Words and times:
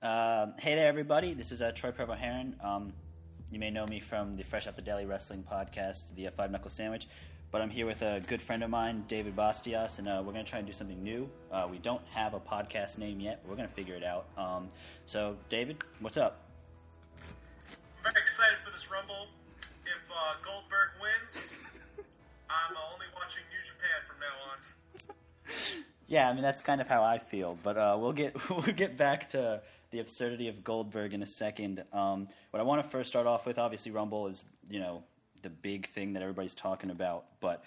Uh, 0.00 0.46
hey 0.58 0.74
there, 0.74 0.88
everybody. 0.88 1.34
This 1.34 1.52
is 1.52 1.60
uh, 1.60 1.72
Troy 1.74 1.90
Provost-Heron. 1.90 2.56
Um, 2.62 2.92
you 3.50 3.58
may 3.58 3.70
know 3.70 3.86
me 3.86 4.00
from 4.00 4.36
the 4.36 4.42
Fresh 4.44 4.66
Out 4.66 4.76
the 4.76 4.82
Daily 4.82 5.04
Wrestling 5.04 5.44
podcast, 5.50 6.14
the 6.16 6.28
uh, 6.28 6.30
Five 6.30 6.50
Knuckle 6.50 6.70
Sandwich. 6.70 7.08
But 7.50 7.62
I'm 7.62 7.70
here 7.70 7.86
with 7.86 8.02
a 8.02 8.20
good 8.26 8.42
friend 8.42 8.62
of 8.62 8.70
mine, 8.70 9.04
David 9.08 9.34
Bastias, 9.34 9.98
and 9.98 10.08
uh, 10.08 10.22
we're 10.24 10.32
going 10.32 10.44
to 10.44 10.50
try 10.50 10.58
and 10.58 10.66
do 10.66 10.72
something 10.72 11.02
new. 11.02 11.28
Uh, 11.50 11.66
we 11.70 11.78
don't 11.78 12.02
have 12.12 12.34
a 12.34 12.40
podcast 12.40 12.98
name 12.98 13.20
yet, 13.20 13.40
but 13.42 13.50
we're 13.50 13.56
going 13.56 13.68
to 13.68 13.74
figure 13.74 13.94
it 13.94 14.04
out. 14.04 14.26
Um, 14.36 14.68
so, 15.06 15.36
David, 15.48 15.78
what's 16.00 16.16
up? 16.18 16.42
I'm 18.04 18.12
very 18.12 18.22
excited 18.22 18.58
for 18.64 18.70
this 18.70 18.90
Rumble. 18.90 19.28
If 19.84 20.10
uh, 20.10 20.34
Goldberg 20.42 20.90
wins, 21.00 21.56
I'm 22.50 22.76
uh, 22.76 22.92
only 22.92 23.06
watching 23.14 23.42
New 23.50 23.62
Japan 23.64 24.00
from 24.06 24.20
now 24.20 24.34
on. 24.50 24.58
Yeah, 26.10 26.30
I 26.30 26.32
mean 26.32 26.42
that's 26.42 26.62
kind 26.62 26.80
of 26.80 26.88
how 26.88 27.02
I 27.02 27.18
feel, 27.18 27.58
but 27.62 27.76
uh, 27.76 27.96
we'll 28.00 28.14
get 28.14 28.34
we'll 28.50 28.62
get 28.62 28.96
back 28.96 29.28
to 29.30 29.60
the 29.90 30.00
absurdity 30.00 30.48
of 30.48 30.64
Goldberg 30.64 31.12
in 31.12 31.22
a 31.22 31.26
second. 31.26 31.84
Um, 31.92 32.28
what 32.50 32.60
I 32.60 32.62
want 32.62 32.82
to 32.82 32.88
first 32.88 33.10
start 33.10 33.26
off 33.26 33.44
with, 33.44 33.58
obviously, 33.58 33.92
Rumble 33.92 34.26
is 34.26 34.42
you 34.70 34.80
know 34.80 35.02
the 35.42 35.50
big 35.50 35.92
thing 35.92 36.14
that 36.14 36.22
everybody's 36.22 36.54
talking 36.54 36.90
about, 36.90 37.26
but 37.40 37.62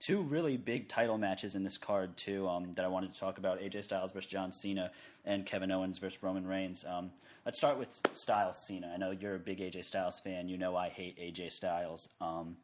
two 0.00 0.22
really 0.22 0.56
big 0.56 0.88
title 0.88 1.16
matches 1.16 1.54
in 1.54 1.62
this 1.62 1.78
card 1.78 2.16
too 2.16 2.48
um, 2.48 2.74
that 2.74 2.84
I 2.84 2.88
wanted 2.88 3.14
to 3.14 3.20
talk 3.20 3.38
about: 3.38 3.60
AJ 3.60 3.84
Styles 3.84 4.10
versus 4.10 4.28
John 4.28 4.50
Cena 4.50 4.90
and 5.24 5.46
Kevin 5.46 5.70
Owens 5.70 5.98
versus 5.98 6.20
Roman 6.20 6.44
Reigns. 6.46 6.84
Um, 6.88 7.12
let's 7.46 7.58
start 7.58 7.78
with 7.78 8.00
Styles 8.12 8.58
Cena. 8.58 8.90
I 8.92 8.96
know 8.96 9.12
you're 9.12 9.36
a 9.36 9.38
big 9.38 9.60
AJ 9.60 9.84
Styles 9.84 10.18
fan. 10.18 10.48
You 10.48 10.58
know 10.58 10.74
I 10.74 10.88
hate 10.88 11.16
AJ 11.18 11.52
Styles. 11.52 12.08
Um, 12.20 12.56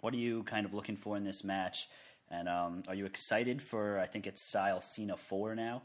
what 0.00 0.14
are 0.14 0.18
you 0.18 0.42
kind 0.44 0.66
of 0.66 0.74
looking 0.74 0.96
for 0.96 1.16
in 1.16 1.24
this 1.24 1.44
match? 1.44 1.88
And 2.30 2.48
um, 2.48 2.82
are 2.86 2.94
you 2.94 3.06
excited 3.06 3.60
for? 3.60 3.98
I 3.98 4.06
think 4.06 4.26
it's 4.26 4.40
Styles 4.40 4.84
Cena 4.84 5.16
four 5.16 5.54
now. 5.54 5.82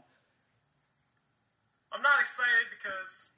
I'm 1.92 2.02
not 2.02 2.20
excited 2.20 2.70
because 2.70 3.34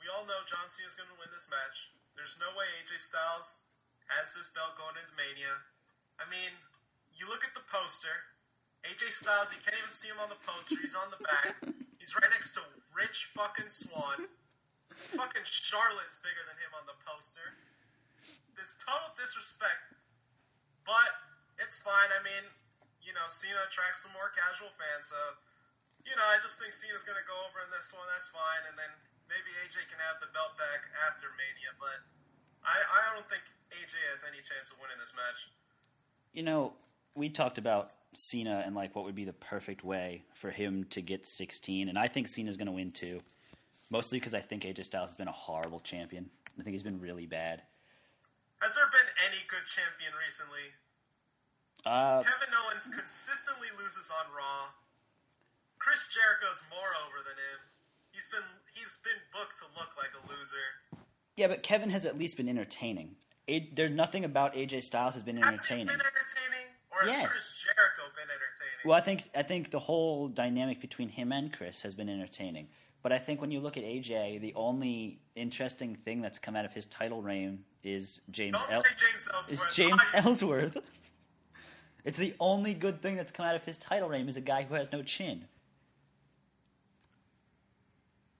we 0.00 0.06
all 0.12 0.24
know 0.24 0.40
John 0.48 0.64
Cena 0.68 0.88
is 0.88 0.96
going 0.96 1.08
to 1.08 1.18
win 1.20 1.28
this 1.32 1.48
match. 1.52 1.92
There's 2.16 2.38
no 2.40 2.48
way 2.56 2.64
AJ 2.80 3.00
Styles 3.00 3.68
has 4.08 4.32
this 4.32 4.52
belt 4.54 4.76
going 4.76 4.96
into 4.96 5.12
Mania. 5.16 5.56
I 6.20 6.24
mean, 6.30 6.52
you 7.12 7.26
look 7.28 7.44
at 7.44 7.52
the 7.52 7.64
poster. 7.68 8.12
AJ 8.84 9.12
Styles, 9.12 9.52
you 9.52 9.60
can't 9.64 9.76
even 9.76 9.92
see 9.92 10.08
him 10.08 10.20
on 10.20 10.28
the 10.28 10.40
poster. 10.44 10.76
He's 10.80 10.96
on 10.96 11.08
the 11.08 11.20
back. 11.24 11.56
He's 11.98 12.12
right 12.16 12.28
next 12.28 12.52
to 12.56 12.62
Rich 12.92 13.32
fucking 13.32 13.72
Swann. 13.72 14.28
Fucking 15.16 15.42
Charlotte's 15.42 16.20
bigger 16.20 16.44
than 16.46 16.56
him 16.60 16.72
on 16.76 16.84
the 16.84 16.96
poster. 17.02 17.56
This 18.54 18.78
total 18.80 19.10
disrespect. 19.18 19.94
But 20.86 21.10
it's 21.58 21.80
fine. 21.80 22.10
I 22.14 22.20
mean, 22.22 22.44
you 23.02 23.12
know, 23.12 23.26
Cena 23.28 23.60
attracts 23.66 24.02
some 24.04 24.12
more 24.16 24.32
casual 24.32 24.72
fans, 24.80 25.12
so 25.12 25.18
you 26.04 26.12
know, 26.16 26.26
I 26.28 26.36
just 26.40 26.60
think 26.60 26.72
Cena's 26.72 27.00
to 27.04 27.24
go 27.24 27.36
over 27.48 27.64
in 27.64 27.70
this 27.72 27.92
one. 27.96 28.04
That's 28.12 28.28
fine, 28.28 28.62
and 28.68 28.76
then 28.76 28.92
maybe 29.28 29.48
AJ 29.64 29.88
can 29.88 29.96
have 30.04 30.20
the 30.20 30.28
belt 30.36 30.52
back 30.60 30.84
after 31.08 31.32
Mania. 31.36 31.72
But 31.80 31.96
I, 32.60 32.76
I 32.76 33.00
don't 33.16 33.28
think 33.32 33.44
AJ 33.72 33.96
has 34.12 34.24
any 34.28 34.40
chance 34.44 34.68
of 34.68 34.76
winning 34.84 35.00
this 35.00 35.16
match. 35.16 35.48
You 36.36 36.44
know, 36.44 36.76
we 37.16 37.32
talked 37.32 37.56
about 37.56 38.04
Cena 38.12 38.62
and 38.64 38.76
like 38.76 38.94
what 38.94 39.04
would 39.04 39.16
be 39.16 39.24
the 39.24 39.36
perfect 39.40 39.84
way 39.84 40.22
for 40.36 40.50
him 40.50 40.84
to 40.92 41.00
get 41.00 41.26
16, 41.26 41.88
and 41.88 41.98
I 41.98 42.08
think 42.08 42.28
Cena's 42.28 42.56
to 42.56 42.68
win 42.68 42.92
too. 42.92 43.20
Mostly 43.90 44.18
because 44.18 44.34
I 44.34 44.40
think 44.40 44.64
AJ 44.64 44.84
Styles 44.84 45.10
has 45.10 45.16
been 45.16 45.28
a 45.28 45.32
horrible 45.32 45.80
champion. 45.80 46.28
I 46.58 46.62
think 46.62 46.72
he's 46.72 46.82
been 46.82 47.00
really 47.00 47.26
bad. 47.26 47.62
Has 48.62 48.74
there 48.76 48.88
been 48.92 49.08
any 49.28 49.40
good 49.48 49.64
champion 49.68 50.12
recently? 50.16 50.72
Uh, 51.84 52.22
Kevin 52.24 52.54
Owens 52.64 52.88
consistently 52.88 53.68
loses 53.76 54.10
on 54.10 54.32
Raw. 54.32 54.72
Chris 55.78 56.08
Jericho's 56.14 56.64
more 56.72 56.88
over 57.04 57.20
than 57.20 57.36
him. 57.36 57.58
He's 58.10 58.28
been 58.28 58.46
he's 58.72 58.98
been 59.04 59.20
booked 59.32 59.58
to 59.58 59.64
look 59.78 59.92
like 59.98 60.12
a 60.16 60.22
loser. 60.32 61.04
yeah, 61.36 61.48
but 61.48 61.62
Kevin 61.62 61.90
has 61.90 62.06
at 62.06 62.16
least 62.16 62.36
been 62.38 62.48
entertaining. 62.48 63.16
A- 63.48 63.68
there's 63.76 63.90
nothing 63.90 64.24
about 64.24 64.54
AJ 64.54 64.82
Styles 64.84 65.12
has 65.14 65.22
been 65.22 65.36
Has 65.36 65.46
entertaining. 65.52 65.86
been 65.88 66.00
entertaining, 66.00 66.66
or 66.90 67.02
has 67.04 67.18
Yes. 67.18 67.28
Chris 67.28 67.62
Jericho 67.64 68.02
been 68.16 68.30
entertaining? 68.30 68.80
Well, 68.86 68.96
I 68.96 69.02
think 69.02 69.28
I 69.34 69.42
think 69.42 69.70
the 69.70 69.80
whole 69.80 70.28
dynamic 70.28 70.80
between 70.80 71.10
him 71.10 71.32
and 71.32 71.52
Chris 71.52 71.82
has 71.82 71.94
been 71.94 72.08
entertaining. 72.08 72.68
But 73.02 73.12
I 73.12 73.18
think 73.18 73.42
when 73.42 73.50
you 73.50 73.60
look 73.60 73.76
at 73.76 73.82
AJ, 73.84 74.38
the 74.40 74.54
only 74.54 75.20
interesting 75.34 75.96
thing 75.96 76.22
that's 76.22 76.38
come 76.38 76.56
out 76.56 76.64
of 76.64 76.72
his 76.72 76.86
title 76.86 77.20
reign 77.20 77.62
is 77.84 78.20
James 78.30 78.52
Don't 78.54 78.72
El- 78.72 78.82
say 78.82 78.88
James 78.96 79.22
is 79.22 79.30
Ellsworth. 79.32 79.74
James 79.74 80.02
I- 80.14 80.18
Ellsworth. 80.24 80.78
It's 82.04 82.18
the 82.18 82.34
only 82.40 82.74
good 82.74 83.00
thing 83.00 83.16
that's 83.16 83.30
come 83.30 83.46
out 83.46 83.54
of 83.54 83.64
his 83.64 83.76
title 83.78 84.08
reign 84.08 84.28
is 84.28 84.36
a 84.36 84.40
guy 84.40 84.62
who 84.64 84.74
has 84.74 84.92
no 84.92 85.02
chin. 85.02 85.44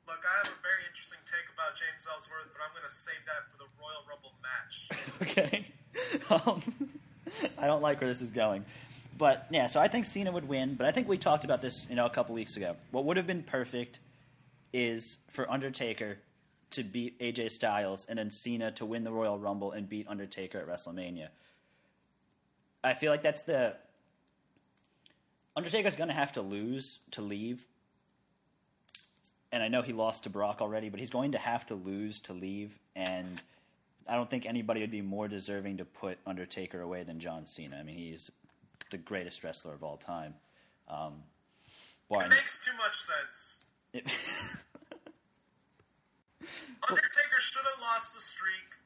Look, 0.07 0.19
I 0.23 0.47
have 0.47 0.53
a 0.53 0.63
very 0.63 0.83
interesting 0.89 1.19
take 1.25 1.45
about 1.55 1.75
James 1.75 2.07
Ellsworth, 2.11 2.49
but 2.53 2.61
I'm 2.63 2.73
going 2.75 2.87
to 2.87 2.95
save 2.95 3.17
that 3.27 3.51
for 3.51 3.59
the 3.59 3.71
Royal 3.81 4.05
Rumble 4.09 4.33
match. 4.43 4.89
okay. 5.23 5.67
Um, 6.31 6.63
I 7.59 7.67
don't 7.67 7.83
like 7.83 8.01
where 8.01 8.09
this 8.09 8.21
is 8.21 8.31
going. 8.31 8.65
But 9.17 9.47
yeah, 9.51 9.67
so 9.67 9.81
I 9.81 9.89
think 9.89 10.05
Cena 10.05 10.31
would 10.31 10.47
win. 10.47 10.75
But 10.75 10.87
I 10.87 10.93
think 10.93 11.09
we 11.09 11.17
talked 11.17 11.45
about 11.45 11.63
this, 11.63 11.87
you 11.89 11.97
know, 11.97 12.05
a 12.05 12.11
couple 12.11 12.35
weeks 12.35 12.57
ago. 12.57 12.77
What 12.91 13.05
would 13.07 13.17
have 13.17 13.27
been 13.27 13.43
perfect 13.45 13.99
is 14.73 15.17
for 15.31 15.51
Undertaker 15.51 16.19
to 16.75 16.83
beat 16.85 17.19
AJ 17.21 17.51
Styles 17.51 18.07
and 18.09 18.19
then 18.19 18.31
Cena 18.31 18.71
to 18.73 18.85
win 18.87 19.05
the 19.05 19.13
Royal 19.13 19.39
Rumble 19.39 19.73
and 19.73 19.89
beat 19.89 20.07
Undertaker 20.09 20.59
at 20.59 20.67
WrestleMania. 20.67 21.29
I 22.83 22.95
feel 22.95 23.11
like 23.11 23.23
that's 23.23 23.43
the 23.43 23.75
Undertaker's 25.57 25.97
going 25.97 26.09
to 26.09 26.15
have 26.15 26.33
to 26.35 26.43
lose 26.43 26.99
to 27.13 27.23
leave. 27.23 27.65
And 29.53 29.63
I 29.63 29.69
know 29.69 29.83
he 29.83 29.93
lost 29.93 30.25
to 30.25 30.31
Brock 30.31 30.61
already, 30.61 30.89
but 30.89 30.99
he's 30.99 31.11
going 31.11 31.33
to 31.33 31.39
have 31.39 31.65
to 31.67 31.75
lose 31.75 32.21
to 32.21 32.33
leave 32.33 32.79
and 32.97 33.41
I 34.07 34.17
don't 34.17 34.29
think 34.29 34.45
anybody 34.45 34.81
would 34.83 34.91
be 34.91 35.01
more 35.01 35.29
deserving 35.29 35.79
to 35.79 35.85
put 35.87 36.19
Undertaker 36.27 36.83
away 36.83 37.05
than 37.05 37.19
John 37.21 37.47
Cena. 37.47 37.77
I 37.79 37.83
mean, 37.83 37.97
he's 37.97 38.31
the 38.91 38.99
greatest 38.99 39.43
wrestler 39.43 39.73
of 39.73 39.83
all 39.83 39.97
time. 39.97 40.35
Um, 40.89 41.23
It 42.11 42.29
makes 42.29 42.65
too 42.65 42.73
much 42.77 42.97
sense. 43.01 43.61
it- 43.95 44.05
Undertaker 46.89 47.41
should 47.41 47.65
have 47.65 47.81
lost 47.81 48.13
the 48.13 48.21
streak 48.21 48.77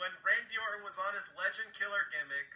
when 0.00 0.10
Randy 0.24 0.56
Orton 0.56 0.82
was 0.82 0.96
on 0.96 1.12
his 1.12 1.30
legend 1.36 1.70
killer 1.76 2.08
gimmick. 2.08 2.50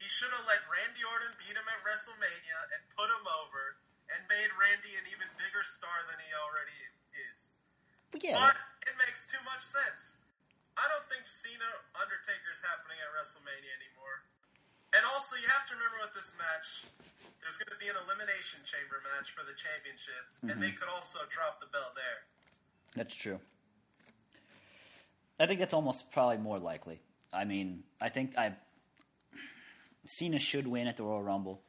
He 0.00 0.08
should 0.08 0.32
have 0.32 0.46
let 0.48 0.64
Randy 0.70 1.04
Orton 1.04 1.34
beat 1.36 1.54
him 1.54 1.66
at 1.68 1.80
WrestleMania 1.84 2.58
and 2.74 2.80
put 2.96 3.10
him 3.10 3.26
over 3.28 3.76
and 4.14 4.24
made 4.30 4.48
Randy 4.56 4.96
an 4.96 5.04
even 5.12 5.28
bigger 5.36 5.60
star 5.60 6.06
than 6.08 6.16
he 6.22 6.30
already 6.32 6.78
is. 7.28 7.52
but 8.10 8.24
yeah, 8.24 8.40
But 8.40 8.56
it 8.88 8.96
makes 8.96 9.28
too 9.28 9.40
much 9.44 9.60
sense. 9.60 10.16
I 10.78 10.86
don't 10.88 11.04
think 11.10 11.26
Cena 11.26 11.66
Undertaker's 11.98 12.62
happening 12.62 12.96
at 13.02 13.10
WrestleMania 13.12 13.72
anymore. 13.82 14.22
And 14.94 15.04
also, 15.12 15.36
you 15.36 15.50
have 15.50 15.66
to 15.68 15.76
remember 15.76 16.00
with 16.00 16.14
this 16.16 16.38
match, 16.40 16.86
there's 17.42 17.60
going 17.60 17.74
to 17.74 17.80
be 17.82 17.90
an 17.92 17.98
elimination 18.06 18.64
chamber 18.64 19.02
match 19.04 19.34
for 19.34 19.44
the 19.44 19.52
championship, 19.52 20.24
and 20.48 20.56
they 20.56 20.72
mm-hmm. 20.72 20.80
could 20.80 20.88
also 20.88 21.20
drop 21.28 21.60
the 21.60 21.68
belt 21.68 21.92
there. 21.92 22.24
that's 22.96 23.12
true. 23.12 23.36
I 25.38 25.46
think 25.46 25.60
that's 25.60 25.74
almost 25.74 26.10
probably 26.10 26.38
more 26.38 26.58
likely. 26.58 27.00
I 27.32 27.44
mean, 27.44 27.84
I 28.00 28.08
think 28.08 28.36
I 28.36 28.54
Cena 30.06 30.38
should 30.38 30.66
win 30.66 30.86
at 30.86 30.96
the 30.96 31.02
Royal 31.02 31.22
Rumble, 31.22 31.60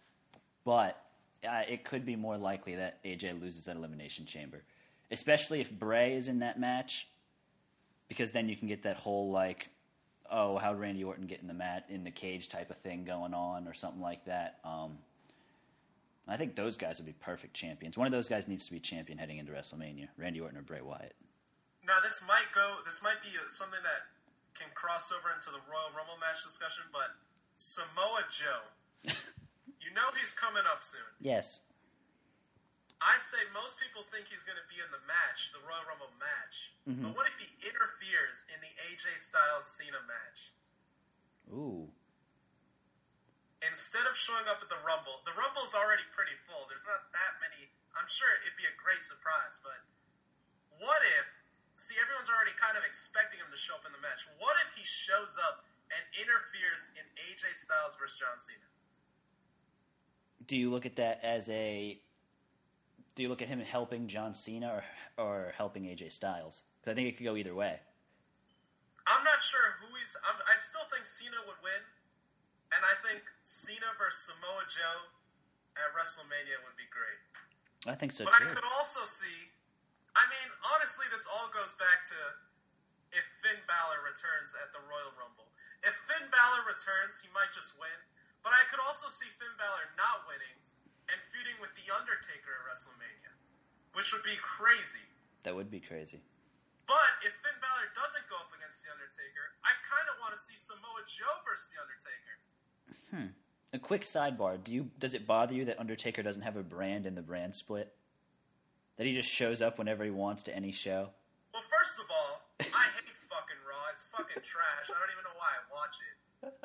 but 0.65 1.01
uh, 1.47 1.61
it 1.67 1.83
could 1.83 2.05
be 2.05 2.15
more 2.15 2.37
likely 2.37 2.75
that 2.75 3.03
AJ 3.03 3.41
loses 3.41 3.67
at 3.67 3.75
Elimination 3.75 4.25
Chamber, 4.25 4.63
especially 5.11 5.61
if 5.61 5.69
Bray 5.69 6.15
is 6.15 6.27
in 6.27 6.39
that 6.39 6.59
match, 6.59 7.07
because 8.07 8.31
then 8.31 8.49
you 8.49 8.55
can 8.55 8.67
get 8.67 8.83
that 8.83 8.97
whole 8.97 9.31
like, 9.31 9.69
oh, 10.31 10.57
how 10.57 10.71
would 10.71 10.79
Randy 10.79 11.03
Orton 11.03 11.27
get 11.27 11.41
in 11.41 11.47
the 11.47 11.53
mat 11.53 11.85
in 11.89 12.03
the 12.03 12.11
cage 12.11 12.49
type 12.49 12.69
of 12.69 12.77
thing 12.77 13.03
going 13.03 13.33
on, 13.33 13.67
or 13.67 13.73
something 13.73 14.01
like 14.01 14.25
that. 14.25 14.59
Um, 14.63 14.97
I 16.27 16.37
think 16.37 16.55
those 16.55 16.77
guys 16.77 16.97
would 16.97 17.07
be 17.07 17.13
perfect 17.13 17.53
champions. 17.55 17.97
One 17.97 18.07
of 18.07 18.11
those 18.11 18.29
guys 18.29 18.47
needs 18.47 18.65
to 18.65 18.71
be 18.71 18.79
champion 18.79 19.17
heading 19.17 19.37
into 19.37 19.51
WrestleMania: 19.51 20.07
Randy 20.17 20.39
Orton 20.39 20.57
or 20.57 20.61
Bray 20.61 20.81
Wyatt. 20.81 21.15
Now, 21.89 21.97
this 22.05 22.21
might 22.29 22.45
go. 22.53 22.85
This 22.85 23.01
might 23.01 23.17
be 23.25 23.33
something 23.49 23.81
that 23.81 24.13
can 24.53 24.69
cross 24.77 25.09
over 25.09 25.33
into 25.33 25.49
the 25.49 25.57
Royal 25.65 25.89
Rumble 25.97 26.21
match 26.21 26.45
discussion, 26.45 26.85
but 26.93 27.17
Samoa 27.57 28.29
Joe, 28.29 28.61
you 29.81 29.89
know 29.97 30.05
he's 30.13 30.37
coming 30.37 30.69
up 30.69 30.85
soon. 30.85 31.09
Yes. 31.17 31.65
I 33.01 33.17
say 33.17 33.41
most 33.57 33.81
people 33.81 34.05
think 34.13 34.29
he's 34.29 34.45
going 34.45 34.59
to 34.61 34.67
be 34.69 34.77
in 34.77 34.89
the 34.93 35.01
match, 35.09 35.49
the 35.49 35.63
Royal 35.65 35.81
Rumble 35.89 36.13
match. 36.21 36.55
Mm-hmm. 36.85 37.09
But 37.09 37.11
what 37.17 37.25
if 37.25 37.41
he 37.41 37.49
interferes 37.65 38.45
in 38.53 38.61
the 38.61 38.69
AJ 38.91 39.17
Styles 39.17 39.65
Cena 39.65 40.03
match? 40.05 40.53
Ooh. 41.49 41.89
Instead 43.65 44.05
of 44.05 44.13
showing 44.13 44.45
up 44.45 44.61
at 44.61 44.69
the 44.69 44.77
Rumble, 44.85 45.25
the 45.25 45.33
Rumble's 45.33 45.73
already 45.73 46.05
pretty 46.13 46.37
full. 46.45 46.69
There's 46.69 46.85
not 46.85 47.09
that 47.17 47.33
many. 47.41 47.65
I'm 47.97 48.05
sure 48.05 48.29
it'd 48.45 48.59
be 48.61 48.67
a 48.69 48.75
great 48.77 49.01
surprise, 49.01 49.57
but 49.65 49.79
what 50.83 51.01
if? 51.17 51.38
See, 51.79 51.95
everyone's 51.95 52.27
already 52.27 52.53
kind 52.59 52.75
of 52.75 52.83
expecting 52.83 53.39
him 53.39 53.47
to 53.49 53.59
show 53.59 53.73
up 53.79 53.87
in 53.87 53.95
the 53.95 54.03
match. 54.03 54.27
What 54.37 54.59
if 54.67 54.75
he 54.75 54.83
shows 54.83 55.39
up 55.47 55.63
and 55.89 56.01
interferes 56.19 56.91
in 56.99 57.05
AJ 57.23 57.55
Styles 57.55 57.95
versus 57.95 58.19
John 58.19 58.35
Cena? 58.35 58.67
do 60.49 60.57
you 60.57 60.71
look 60.73 60.85
at 60.85 60.97
that 60.97 61.21
as 61.23 61.47
a? 61.47 62.01
Do 63.15 63.23
you 63.23 63.29
look 63.29 63.41
at 63.41 63.47
him 63.47 63.61
helping 63.61 64.07
John 64.09 64.33
Cena 64.33 64.81
or 64.81 64.83
or 65.23 65.53
helping 65.55 65.83
AJ 65.83 66.11
Styles? 66.11 66.63
Because 66.81 66.91
I 66.91 66.95
think 66.95 67.07
it 67.07 67.17
could 67.17 67.23
go 67.23 67.37
either 67.37 67.53
way. 67.53 67.79
I'm 69.07 69.23
not 69.23 69.39
sure 69.39 69.77
who 69.79 69.87
he's. 69.95 70.17
I'm, 70.27 70.35
I 70.51 70.57
still 70.57 70.83
think 70.91 71.05
Cena 71.05 71.37
would 71.45 71.61
win, 71.63 71.81
and 72.73 72.81
I 72.81 72.97
think 73.07 73.21
Cena 73.45 73.93
versus 74.01 74.33
Samoa 74.33 74.65
Joe 74.67 74.99
at 75.77 75.93
WrestleMania 75.93 76.57
would 76.65 76.75
be 76.75 76.89
great. 76.89 77.21
I 77.85 77.95
think 77.95 78.11
so 78.11 78.25
too. 78.25 78.31
But 78.33 78.41
I 78.41 78.49
could 78.49 78.65
also 78.77 79.05
see. 79.05 79.53
I 80.19 80.27
mean, 80.27 80.49
honestly, 80.75 81.07
this 81.15 81.23
all 81.31 81.47
goes 81.55 81.79
back 81.79 82.03
to 82.11 82.19
if 83.15 83.23
Finn 83.39 83.55
Balor 83.71 84.03
returns 84.03 84.51
at 84.59 84.75
the 84.75 84.83
Royal 84.83 85.15
Rumble. 85.15 85.47
If 85.79 85.95
Finn 86.11 86.27
Balor 86.27 86.67
returns, 86.67 87.23
he 87.23 87.31
might 87.31 87.55
just 87.55 87.79
win. 87.79 87.95
But 88.43 88.51
I 88.51 88.67
could 88.67 88.83
also 88.83 89.07
see 89.07 89.31
Finn 89.39 89.55
Balor 89.55 89.95
not 89.95 90.27
winning 90.27 90.59
and 91.07 91.15
feuding 91.31 91.55
with 91.63 91.71
The 91.79 91.87
Undertaker 91.87 92.51
at 92.51 92.63
WrestleMania, 92.67 93.31
which 93.95 94.11
would 94.11 94.27
be 94.27 94.35
crazy. 94.43 95.03
That 95.47 95.55
would 95.55 95.71
be 95.71 95.79
crazy. 95.79 96.19
But 96.83 97.23
if 97.23 97.31
Finn 97.39 97.55
Balor 97.63 97.95
doesn't 97.95 98.27
go 98.27 98.35
up 98.43 98.51
against 98.51 98.83
The 98.83 98.91
Undertaker, 98.91 99.55
I 99.63 99.71
kind 99.87 100.07
of 100.11 100.19
want 100.19 100.35
to 100.35 100.41
see 100.41 100.59
Samoa 100.59 100.99
Joe 101.07 101.31
versus 101.47 101.71
The 101.71 101.79
Undertaker. 101.79 102.35
Hmm. 103.07 103.31
A 103.71 103.79
quick 103.79 104.03
sidebar: 104.03 104.59
Do 104.59 104.75
you 104.75 104.91
does 104.99 105.15
it 105.15 105.23
bother 105.23 105.55
you 105.55 105.63
that 105.65 105.79
Undertaker 105.79 106.23
doesn't 106.23 106.41
have 106.41 106.57
a 106.57 106.65
brand 106.65 107.05
in 107.07 107.15
the 107.15 107.21
brand 107.21 107.55
split? 107.55 107.93
That 108.99 109.07
he 109.07 109.15
just 109.15 109.31
shows 109.31 109.63
up 109.63 109.79
whenever 109.79 110.03
he 110.03 110.11
wants 110.11 110.43
to 110.43 110.51
any 110.51 110.75
show. 110.75 111.07
Well, 111.55 111.63
first 111.71 112.03
of 112.03 112.11
all, 112.11 112.43
I 112.59 112.85
hate 112.99 113.15
fucking 113.31 113.61
Raw. 113.63 113.79
It's 113.95 114.11
fucking 114.11 114.43
trash. 114.43 114.91
I 114.91 114.99
don't 114.99 115.07
even 115.15 115.23
know 115.23 115.39
why 115.39 115.47
I 115.55 115.63
watch 115.71 115.95
it. 116.03 116.15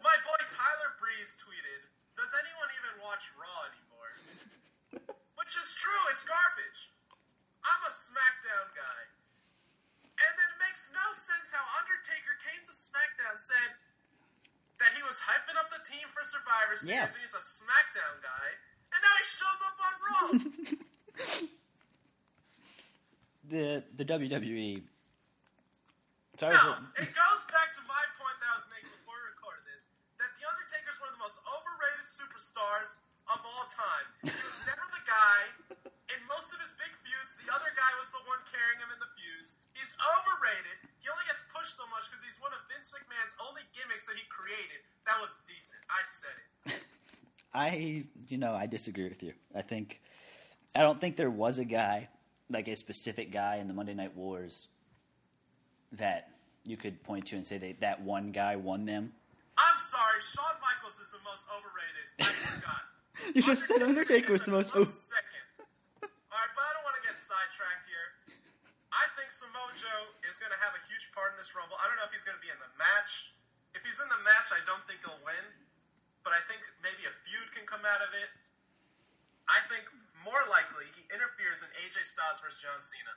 My 0.02 0.18
boy 0.26 0.38
Tyler 0.50 0.98
Breeze 0.98 1.38
tweeted, 1.38 1.86
"Does 2.18 2.34
anyone 2.34 2.70
even 2.74 2.92
watch 3.06 3.30
Raw 3.38 3.70
anymore?" 3.70 4.12
Which 5.38 5.54
is 5.54 5.78
true. 5.78 6.02
It's 6.10 6.26
garbage. 6.26 6.90
I'm 7.62 7.82
a 7.86 7.92
SmackDown 7.94 8.66
guy, 8.74 9.00
and 10.18 10.32
then 10.34 10.48
it 10.52 10.58
makes 10.58 10.90
no 10.90 11.06
sense 11.14 11.54
how 11.54 11.62
Undertaker 11.80 12.34
came 12.42 12.60
to 12.66 12.74
SmackDown 12.74 13.38
said 13.38 13.78
that 14.82 14.90
he 14.98 15.06
was 15.06 15.22
hyping 15.22 15.54
up 15.54 15.70
the 15.70 15.80
team 15.86 16.10
for 16.10 16.26
Survivor 16.26 16.74
Series 16.74 16.90
Yeah. 16.98 17.06
and 17.06 17.14
he's 17.22 17.38
a 17.38 17.46
SmackDown 17.46 18.18
guy, 18.26 18.46
and 18.90 18.98
now 19.06 19.14
he 19.22 19.24
shows 19.24 19.60
up 19.70 19.76
on 19.78 19.94
Raw. 20.02 20.28
The 23.48 23.84
the 23.96 24.04
WWE. 24.04 24.82
So 26.40 26.50
No, 26.50 26.80
it 26.98 27.10
goes 27.14 27.42
back 27.54 27.70
to 27.78 27.82
my 27.86 28.04
point 28.18 28.36
that 28.42 28.48
I 28.50 28.56
was 28.58 28.66
making 28.72 28.90
before 28.90 29.14
we 29.14 29.30
recorded 29.30 29.62
this 29.70 29.86
that 30.18 30.32
The 30.34 30.44
Undertaker 30.48 30.90
is 30.90 30.98
one 30.98 31.12
of 31.12 31.16
the 31.20 31.22
most 31.22 31.38
overrated 31.46 32.02
superstars 32.02 33.04
of 33.30 33.38
all 33.44 33.66
time. 33.70 34.06
He 34.26 34.34
was 34.42 34.58
never 34.66 34.82
the 34.90 35.04
guy. 35.06 35.40
In 36.12 36.20
most 36.28 36.52
of 36.52 36.58
his 36.60 36.74
big 36.76 36.90
feuds, 37.06 37.40
the 37.40 37.48
other 37.54 37.70
guy 37.72 37.92
was 37.96 38.12
the 38.12 38.20
one 38.28 38.40
carrying 38.44 38.82
him 38.82 38.92
in 38.92 39.00
the 39.00 39.08
feuds. 39.16 39.56
He's 39.72 39.96
overrated. 40.00 40.76
He 41.00 41.08
only 41.08 41.24
gets 41.24 41.48
pushed 41.48 41.76
so 41.76 41.88
much 41.88 42.08
because 42.10 42.20
he's 42.20 42.36
one 42.44 42.52
of 42.52 42.60
Vince 42.68 42.92
McMahon's 42.92 43.36
only 43.40 43.64
gimmicks 43.72 44.04
that 44.08 44.16
he 44.18 44.24
created 44.28 44.84
that 45.06 45.20
was 45.20 45.40
decent. 45.46 45.80
I 45.88 46.00
said 46.04 46.36
it. 46.40 46.80
I 47.54 48.04
you 48.28 48.38
know 48.38 48.52
I 48.52 48.66
disagree 48.66 49.08
with 49.08 49.22
you. 49.22 49.32
I 49.54 49.62
think 49.62 50.00
I 50.74 50.80
don't 50.80 51.00
think 51.00 51.16
there 51.16 51.30
was 51.30 51.58
a 51.58 51.64
guy 51.64 52.08
like 52.54 52.68
a 52.68 52.76
specific 52.76 53.32
guy 53.32 53.56
in 53.56 53.68
the 53.68 53.74
Monday 53.74 53.92
Night 53.92 54.14
Wars 54.16 54.68
that 55.92 56.30
you 56.64 56.76
could 56.78 57.02
point 57.02 57.26
to 57.26 57.36
and 57.36 57.44
say 57.46 57.58
that 57.58 57.80
that 57.80 58.00
one 58.00 58.32
guy 58.32 58.56
won 58.56 58.86
them. 58.86 59.12
I'm 59.58 59.78
sorry, 59.78 60.18
Shawn 60.22 60.56
Michaels 60.62 60.98
is 60.98 61.12
the 61.12 61.22
most 61.22 61.44
overrated. 61.52 62.06
I 62.22 62.32
forgot. 62.32 62.82
You 63.30 63.46
just 63.46 63.70
said 63.70 63.78
Undertaker 63.78 64.34
was 64.34 64.42
is 64.42 64.46
the 64.50 64.50
most. 64.58 64.74
close 64.74 65.06
second. 65.06 65.46
All 66.02 66.10
right, 66.34 66.50
but 66.58 66.66
I 66.66 66.70
don't 66.74 66.82
want 66.82 66.98
to 66.98 67.04
get 67.06 67.14
sidetracked 67.14 67.86
here. 67.86 68.34
I 68.90 69.06
think 69.14 69.30
Samoa 69.30 69.70
Joe 69.78 70.10
is 70.26 70.34
going 70.42 70.50
to 70.50 70.58
have 70.58 70.74
a 70.74 70.82
huge 70.90 71.14
part 71.14 71.30
in 71.30 71.38
this 71.38 71.54
Rumble. 71.54 71.78
I 71.78 71.86
don't 71.86 71.94
know 71.94 72.10
if 72.10 72.10
he's 72.10 72.26
going 72.26 72.34
to 72.34 72.42
be 72.42 72.50
in 72.50 72.58
the 72.58 72.70
match. 72.74 73.30
If 73.70 73.86
he's 73.86 74.02
in 74.02 74.10
the 74.10 74.18
match, 74.26 74.50
I 74.50 74.58
don't 74.66 74.82
think 74.90 74.98
he'll 75.06 75.22
win. 75.22 75.46
But 76.26 76.34
I 76.34 76.42
think 76.50 76.66
maybe 76.82 77.06
a 77.06 77.14
feud 77.22 77.54
can 77.54 77.62
come 77.70 77.86
out 77.86 78.02
of 78.02 78.10
it. 78.18 78.30
I 79.46 79.62
think 79.70 79.86
more 80.24 80.42
likely 80.50 80.86
he 80.96 81.02
interferes 81.12 81.62
in 81.62 81.68
AJ 81.84 82.04
Styles 82.04 82.40
versus 82.42 82.60
John 82.60 82.80
Cena. 82.80 83.14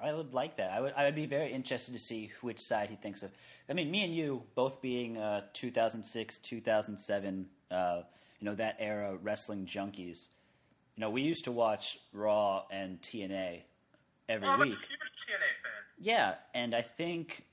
I 0.00 0.12
would 0.14 0.32
like 0.32 0.56
that. 0.56 0.70
I 0.70 0.80
would. 0.80 0.94
I 0.96 1.04
would 1.04 1.14
be 1.14 1.26
very 1.26 1.52
interested 1.52 1.92
to 1.92 1.98
see 1.98 2.32
which 2.40 2.60
side 2.60 2.88
he 2.88 2.96
thinks 2.96 3.22
of. 3.22 3.30
I 3.68 3.74
mean, 3.74 3.90
me 3.90 4.02
and 4.02 4.14
you 4.14 4.42
both 4.54 4.80
being 4.80 5.18
uh, 5.18 5.42
2006, 5.52 6.38
2007, 6.38 7.46
uh, 7.70 8.02
you 8.40 8.44
know 8.46 8.54
that 8.54 8.76
era 8.78 9.16
wrestling 9.22 9.66
junkies. 9.66 10.28
You 10.96 11.02
know, 11.02 11.10
we 11.10 11.22
used 11.22 11.44
to 11.44 11.52
watch 11.52 11.98
Raw 12.12 12.64
and 12.70 13.00
TNA 13.02 13.60
every 14.28 14.48
a 14.48 14.56
week. 14.56 14.68
huge 14.68 14.78
TNA 14.78 15.50
fan. 15.62 15.82
Yeah, 15.98 16.34
and 16.54 16.74
I 16.74 16.82
think 16.82 17.44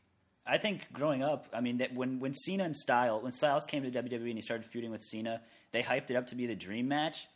I 0.46 0.58
think 0.58 0.88
growing 0.94 1.24
up, 1.24 1.48
I 1.54 1.60
mean 1.60 1.80
that 1.80 1.94
when 1.94 2.20
when 2.20 2.34
Cena 2.34 2.64
and 2.64 2.76
Styles 2.76 3.24
when 3.24 3.34
Styles 3.34 3.66
came 3.66 3.84
to 3.84 3.92
WWE 3.92 4.30
and 4.30 4.36
he 4.36 4.42
started 4.42 4.66
feuding 4.68 4.92
with 4.92 5.04
Cena, 5.04 5.42
they 5.74 5.82
hyped 5.82 6.10
it 6.12 6.16
up 6.16 6.28
to 6.28 6.36
be 6.36 6.46
the 6.48 6.56
dream 6.56 6.88
match. 6.88 7.28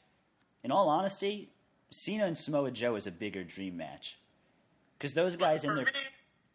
In 0.63 0.71
all 0.71 0.89
honesty, 0.89 1.49
Cena 1.89 2.25
and 2.25 2.37
Samoa 2.37 2.71
Joe 2.71 2.95
is 2.95 3.07
a 3.07 3.11
bigger 3.11 3.43
dream 3.43 3.77
match 3.77 4.17
because 4.97 5.13
those 5.13 5.35
guys 5.35 5.63
For 5.65 5.71
in 5.71 5.77
their 5.81 5.85
me, 5.85 5.91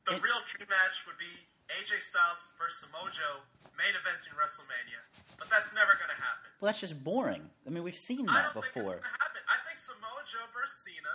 the 0.07 0.15
in- 0.17 0.23
real 0.23 0.39
dream 0.47 0.69
match 0.71 1.03
would 1.07 1.19
be 1.19 1.31
AJ 1.75 1.99
Styles 2.01 2.55
versus 2.59 2.87
Samoa 2.87 3.11
Joe, 3.11 3.43
main 3.75 3.91
event 3.99 4.23
in 4.31 4.33
WrestleMania. 4.39 5.03
But 5.37 5.51
that's 5.51 5.75
never 5.77 5.93
going 6.01 6.09
to 6.09 6.17
happen. 6.17 6.49
well, 6.63 6.71
that's 6.73 6.81
just 6.81 6.97
boring. 7.05 7.45
I 7.67 7.69
mean, 7.69 7.85
we've 7.85 7.99
seen 7.99 8.25
I 8.31 8.41
that 8.41 8.55
don't 8.57 8.63
think 8.65 8.73
it's 8.73 8.89
before. 8.89 9.03
going 9.03 9.11
to 9.13 9.21
happen. 9.21 9.43
I 9.51 9.59
think 9.69 9.77
Samoa 9.77 10.23
Joe 10.25 10.47
versus 10.57 10.81
Cena, 10.87 11.13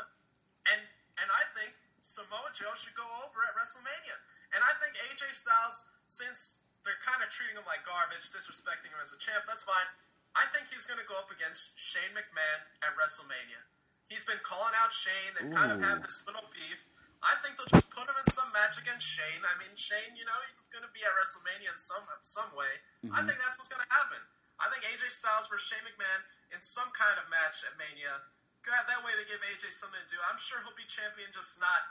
and 0.69 0.77
and 1.17 1.27
I 1.31 1.41
think 1.57 1.73
Samoa 2.05 2.51
Joe 2.53 2.75
should 2.77 2.93
go 2.93 3.07
over 3.25 3.39
at 3.49 3.55
WrestleMania. 3.57 4.13
And 4.53 4.59
I 4.61 4.75
think 4.83 4.99
AJ 5.09 5.31
Styles, 5.33 5.89
since 6.11 6.67
they're 6.83 6.99
kind 7.01 7.23
of 7.23 7.31
treating 7.31 7.55
him 7.55 7.63
like 7.65 7.81
garbage, 7.87 8.27
disrespecting 8.29 8.91
him 8.93 8.99
as 9.01 9.15
a 9.15 9.19
champ, 9.23 9.47
that's 9.47 9.63
fine. 9.63 9.87
I 10.35 10.47
think 10.55 10.71
he's 10.71 10.87
going 10.87 10.99
to 10.99 11.07
go 11.07 11.15
up 11.19 11.27
against 11.31 11.75
Shane 11.75 12.11
McMahon 12.15 12.59
at 12.83 12.95
WrestleMania. 12.95 13.59
He's 14.07 14.23
been 14.23 14.39
calling 14.43 14.71
out 14.79 14.91
Shane. 14.91 15.31
They've 15.35 15.51
kind 15.51 15.71
of 15.71 15.79
Ooh. 15.79 15.87
had 15.87 16.03
this 16.03 16.23
little 16.27 16.43
beef. 16.51 16.79
I 17.21 17.37
think 17.45 17.55
they'll 17.55 17.69
just 17.69 17.93
put 17.93 18.09
him 18.09 18.17
in 18.17 18.27
some 18.33 18.49
match 18.49 18.81
against 18.81 19.05
Shane. 19.05 19.45
I 19.45 19.53
mean, 19.61 19.71
Shane, 19.77 20.17
you 20.17 20.25
know, 20.25 20.37
he's 20.49 20.65
going 20.73 20.81
to 20.81 20.89
be 20.89 21.05
at 21.05 21.13
WrestleMania 21.13 21.69
in 21.69 21.77
some 21.77 22.01
some 22.25 22.49
way. 22.57 22.69
I 22.71 23.05
mm-hmm. 23.05 23.29
think 23.29 23.37
that's 23.37 23.61
what's 23.61 23.69
going 23.69 23.83
to 23.83 23.91
happen. 23.93 24.17
I 24.57 24.69
think 24.73 24.85
AJ 24.89 25.09
Styles 25.13 25.45
versus 25.49 25.69
Shane 25.69 25.85
McMahon 25.85 26.21
in 26.53 26.61
some 26.61 26.89
kind 26.97 27.17
of 27.21 27.29
match 27.29 27.61
at 27.65 27.77
Mania. 27.77 28.25
God, 28.65 28.85
that 28.89 29.01
way 29.05 29.13
to 29.17 29.25
give 29.25 29.41
AJ 29.53 29.73
something 29.73 30.01
to 30.01 30.09
do. 30.09 30.17
I'm 30.29 30.37
sure 30.37 30.61
he'll 30.65 30.77
be 30.77 30.85
champion, 30.85 31.29
just 31.33 31.61
not 31.61 31.81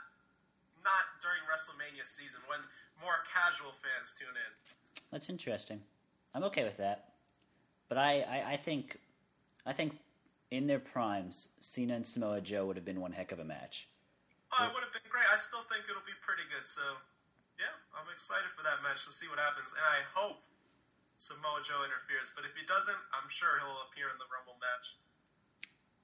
not 0.83 1.19
during 1.21 1.43
WrestleMania 1.45 2.03
season 2.03 2.41
when 2.49 2.59
more 2.99 3.21
casual 3.27 3.71
fans 3.71 4.17
tune 4.17 4.33
in. 4.33 4.51
That's 5.11 5.29
interesting. 5.29 5.79
I'm 6.33 6.43
okay 6.47 6.63
with 6.63 6.77
that, 6.77 7.10
but 7.91 7.99
I, 7.99 8.23
I, 8.23 8.53
I 8.53 8.57
think 8.63 8.95
I 9.67 9.75
think 9.75 9.99
in 10.49 10.65
their 10.65 10.79
primes, 10.79 11.49
Cena 11.59 11.99
and 11.99 12.07
Samoa 12.07 12.39
Joe 12.39 12.65
would 12.65 12.77
have 12.77 12.85
been 12.85 13.01
one 13.01 13.11
heck 13.11 13.33
of 13.33 13.39
a 13.39 13.43
match. 13.43 13.89
Oh, 14.55 14.63
it 14.63 14.71
would 14.73 14.79
have 14.79 14.93
been 14.95 15.11
great. 15.11 15.27
I 15.27 15.35
still 15.35 15.67
think 15.67 15.83
it'll 15.91 16.07
be 16.07 16.15
pretty 16.23 16.47
good. 16.55 16.65
So, 16.65 16.79
yeah, 17.59 17.75
I'm 17.91 18.07
excited 18.07 18.47
for 18.55 18.63
that 18.63 18.79
match 18.81 19.03
to 19.03 19.11
see 19.11 19.27
what 19.27 19.39
happens, 19.39 19.75
and 19.75 19.83
I 19.83 20.07
hope 20.15 20.39
Samoa 21.17 21.59
Joe 21.67 21.83
interferes. 21.83 22.31
But 22.33 22.45
if 22.47 22.55
he 22.55 22.65
doesn't, 22.65 22.95
I'm 23.11 23.27
sure 23.27 23.59
he'll 23.59 23.83
appear 23.91 24.07
in 24.07 24.15
the 24.23 24.29
Rumble 24.31 24.55
match. 24.63 24.95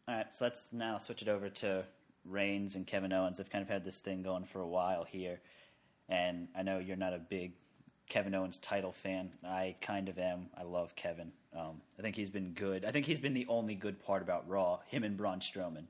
All 0.09 0.15
right, 0.15 0.27
so 0.35 0.43
let's 0.43 0.67
now 0.73 0.97
switch 0.97 1.21
it 1.21 1.29
over 1.31 1.47
to 1.63 1.85
Reigns 2.25 2.75
and 2.75 2.85
Kevin 2.85 3.13
Owens. 3.13 3.37
They've 3.37 3.49
kind 3.49 3.63
of 3.63 3.71
had 3.71 3.85
this 3.87 3.99
thing 3.99 4.23
going 4.23 4.43
for 4.43 4.59
a 4.59 4.67
while 4.67 5.05
here, 5.07 5.39
and 6.09 6.49
I 6.51 6.63
know 6.63 6.79
you're 6.79 6.99
not 6.99 7.13
a 7.13 7.19
big 7.19 7.53
Kevin 8.09 8.33
Owens 8.35 8.57
title 8.57 8.91
fan. 8.93 9.29
I 9.45 9.75
kind 9.81 10.07
of 10.09 10.17
am. 10.17 10.47
I 10.57 10.63
love 10.63 10.95
Kevin. 10.95 11.31
Um, 11.55 11.81
I 11.99 12.01
think 12.01 12.15
he's 12.15 12.29
been 12.29 12.53
good. 12.53 12.85
I 12.85 12.91
think 12.91 13.05
he's 13.05 13.19
been 13.19 13.33
the 13.33 13.45
only 13.49 13.75
good 13.75 13.99
part 14.03 14.21
about 14.21 14.47
Raw. 14.47 14.79
Him 14.87 15.03
and 15.03 15.17
Braun 15.17 15.39
Strowman. 15.39 15.85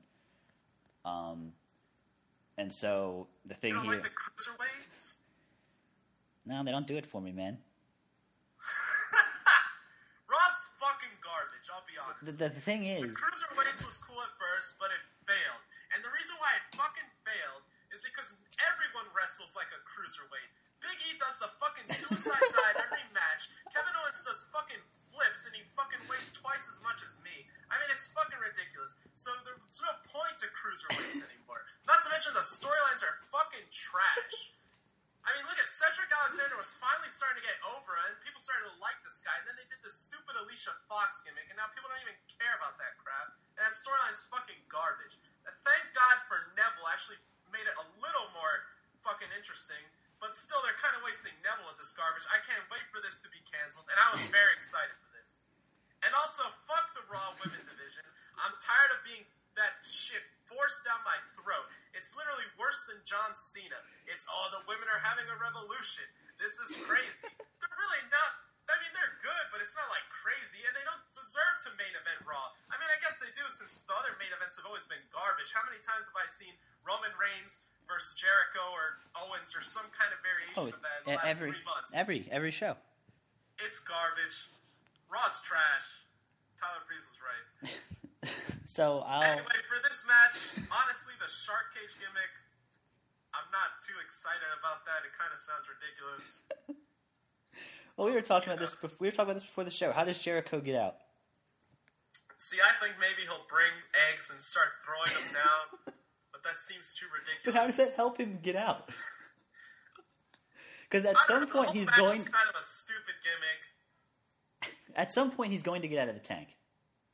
Um, 1.04 1.52
and 2.58 2.72
so 2.72 3.28
the 3.46 3.54
thing 3.54 3.70
You 3.74 3.80
here, 3.82 3.92
like 3.92 4.02
the 4.02 4.08
cruiserweights? 4.10 5.14
no, 6.44 6.64
they 6.64 6.72
don't 6.72 6.86
do 6.88 6.96
it 6.96 7.06
for 7.06 7.20
me, 7.22 7.30
man. 7.30 7.56
Raw's 10.28 10.60
fucking 10.82 11.14
garbage. 11.22 11.70
I'll 11.70 11.86
be 11.86 11.94
honest. 12.02 12.34
The, 12.36 12.50
the 12.50 12.60
thing 12.66 12.82
The 12.82 13.06
is, 13.06 13.14
cruiserweights 13.14 13.86
was 13.86 13.96
cool 14.02 14.18
at 14.20 14.34
first, 14.36 14.76
but 14.82 14.90
it 14.90 15.00
failed. 15.22 15.62
And 15.94 16.02
the 16.02 16.10
reason 16.18 16.34
why 16.42 16.50
it 16.58 16.64
fucking 16.74 17.06
failed 17.22 17.62
is 17.94 18.02
because 18.02 18.34
everyone 18.58 19.06
wrestles 19.14 19.54
like 19.54 19.70
a 19.72 19.80
cruiserweight. 19.86 20.50
Big 20.78 20.98
E 21.10 21.18
does 21.18 21.38
the 21.42 21.50
fucking 21.58 21.88
suicide 21.90 22.38
dive 22.54 22.78
every 22.78 23.06
match. 23.10 23.50
Kevin 23.74 23.94
Owens 24.02 24.22
does 24.22 24.46
fucking 24.54 24.78
flips, 25.10 25.48
and 25.48 25.52
he 25.56 25.66
fucking 25.74 25.98
weighs 26.06 26.30
twice 26.30 26.70
as 26.70 26.78
much 26.86 27.02
as 27.02 27.18
me. 27.26 27.46
I 27.68 27.76
mean, 27.82 27.90
it's 27.90 28.14
fucking 28.14 28.38
ridiculous. 28.38 28.96
So 29.18 29.34
there's 29.42 29.82
no 29.82 29.92
point 30.06 30.38
to 30.40 30.46
cruiserweights 30.54 31.24
anymore. 31.28 31.66
Not 31.90 32.04
to 32.06 32.08
mention 32.14 32.30
the 32.32 32.46
storylines 32.46 33.02
are 33.02 33.18
fucking 33.34 33.66
trash. 33.74 34.54
I 35.26 35.34
mean, 35.36 35.44
look 35.44 35.60
at 35.60 35.68
Cedric 35.68 36.08
Alexander 36.08 36.56
was 36.56 36.72
finally 36.80 37.12
starting 37.12 37.42
to 37.42 37.44
get 37.44 37.58
over, 37.76 37.92
and 38.08 38.16
people 38.24 38.40
started 38.40 38.64
to 38.70 38.74
like 38.80 38.96
this 39.04 39.20
guy. 39.20 39.34
And 39.36 39.44
then 39.44 39.60
they 39.60 39.68
did 39.68 39.82
the 39.84 39.92
stupid 39.92 40.38
Alicia 40.40 40.72
Fox 40.88 41.20
gimmick, 41.20 41.50
and 41.52 41.58
now 41.60 41.68
people 41.76 41.92
don't 41.92 42.00
even 42.00 42.16
care 42.32 42.54
about 42.56 42.80
that 42.80 42.96
crap. 42.96 43.36
And 43.58 43.66
that 43.66 43.74
storyline's 43.76 44.24
fucking 44.32 44.56
garbage. 44.72 45.20
And 45.44 45.52
thank 45.68 45.84
God 45.92 46.16
for 46.30 46.54
Neville 46.56 46.88
actually 46.88 47.20
made 47.52 47.66
it 47.68 47.76
a 47.76 47.86
little 48.00 48.32
more 48.32 48.72
fucking 49.04 49.28
interesting. 49.36 49.80
But 50.18 50.34
still, 50.34 50.58
they're 50.66 50.78
kind 50.82 50.98
of 50.98 51.06
wasting 51.06 51.34
Neville 51.46 51.70
with 51.70 51.78
this 51.78 51.94
garbage. 51.94 52.26
I 52.30 52.42
can't 52.42 52.62
wait 52.74 52.82
for 52.90 52.98
this 52.98 53.22
to 53.22 53.30
be 53.30 53.38
canceled, 53.46 53.86
and 53.86 53.98
I 53.98 54.10
was 54.10 54.22
very 54.34 54.50
excited 54.58 54.94
for 54.98 55.10
this. 55.14 55.38
And 56.02 56.10
also, 56.18 56.46
fuck 56.66 56.90
the 56.94 57.06
Raw 57.06 57.38
Women 57.38 57.62
division. 57.62 58.02
I'm 58.38 58.54
tired 58.58 58.90
of 58.94 59.02
being 59.06 59.22
that 59.58 59.82
shit 59.86 60.22
forced 60.46 60.86
down 60.86 60.98
my 61.02 61.18
throat. 61.34 61.66
It's 61.94 62.14
literally 62.14 62.46
worse 62.54 62.86
than 62.86 62.98
John 63.02 63.34
Cena. 63.34 63.78
It's 64.06 64.26
all 64.30 64.50
oh, 64.50 64.58
the 64.58 64.62
women 64.70 64.86
are 64.86 65.02
having 65.02 65.26
a 65.26 65.36
revolution. 65.38 66.06
This 66.38 66.62
is 66.62 66.78
crazy. 66.86 67.26
they're 67.58 67.78
really 67.78 68.04
not. 68.10 68.30
I 68.68 68.76
mean, 68.84 68.92
they're 68.92 69.16
good, 69.24 69.44
but 69.48 69.64
it's 69.64 69.72
not 69.74 69.88
like 69.88 70.04
crazy, 70.12 70.60
and 70.68 70.76
they 70.76 70.84
don't 70.84 71.00
deserve 71.16 71.56
to 71.64 71.72
main 71.80 71.94
event 71.96 72.20
Raw. 72.28 72.52
I 72.68 72.76
mean, 72.76 72.90
I 72.92 73.00
guess 73.00 73.16
they 73.16 73.32
do 73.32 73.42
since 73.48 73.88
the 73.88 73.96
other 73.96 74.12
main 74.20 74.28
events 74.28 74.60
have 74.60 74.68
always 74.68 74.84
been 74.84 75.00
garbage. 75.08 75.56
How 75.56 75.64
many 75.64 75.80
times 75.80 76.04
have 76.12 76.18
I 76.20 76.28
seen 76.28 76.52
Roman 76.84 77.10
Reigns 77.16 77.64
versus 77.88 78.14
Jericho 78.14 78.62
or 78.70 79.00
Owens 79.16 79.56
or 79.56 79.64
some 79.64 79.88
kind 79.90 80.12
of 80.12 80.20
variation 80.20 80.68
oh, 80.68 80.76
of 80.76 80.80
that 80.84 80.98
in 81.02 81.06
the 81.08 81.18
last 81.18 81.28
every, 81.32 81.50
three 81.50 81.64
months? 81.64 81.90
Every 81.96 82.20
every 82.30 82.52
show. 82.52 82.76
It's 83.64 83.80
garbage. 83.80 84.52
Raw's 85.10 85.40
trash. 85.42 86.04
Tyler 86.60 86.84
Breeze 86.86 87.06
was 87.08 87.20
right. 87.24 87.44
so 88.66 89.02
I'll. 89.06 89.22
Anyway, 89.22 89.58
for 89.66 89.80
this 89.82 90.06
match, 90.06 90.62
honestly, 90.68 91.14
the 91.18 91.30
shark 91.30 91.72
cage 91.74 91.96
gimmick, 91.96 92.32
I'm 93.32 93.48
not 93.50 93.80
too 93.80 93.96
excited 94.04 94.52
about 94.60 94.84
that. 94.84 95.06
It 95.08 95.16
kind 95.16 95.32
of 95.32 95.40
sounds 95.40 95.66
ridiculous. 95.66 96.44
well, 97.96 98.06
we 98.06 98.14
were 98.14 98.22
talking 98.22 98.52
about 98.52 98.60
this. 98.60 98.74
Before, 98.74 98.98
we 99.00 99.08
were 99.08 99.16
talking 99.16 99.30
about 99.32 99.40
this 99.40 99.48
before 99.48 99.64
the 99.64 99.74
show. 99.74 99.92
How 99.92 100.04
does 100.04 100.18
Jericho 100.18 100.60
get 100.60 100.76
out? 100.76 100.96
See, 102.38 102.58
I 102.62 102.70
think 102.78 102.94
maybe 103.02 103.26
he'll 103.26 103.46
bring 103.50 103.74
eggs 104.10 104.30
and 104.30 104.40
start 104.40 104.78
throwing 104.86 105.10
them 105.10 105.26
down, 105.34 105.94
but 106.42 106.50
that 106.50 106.58
seems 106.58 106.94
too 106.94 107.06
ridiculous. 107.12 107.44
But 107.44 107.54
how 107.54 107.66
does 107.66 107.76
that 107.76 107.96
help 107.96 108.18
him 108.18 108.38
get 108.42 108.56
out? 108.56 108.90
Because 110.90 111.04
at 111.04 111.16
some 111.26 111.40
know, 111.40 111.46
point 111.46 111.70
he's 111.70 111.88
going. 111.90 112.18
kind 112.18 112.48
of 112.48 112.58
a 112.58 112.62
stupid 112.62 113.14
gimmick. 113.22 114.72
At 114.96 115.12
some 115.12 115.30
point 115.30 115.52
he's 115.52 115.62
going 115.62 115.82
to 115.82 115.88
get 115.88 115.98
out 115.98 116.08
of 116.08 116.14
the 116.14 116.20
tank. 116.20 116.48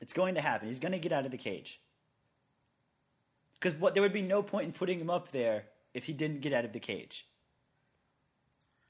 It's 0.01 0.13
going 0.13 0.37
to 0.37 0.41
happen. 0.41 0.69
He's 0.69 0.79
going 0.79 0.93
to 0.93 0.99
get 0.99 1.13
out 1.13 1.25
of 1.25 1.33
the 1.33 1.39
cage. 1.39 1.81
Because 3.55 3.79
what 3.81 3.95
there 3.95 4.03
would 4.03 4.13
be 4.13 4.23
no 4.23 4.43
point 4.43 4.67
in 4.67 4.73
putting 4.73 5.01
him 5.01 5.11
up 5.11 5.33
there 5.33 5.65
if 5.93 6.05
he 6.05 6.13
didn't 6.13 6.41
get 6.41 6.53
out 6.53 6.65
of 6.65 6.73
the 6.73 6.81
cage. 6.81 7.27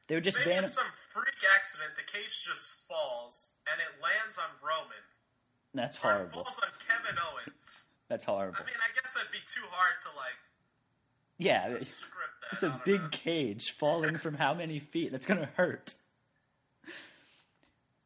They 0.07 0.17
would 0.17 0.25
just 0.25 0.37
Maybe 0.39 0.51
ban 0.51 0.65
in 0.65 0.69
some 0.69 0.85
freak 0.93 1.29
accident, 1.55 1.93
the 1.97 2.03
cage 2.03 2.45
just 2.45 2.87
falls 2.87 3.55
and 3.71 3.81
it 3.81 4.03
lands 4.03 4.39
on 4.39 4.51
Roman. 4.61 5.03
That's 5.73 5.97
horrible. 5.97 6.41
Or 6.41 6.43
it 6.43 6.45
falls 6.45 6.61
on 6.61 6.69
Kevin 6.87 7.17
Owens. 7.33 7.85
That's 8.09 8.25
horrible. 8.25 8.57
I 8.59 8.65
mean, 8.65 8.75
I 8.79 8.93
guess 8.95 9.15
that'd 9.15 9.33
be 9.33 9.39
too 9.47 9.65
hard 9.71 9.99
to 10.03 10.09
like. 10.17 10.39
Yeah, 11.39 11.69
to 11.69 11.75
it's, 11.75 12.05
it's 12.53 12.63
a 12.63 12.81
big 12.85 13.01
know. 13.01 13.09
cage 13.11 13.73
falling 13.73 14.19
from 14.19 14.35
how 14.35 14.55
many 14.55 14.79
feet? 14.79 15.11
That's 15.11 15.27
gonna 15.27 15.49
hurt. 15.57 15.95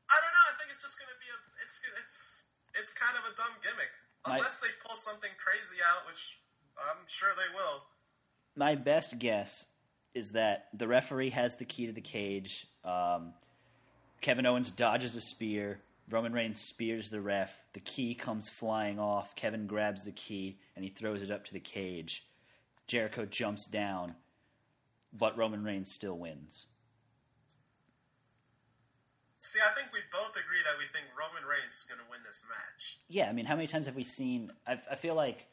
I 0.09 0.17
don't 0.17 0.33
know. 0.33 0.47
I 0.49 0.55
think 0.59 0.71
it's 0.73 0.83
just 0.83 0.99
gonna 0.99 1.19
be 1.21 1.29
a. 1.29 1.39
It's 1.63 1.81
it's 2.03 2.47
it's 2.81 2.93
kind 2.95 3.17
of 3.19 3.31
a 3.31 3.37
dumb 3.37 3.53
gimmick. 3.63 3.91
Unless 4.25 4.63
my, 4.63 4.69
they 4.69 4.75
pull 4.87 4.97
something 4.97 5.31
crazy 5.39 5.77
out, 5.85 6.07
which 6.09 6.39
I'm 6.79 7.05
sure 7.07 7.31
they 7.37 7.55
will. 7.55 7.83
My 8.57 8.75
best 8.75 9.19
guess 9.19 9.67
is 10.15 10.33
that 10.33 10.69
the 10.75 10.89
referee 10.89 11.31
has 11.31 11.57
the 11.57 11.65
key 11.65 11.87
to 11.87 11.93
the 11.93 12.01
cage. 12.01 12.67
Um, 12.85 13.33
Kevin 14.21 14.47
Owens 14.47 14.71
dodges 14.71 15.17
a 15.17 15.21
spear. 15.21 15.79
Roman 16.11 16.33
Reigns 16.33 16.61
spears 16.61 17.09
the 17.09 17.21
ref. 17.21 17.55
The 17.75 17.81
key 17.81 18.15
comes 18.15 18.49
flying 18.49 18.99
off. 18.99 19.37
Kevin 19.37 19.67
grabs 19.67 20.05
the 20.05 20.13
key 20.13 20.59
and 20.75 20.85
he 20.85 20.91
throws 20.91 21.23
it 21.23 21.31
up 21.31 21.45
to 21.47 21.53
the 21.53 21.61
cage. 21.61 22.27
Jericho 22.87 23.27
jumps 23.27 23.67
down, 23.67 24.15
but 25.13 25.37
Roman 25.37 25.63
Reigns 25.63 25.93
still 25.93 26.17
wins. 26.17 26.67
See, 29.41 29.61
I 29.61 29.73
think 29.75 29.93
we 29.93 30.01
both 30.11 30.31
agree 30.31 30.63
that 30.65 30.79
we 30.79 30.87
think 30.87 31.07
Roman 31.17 31.49
Reigns 31.49 31.73
is 31.75 31.87
going 31.89 32.01
to 32.01 32.11
win 32.11 32.21
this 32.27 32.43
match. 32.49 32.99
Yeah, 33.09 33.29
I 33.29 33.33
mean, 33.33 33.45
how 33.45 33.55
many 33.55 33.69
times 33.69 33.87
have 33.87 33.95
we 33.95 34.05
seen? 34.05 34.51
I, 34.67 34.81
I 34.91 34.97
feel 34.97 35.15
like 35.15 35.47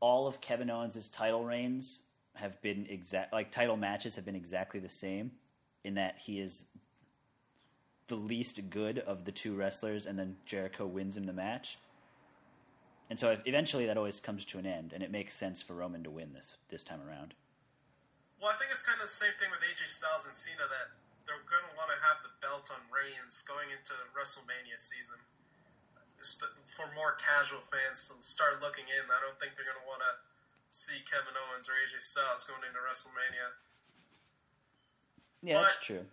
all 0.00 0.26
of 0.26 0.40
Kevin 0.40 0.70
Owens' 0.70 1.08
title 1.08 1.44
reigns 1.44 2.02
have 2.34 2.60
been 2.62 2.86
exact, 2.88 3.32
like 3.32 3.50
title 3.50 3.76
matches 3.76 4.14
have 4.14 4.24
been 4.24 4.36
exactly 4.36 4.80
the 4.80 4.88
same, 4.88 5.32
in 5.84 5.94
that 5.94 6.16
he 6.18 6.40
is 6.40 6.64
the 8.08 8.16
least 8.16 8.60
good 8.70 8.98
of 9.00 9.24
the 9.24 9.32
two 9.32 9.54
wrestlers, 9.54 10.06
and 10.06 10.18
then 10.18 10.36
Jericho 10.46 10.86
wins 10.86 11.16
him 11.16 11.24
the 11.24 11.32
match. 11.32 11.78
And 13.08 13.18
so 13.18 13.38
eventually 13.46 13.86
that 13.86 13.96
always 13.96 14.18
comes 14.18 14.44
to 14.46 14.58
an 14.58 14.66
end, 14.66 14.92
and 14.92 15.02
it 15.02 15.10
makes 15.10 15.34
sense 15.34 15.62
for 15.62 15.74
Roman 15.74 16.02
to 16.04 16.10
win 16.10 16.32
this 16.34 16.58
this 16.68 16.82
time 16.82 17.00
around. 17.06 17.34
Well, 18.40 18.50
I 18.50 18.56
think 18.58 18.70
it's 18.70 18.82
kind 18.82 18.98
of 18.98 19.06
the 19.06 19.14
same 19.14 19.32
thing 19.38 19.48
with 19.50 19.62
AJ 19.62 19.88
Styles 19.88 20.26
and 20.26 20.34
Cena 20.34 20.66
that 20.68 20.92
they're 21.24 21.42
going 21.48 21.64
to 21.66 21.74
want 21.78 21.90
to 21.94 21.98
have 22.02 22.22
the 22.22 22.34
belt 22.42 22.70
on 22.74 22.82
Reigns 22.90 23.42
going 23.46 23.70
into 23.70 23.94
WrestleMania 24.14 24.78
season. 24.78 25.18
For 26.66 26.88
more 26.98 27.14
casual 27.20 27.62
fans 27.62 28.10
to 28.10 28.18
start 28.24 28.58
looking 28.58 28.88
in, 28.90 29.04
I 29.06 29.20
don't 29.22 29.36
think 29.38 29.54
they're 29.54 29.68
going 29.68 29.78
to 29.78 29.88
want 29.88 30.02
to 30.02 30.12
see 30.74 30.98
Kevin 31.06 31.34
Owens 31.48 31.70
or 31.70 31.78
AJ 31.78 32.02
Styles 32.02 32.42
going 32.44 32.62
into 32.66 32.80
WrestleMania. 32.82 33.48
Yeah, 35.42 35.62
but 35.62 35.70
that's 35.70 35.84
true. 35.84 36.04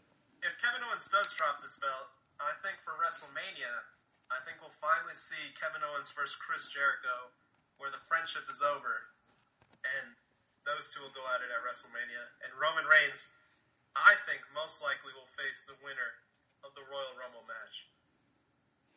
If 0.43 0.59
Kevin 0.59 0.83
Owens 0.83 1.07
does 1.07 1.31
drop 1.33 1.63
this 1.63 1.79
belt, 1.79 2.12
I 2.38 2.51
think 2.59 2.75
for 2.83 3.00
WrestleMania, 3.00 3.73
I 4.27 4.43
think 4.43 4.59
we'll 4.59 4.75
finally 4.83 5.15
see 5.15 5.39
Kevin 5.55 5.79
Owens 5.81 6.12
versus 6.12 6.35
Chris 6.35 6.67
Jericho, 6.67 7.31
where 7.79 7.91
the 7.91 8.03
friendship 8.03 8.43
is 8.51 8.59
over, 8.59 9.07
and 9.88 10.12
those 10.67 10.91
two 10.91 11.00
will 11.00 11.15
go 11.15 11.23
at 11.31 11.39
it 11.39 11.51
at 11.51 11.63
WrestleMania. 11.63 12.23
And 12.43 12.51
Roman 12.59 12.83
Reigns 12.83 13.31
I 13.95 14.15
think 14.25 14.41
most 14.53 14.81
likely 14.81 15.13
will 15.13 15.29
face 15.38 15.63
the 15.67 15.77
winner 15.83 16.17
of 16.65 16.73
the 16.73 16.81
Royal 16.89 17.13
Rumble 17.19 17.45
match. 17.45 17.85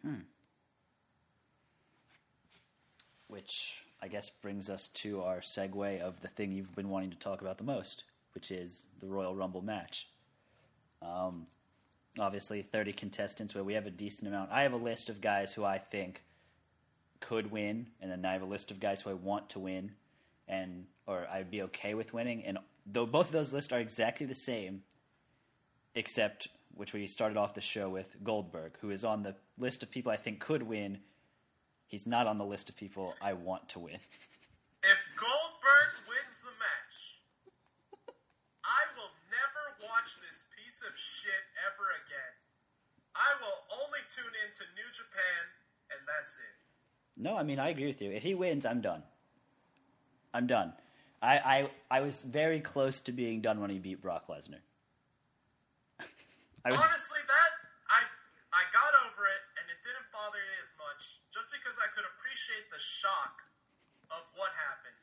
Hmm. 0.03 0.25
Which 3.29 3.85
I 4.01 4.09
guess 4.09 4.31
brings 4.31 4.71
us 4.71 4.89
to 4.89 5.23
our 5.23 5.41
segue 5.41 6.01
of 6.01 6.21
the 6.21 6.29
thing 6.29 6.53
you've 6.53 6.75
been 6.75 6.89
wanting 6.89 7.11
to 7.11 7.19
talk 7.19 7.41
about 7.41 7.59
the 7.59 7.65
most, 7.65 8.05
which 8.35 8.51
is 8.51 8.85
the 9.01 9.07
Royal 9.07 9.35
Rumble 9.35 9.63
match. 9.63 10.09
Um, 11.03 11.47
obviously, 12.19 12.63
30 12.63 12.93
contestants 12.93 13.55
where 13.55 13.65
we 13.65 13.75
have 13.75 13.87
a 13.87 13.91
decent 13.91 14.29
amount. 14.29 14.51
I 14.51 14.63
have 14.63 14.73
a 14.73 14.77
list 14.77 15.11
of 15.11 15.21
guys 15.21 15.53
who 15.53 15.65
I 15.65 15.79
think 15.79 16.23
could 17.21 17.51
win, 17.51 17.87
and 18.01 18.11
then 18.11 18.25
I 18.25 18.33
have 18.33 18.43
a 18.43 18.47
list 18.47 18.71
of 18.71 18.81
guys 18.81 19.03
who 19.03 19.11
I 19.11 19.15
want 19.15 19.51
to 19.51 19.59
win, 19.59 19.93
and 20.49 20.87
or 21.07 21.27
I'd 21.33 21.51
be 21.51 21.63
okay 21.63 21.95
with 21.95 22.13
winning, 22.13 22.45
and 22.45 22.59
though 22.87 23.07
both 23.07 23.27
of 23.27 23.33
those 23.33 23.53
lists 23.53 23.73
are 23.73 23.81
exactly 23.81 24.27
the 24.27 24.35
same, 24.35 24.83
except 25.95 26.49
which 26.75 26.93
we 26.93 27.07
started 27.07 27.39
off 27.39 27.55
the 27.55 27.61
show 27.61 27.89
with 27.89 28.07
Goldberg, 28.23 28.73
who 28.81 28.91
is 28.91 29.05
on 29.05 29.23
the 29.23 29.35
list 29.59 29.83
of 29.83 29.91
people 29.91 30.13
I 30.13 30.17
think 30.17 30.41
could 30.41 30.63
win. 30.63 30.99
He's 31.89 32.07
not 32.07 32.27
on 32.27 32.37
the 32.37 32.45
list 32.45 32.69
of 32.69 32.77
people 32.77 33.15
I 33.21 33.33
want 33.33 33.69
to 33.71 33.79
win. 33.79 33.99
If 34.85 35.03
Goldberg 35.19 35.99
wins 36.07 36.47
the 36.47 36.55
match, 36.63 37.19
I 38.63 38.83
will 38.95 39.11
never 39.35 39.65
watch 39.83 40.21
this 40.23 40.47
piece 40.77 40.89
of 40.89 40.97
shit 40.99 41.45
ever 41.65 41.89
again. 42.05 42.33
I 43.17 43.33
will 43.41 43.61
only 43.81 44.05
tune 44.13 44.35
in 44.45 44.51
to 44.61 44.65
New 44.77 44.89
Japan, 44.93 45.43
and 45.89 46.01
that's 46.05 46.37
it. 46.37 46.57
No, 47.17 47.33
I 47.37 47.43
mean 47.49 47.59
I 47.59 47.73
agree 47.73 47.89
with 47.89 48.03
you. 48.05 48.13
If 48.13 48.23
he 48.23 48.37
wins, 48.37 48.67
I'm 48.69 48.85
done. 48.85 49.01
I'm 50.37 50.47
done. 50.47 50.77
I, 51.25 51.41
I, 51.41 51.59
I 51.89 52.01
was 52.05 52.21
very 52.21 52.61
close 52.61 53.01
to 53.09 53.13
being 53.13 53.41
done 53.41 53.65
when 53.65 53.73
he 53.73 53.81
beat 53.81 54.05
Brock 54.05 54.29
Lesnar. 54.29 54.61
was... 56.69 56.77
Honestly, 56.77 57.25
that 57.25 57.53
I 57.89 58.05
I 58.53 58.63
got 58.69 58.93
over 59.09 59.25
it, 59.25 59.43
and 59.57 59.65
it 59.73 59.81
didn't 59.81 60.09
bother 60.13 60.37
me 60.37 60.57
as 60.61 60.77
much, 60.77 61.25
just 61.33 61.49
because 61.57 61.81
I 61.81 61.89
could 61.97 62.05
appreciate 62.05 62.69
the 62.69 62.83
shock 62.85 63.41
of 64.13 64.29
what 64.37 64.53
happened. 64.69 65.01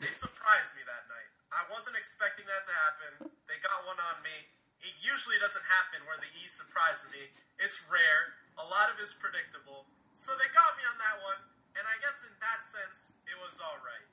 They 0.00 0.08
surprised 0.08 0.80
me 0.80 0.82
that 0.88 1.04
night. 1.12 1.30
I 1.52 1.68
wasn't 1.68 2.00
expecting 2.00 2.48
that 2.48 2.64
to 2.64 2.72
happen. 2.72 3.12
They 3.44 3.60
got 3.60 3.84
one 3.84 4.00
on 4.00 4.16
me. 4.24 4.48
It 4.80 4.96
usually 5.04 5.36
doesn't 5.40 5.64
happen 5.68 6.00
where 6.08 6.16
the 6.16 6.30
E 6.40 6.48
surprises 6.48 7.12
me. 7.12 7.28
It's 7.60 7.84
rare. 7.92 8.36
A 8.56 8.64
lot 8.64 8.88
of 8.88 8.96
it's 9.00 9.12
predictable. 9.12 9.84
So 10.16 10.32
they 10.40 10.48
got 10.52 10.76
me 10.76 10.84
on 10.88 10.96
that 11.00 11.16
one, 11.24 11.40
and 11.76 11.84
I 11.84 11.96
guess 12.00 12.24
in 12.28 12.32
that 12.40 12.60
sense, 12.64 13.16
it 13.28 13.36
was 13.40 13.60
all 13.60 13.80
right. 13.84 14.08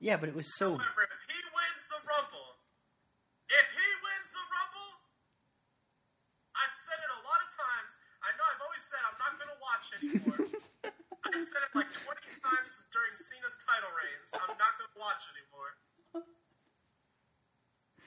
Yeah, 0.00 0.20
but 0.20 0.28
it 0.28 0.36
was 0.36 0.48
so. 0.56 0.76
However, 0.76 1.08
if 1.08 1.22
he 1.28 1.40
wins 1.52 1.82
the 1.88 2.00
Rumble, 2.04 2.60
if 3.48 3.66
he 3.72 3.88
wins 4.04 4.28
the 4.32 4.44
Rumble, 4.52 4.92
I've 6.56 6.76
said 6.76 7.00
it 7.00 7.10
a 7.12 7.22
lot 7.24 7.40
of 7.44 7.48
times. 7.52 7.92
I 8.24 8.32
know 8.36 8.44
I've 8.52 8.64
always 8.64 8.84
said 8.84 9.00
I'm 9.04 9.20
not 9.20 9.32
going 9.36 9.52
to 9.52 9.60
watch 9.60 9.86
anymore. 9.96 10.40
I 11.24 11.36
said 11.36 11.64
it 11.64 11.72
like 11.76 11.92
20 11.92 12.40
times 12.40 12.88
during 12.92 13.12
Cena's 13.16 13.60
title 13.64 13.92
reigns. 13.92 14.32
I'm 14.36 14.56
not 14.56 14.72
going 14.80 14.88
to 14.88 14.98
watch 15.00 15.24
anymore. 15.36 15.76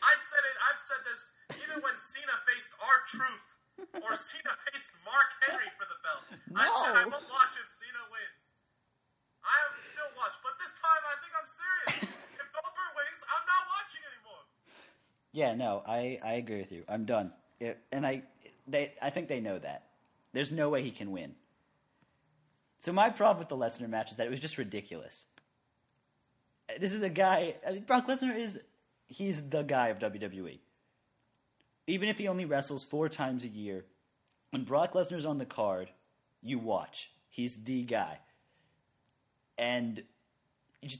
I 0.02 0.14
said 0.18 0.44
it. 0.48 0.56
I've 0.68 0.80
said 0.80 1.02
this 1.06 1.36
even 1.60 1.82
when 1.84 1.96
Cena 1.96 2.36
faced 2.48 2.74
R-Truth 2.80 3.48
or 4.04 4.16
Cena 4.30 4.54
faced 4.70 4.96
Mark 5.04 5.30
Henry 5.44 5.70
for 5.76 5.88
the 5.88 6.00
belt. 6.04 6.24
I 6.56 6.68
said 6.84 6.96
I 6.96 7.06
won't 7.08 7.28
watch 7.28 7.56
if 7.60 7.68
Cena 7.68 8.04
wins. 8.12 8.56
I 9.44 9.56
have 9.68 9.76
still 9.78 10.12
watched, 10.20 10.40
but 10.44 10.56
this 10.60 10.80
time 10.80 11.04
I 11.08 11.16
think 11.24 11.34
I'm 11.36 11.50
serious. 11.50 11.98
if 12.40 12.48
Goldberg 12.52 12.92
wins, 12.96 13.22
I'm 13.28 13.46
not 13.48 13.64
watching 13.72 14.02
anymore. 14.04 14.44
Yeah, 15.32 15.52
no, 15.56 15.84
I, 15.88 16.20
I 16.24 16.34
agree 16.40 16.60
with 16.60 16.72
you. 16.72 16.84
I'm 16.88 17.06
done. 17.06 17.32
It, 17.60 17.80
and 17.92 18.06
I 18.06 18.24
they 18.68 18.94
I 19.02 19.10
think 19.10 19.28
they 19.28 19.40
know 19.40 19.60
that. 19.60 19.88
There's 20.34 20.52
no 20.52 20.70
way 20.70 20.84
he 20.84 20.92
can 20.92 21.12
win. 21.12 21.36
So 22.82 22.94
my 22.94 23.10
problem 23.10 23.40
with 23.40 23.50
the 23.50 23.58
Lesnar 23.58 23.90
match 23.90 24.12
is 24.12 24.18
that 24.18 24.28
it 24.28 24.30
was 24.30 24.40
just 24.40 24.58
ridiculous. 24.58 25.26
This 26.80 26.94
is 26.94 27.02
a 27.02 27.10
guy. 27.10 27.56
Brock 27.88 28.08
Lesnar 28.08 28.38
is 28.38 28.60
he's 29.10 29.50
the 29.50 29.64
guy 29.64 29.90
of 29.90 30.00
WWE. 30.00 30.60
Even 31.88 32.08
if 32.08 32.18
he 32.18 32.28
only 32.28 32.46
wrestles 32.46 32.84
four 32.84 33.10
times 33.10 33.44
a 33.44 33.50
year, 33.50 33.84
when 34.52 34.64
Brock 34.64 34.94
Lesnar's 34.94 35.26
on 35.26 35.40
the 35.40 35.46
card, 35.46 35.90
you 36.42 36.60
watch. 36.60 37.12
He's 37.30 37.56
the 37.56 37.84
guy. 37.84 38.20
And 39.58 40.04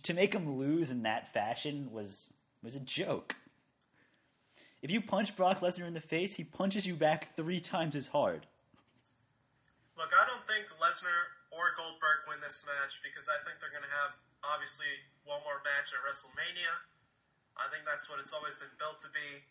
to 0.04 0.14
make 0.14 0.34
him 0.34 0.58
lose 0.58 0.92
in 0.92 1.04
that 1.04 1.32
fashion 1.32 1.90
was 1.92 2.34
was 2.62 2.76
a 2.76 2.82
joke. 2.82 3.36
If 4.82 4.92
you 4.92 5.00
punch 5.00 5.36
Brock 5.36 5.60
Lesnar 5.60 5.88
in 5.88 5.94
the 5.94 6.02
face, 6.04 6.36
he 6.36 6.44
punches 6.44 6.86
you 6.86 6.96
back 6.96 7.36
three 7.36 7.60
times 7.60 7.96
as 7.96 8.08
hard. 8.08 8.46
Look, 9.98 10.12
I 10.12 10.28
don't 10.28 10.44
think 10.48 10.68
Lesnar 10.80 11.36
or 11.52 11.76
Goldberg 11.76 12.28
win 12.28 12.40
this 12.40 12.68
match 12.68 13.00
because 13.04 13.28
I 13.28 13.40
think 13.44 13.60
they're 13.60 13.76
going 13.76 13.84
to 13.84 13.96
have 14.04 14.16
obviously 14.44 14.88
one 15.24 15.40
more 15.44 15.60
match 15.64 15.92
at 15.92 16.00
WrestleMania. 16.04 16.72
I 17.60 17.68
think 17.70 17.84
that's 17.84 18.08
what 18.08 18.24
it's 18.24 18.32
always 18.32 18.56
been 18.56 18.72
built 18.80 19.04
to 19.04 19.12
be. 19.12 19.44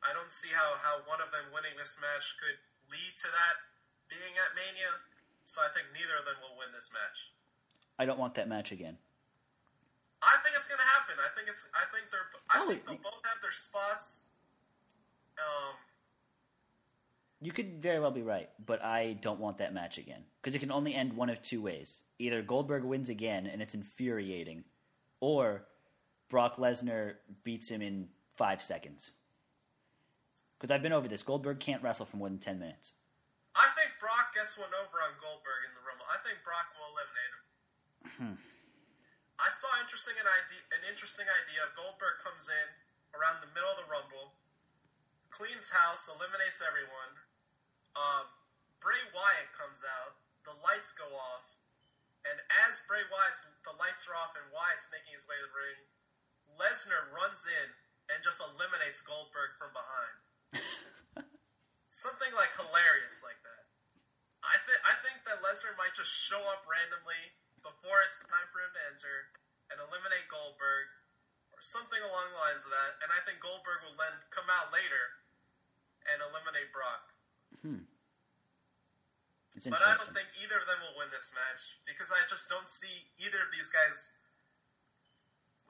I 0.00 0.14
don't 0.16 0.32
see 0.32 0.48
how, 0.54 0.78
how 0.80 1.04
one 1.04 1.20
of 1.20 1.28
them 1.34 1.50
winning 1.52 1.76
this 1.76 1.98
match 2.00 2.38
could 2.40 2.56
lead 2.88 3.12
to 3.20 3.28
that 3.28 3.54
being 4.08 4.34
at 4.40 4.54
Mania. 4.56 4.90
So 5.44 5.60
I 5.60 5.68
think 5.74 5.90
neither 5.92 6.16
of 6.16 6.24
them 6.24 6.38
will 6.40 6.56
win 6.56 6.70
this 6.72 6.94
match. 6.94 7.34
I 7.98 8.06
don't 8.06 8.18
want 8.18 8.34
that 8.40 8.48
match 8.48 8.72
again. 8.72 8.96
I 10.22 10.36
think 10.44 10.54
it's 10.54 10.68
going 10.68 10.78
to 10.80 10.86
happen. 10.86 11.16
I 11.18 11.28
think 11.36 11.48
it's. 11.48 11.68
I 11.72 11.84
think 11.92 12.10
they're. 12.12 12.28
I 12.48 12.66
think 12.66 12.86
they'll 12.86 13.02
both 13.02 13.24
have 13.24 13.40
their 13.42 13.50
spots. 13.52 14.28
Um, 15.38 15.74
You 17.40 17.52
could 17.52 17.80
very 17.82 18.00
well 18.00 18.10
be 18.10 18.22
right, 18.22 18.50
but 18.66 18.84
I 18.84 19.14
don't 19.22 19.40
want 19.40 19.58
that 19.58 19.72
match 19.72 19.96
again 19.96 20.22
because 20.40 20.54
it 20.54 20.58
can 20.58 20.70
only 20.70 20.94
end 20.94 21.14
one 21.14 21.30
of 21.30 21.40
two 21.40 21.62
ways: 21.62 22.02
either 22.18 22.42
Goldberg 22.42 22.84
wins 22.84 23.08
again 23.08 23.46
and 23.46 23.62
it's 23.62 23.74
infuriating, 23.74 24.64
or 25.20 25.64
Brock 26.30 26.56
Lesnar 26.56 27.18
beats 27.42 27.68
him 27.68 27.82
in 27.82 28.08
five 28.38 28.62
seconds. 28.62 29.10
Because 30.56 30.70
I've 30.70 30.80
been 30.80 30.94
over 30.94 31.08
this. 31.08 31.26
Goldberg 31.26 31.58
can't 31.58 31.82
wrestle 31.82 32.06
for 32.06 32.16
more 32.16 32.30
than 32.30 32.38
ten 32.38 32.58
minutes. 32.62 32.94
I 33.58 33.66
think 33.74 33.90
Brock 33.98 34.30
gets 34.32 34.54
one 34.56 34.70
over 34.70 35.02
on 35.02 35.18
Goldberg 35.18 35.66
in 35.66 35.74
the 35.74 35.82
Rumble. 35.82 36.06
I 36.06 36.22
think 36.22 36.38
Brock 36.46 36.70
will 36.78 36.88
eliminate 36.94 37.32
him. 37.34 37.44
Hmm. 38.16 38.36
I 39.40 39.48
saw 39.50 39.68
interesting 39.82 40.14
an 40.20 40.28
idea. 40.28 40.62
An 40.70 40.84
interesting 40.86 41.26
idea. 41.26 41.66
Goldberg 41.74 42.22
comes 42.22 42.46
in 42.46 42.68
around 43.16 43.42
the 43.42 43.50
middle 43.50 43.72
of 43.72 43.80
the 43.82 43.90
Rumble, 43.90 44.38
cleans 45.34 45.72
house, 45.72 46.06
eliminates 46.06 46.62
everyone. 46.62 47.12
Um, 47.98 48.30
Bray 48.78 49.00
Wyatt 49.10 49.50
comes 49.56 49.82
out. 49.82 50.14
The 50.46 50.54
lights 50.64 50.96
go 50.96 51.04
off, 51.04 51.44
and 52.24 52.40
as 52.64 52.80
Bray 52.88 53.04
Wyatt's 53.12 53.44
the 53.64 53.76
lights 53.76 54.08
are 54.08 54.16
off 54.16 54.32
and 54.40 54.46
Wyatt's 54.56 54.88
making 54.88 55.12
his 55.12 55.28
way 55.28 55.36
to 55.36 55.44
the 55.44 55.52
ring, 55.52 55.80
Lesnar 56.60 57.08
runs 57.16 57.48
in 57.48 57.68
and 58.12 58.20
just 58.20 58.44
eliminates 58.44 59.00
Goldberg 59.00 59.56
from 59.56 59.72
behind 59.72 60.14
something 61.88 62.30
like 62.36 62.52
hilarious 62.54 63.24
like 63.24 63.40
that. 63.42 63.64
I 64.44 64.56
think 64.64 64.80
I 64.84 64.94
think 65.04 65.24
that 65.24 65.40
Lesnar 65.40 65.72
might 65.76 65.92
just 65.96 66.12
show 66.12 66.40
up 66.48 66.64
randomly 66.68 67.18
before 67.60 68.00
it's 68.04 68.24
time 68.24 68.48
for 68.52 68.60
him 68.60 68.72
to 68.72 68.82
enter 68.92 69.16
and 69.68 69.76
eliminate 69.84 70.28
Goldberg 70.32 70.88
or 71.52 71.60
something 71.60 72.00
along 72.00 72.32
the 72.32 72.40
lines 72.40 72.64
of 72.64 72.72
that. 72.72 72.96
And 73.04 73.12
I 73.12 73.20
think 73.28 73.40
Goldberg 73.44 73.84
will 73.84 73.96
then 74.00 74.16
come 74.32 74.48
out 74.48 74.72
later 74.72 75.04
and 76.08 76.24
eliminate 76.24 76.72
Brock. 76.72 77.04
Hmm. 77.60 77.84
It's 79.52 79.68
But 79.68 79.84
I 79.84 80.00
don't 80.00 80.14
think 80.16 80.32
either 80.40 80.56
of 80.56 80.64
them 80.64 80.80
will 80.80 80.96
win 80.96 81.12
this 81.12 81.36
match 81.36 81.76
because 81.84 82.08
I 82.08 82.24
just 82.24 82.48
don't 82.48 82.70
see 82.70 83.12
either 83.20 83.44
of 83.44 83.52
these 83.52 83.68
guys 83.68 84.16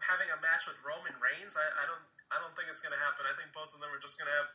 having 0.03 0.29
a 0.33 0.39
match 0.41 0.67
with 0.67 0.81
Roman 0.83 1.15
Reigns. 1.21 1.57
I, 1.57 1.67
I 1.81 1.85
don't 1.89 2.05
I 2.31 2.39
don't 2.39 2.55
think 2.55 2.71
it's 2.71 2.83
going 2.83 2.95
to 2.95 3.03
happen. 3.03 3.27
I 3.27 3.35
think 3.35 3.51
both 3.53 3.75
of 3.75 3.83
them 3.83 3.91
are 3.91 4.03
just 4.03 4.17
going 4.17 4.31
to 4.31 4.37
have 4.37 4.49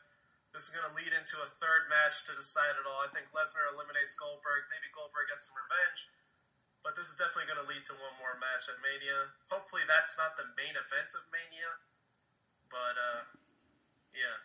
this 0.54 0.70
is 0.70 0.72
going 0.72 0.88
to 0.88 0.94
lead 0.96 1.12
into 1.12 1.36
a 1.44 1.48
third 1.60 1.90
match 1.92 2.24
to 2.24 2.32
decide 2.32 2.78
it 2.80 2.88
all. 2.88 3.04
I 3.04 3.12
think 3.12 3.28
Lesnar 3.36 3.68
eliminates 3.76 4.16
Goldberg. 4.16 4.64
Maybe 4.72 4.88
Goldberg 4.96 5.28
gets 5.28 5.52
some 5.52 5.58
revenge. 5.58 6.08
But 6.80 6.96
this 6.96 7.12
is 7.12 7.18
definitely 7.20 7.50
going 7.50 7.60
to 7.60 7.68
lead 7.68 7.82
to 7.90 7.94
one 7.98 8.14
more 8.16 8.38
match 8.40 8.70
at 8.70 8.78
Mania. 8.80 9.28
Hopefully 9.52 9.84
that's 9.84 10.16
not 10.16 10.38
the 10.38 10.48
main 10.56 10.72
event 10.72 11.10
of 11.12 11.26
Mania. 11.28 11.72
But 12.72 12.94
uh 12.96 13.22
yeah. 14.16 14.36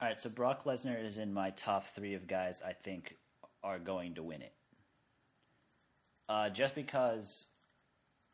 All 0.00 0.08
right, 0.08 0.18
so 0.18 0.30
Brock 0.30 0.64
Lesnar 0.64 0.96
is 0.96 1.18
in 1.18 1.32
my 1.32 1.50
top 1.50 1.86
three 1.94 2.14
of 2.14 2.26
guys 2.26 2.62
I 2.64 2.72
think 2.72 3.14
are 3.62 3.78
going 3.78 4.14
to 4.14 4.22
win 4.22 4.42
it. 4.42 4.52
Uh, 6.28 6.48
just 6.48 6.74
because 6.74 7.46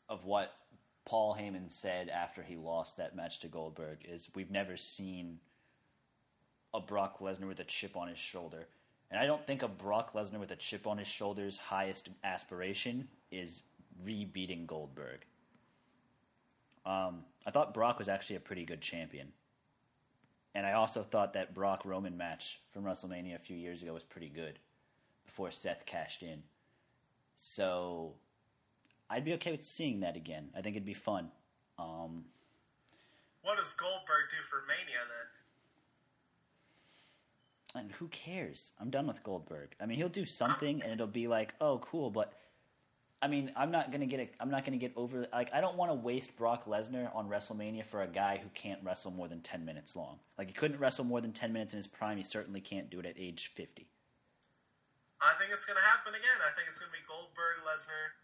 of 0.09 0.25
what 0.25 0.55
Paul 1.11 1.35
Heyman 1.35 1.69
said 1.69 2.09
after 2.09 2.41
he 2.41 2.55
lost 2.55 2.97
that 2.97 3.17
match 3.17 3.41
to 3.41 3.49
Goldberg 3.49 3.99
is 4.05 4.29
we've 4.37 4.53
never 4.53 4.77
seen 4.77 5.41
a 6.73 6.79
Brock 6.79 7.19
Lesnar 7.19 7.49
with 7.49 7.59
a 7.59 7.65
chip 7.65 7.97
on 7.97 8.07
his 8.07 8.19
shoulder. 8.19 8.69
And 9.11 9.19
I 9.19 9.27
don't 9.27 9.45
think 9.45 9.65
a 9.65 9.69
Brock 9.69 10.13
Lesnar 10.15 10.39
with 10.39 10.53
a 10.53 10.57
chip 10.57 10.87
on 10.87 10.99
his 10.99 11.09
shoulder's 11.09 11.57
highest 11.57 12.11
aspiration 12.23 13.09
is 13.33 13.63
re-beating 14.05 14.67
Goldberg. 14.67 15.25
Um, 16.87 17.25
I 17.45 17.51
thought 17.51 17.75
Brock 17.75 17.99
was 17.99 18.09
actually 18.09 18.37
a 18.37 18.41
pretty 18.41 18.65
good 18.65 18.81
champion. 18.81 19.33
And 20.55 20.65
I 20.65 20.75
also 20.75 21.03
thought 21.03 21.33
that 21.33 21.57
Brock 21.57 21.85
Roman 21.85 22.17
match 22.17 22.61
from 22.73 22.85
WrestleMania 22.85 23.35
a 23.35 23.41
few 23.41 23.57
years 23.57 23.83
ago 23.83 23.95
was 23.95 24.05
pretty 24.05 24.29
good 24.29 24.61
before 25.25 25.51
Seth 25.51 25.85
cashed 25.87 26.23
in. 26.23 26.41
So 27.35 28.15
I'd 29.11 29.25
be 29.25 29.35
okay 29.35 29.51
with 29.53 29.65
seeing 29.65 30.01
that 30.01 30.17
again. 30.17 30.49
I 30.57 30.61
think 30.63 30.77
it'd 30.77 30.87
be 30.87 30.95
fun. 30.95 31.31
Um, 31.79 32.25
What 33.43 33.59
does 33.59 33.75
Goldberg 33.75 34.31
do 34.31 34.43
for 34.43 34.63
Mania 34.69 35.01
then? 35.09 35.27
and 37.75 37.93
who 37.93 38.09
cares? 38.09 38.73
I'm 38.81 38.91
done 38.91 39.07
with 39.07 39.23
Goldberg. 39.23 39.77
I 39.81 39.87
mean, 39.87 39.97
he'll 39.97 40.09
do 40.09 40.27
something, 40.27 40.83
and 40.83 40.93
it'll 40.93 41.07
be 41.07 41.29
like, 41.29 41.55
oh, 41.61 41.79
cool. 41.79 42.11
But 42.11 42.33
I 43.23 43.29
mean, 43.29 43.53
I'm 43.55 43.71
not 43.71 43.93
gonna 43.93 44.07
get. 44.07 44.21
A, 44.21 44.29
I'm 44.41 44.51
not 44.51 44.65
gonna 44.65 44.77
get 44.77 44.93
over. 44.97 45.27
Like, 45.33 45.53
I 45.53 45.61
don't 45.61 45.77
want 45.77 45.91
to 45.91 45.95
waste 45.95 46.37
Brock 46.37 46.65
Lesnar 46.67 47.15
on 47.15 47.29
WrestleMania 47.29 47.85
for 47.87 48.03
a 48.03 48.09
guy 48.09 48.41
who 48.43 48.49
can't 48.55 48.81
wrestle 48.83 49.11
more 49.13 49.29
than 49.29 49.41
ten 49.41 49.65
minutes 49.65 49.95
long. 49.95 50.19
Like, 50.39 50.49
he 50.49 50.53
couldn't 50.53 50.81
wrestle 50.81 51.05
more 51.05 51.21
than 51.21 51.33
ten 51.33 51.53
minutes 51.53 51.73
in 51.73 51.77
his 51.77 51.87
prime. 51.87 52.17
He 52.17 52.25
certainly 52.25 52.61
can't 52.61 52.91
do 52.91 52.99
it 52.99 53.07
at 53.07 53.15
age 53.19 53.53
fifty. 53.55 53.87
I 55.21 55.35
think 55.39 55.53
it's 55.53 55.67
going 55.67 55.77
to 55.77 55.85
happen 55.85 56.15
again. 56.15 56.39
I 56.41 56.51
think 56.57 56.67
it's 56.67 56.79
going 56.81 56.91
to 56.91 56.97
be 56.97 57.05
Goldberg 57.07 57.61
Lesnar. 57.69 58.17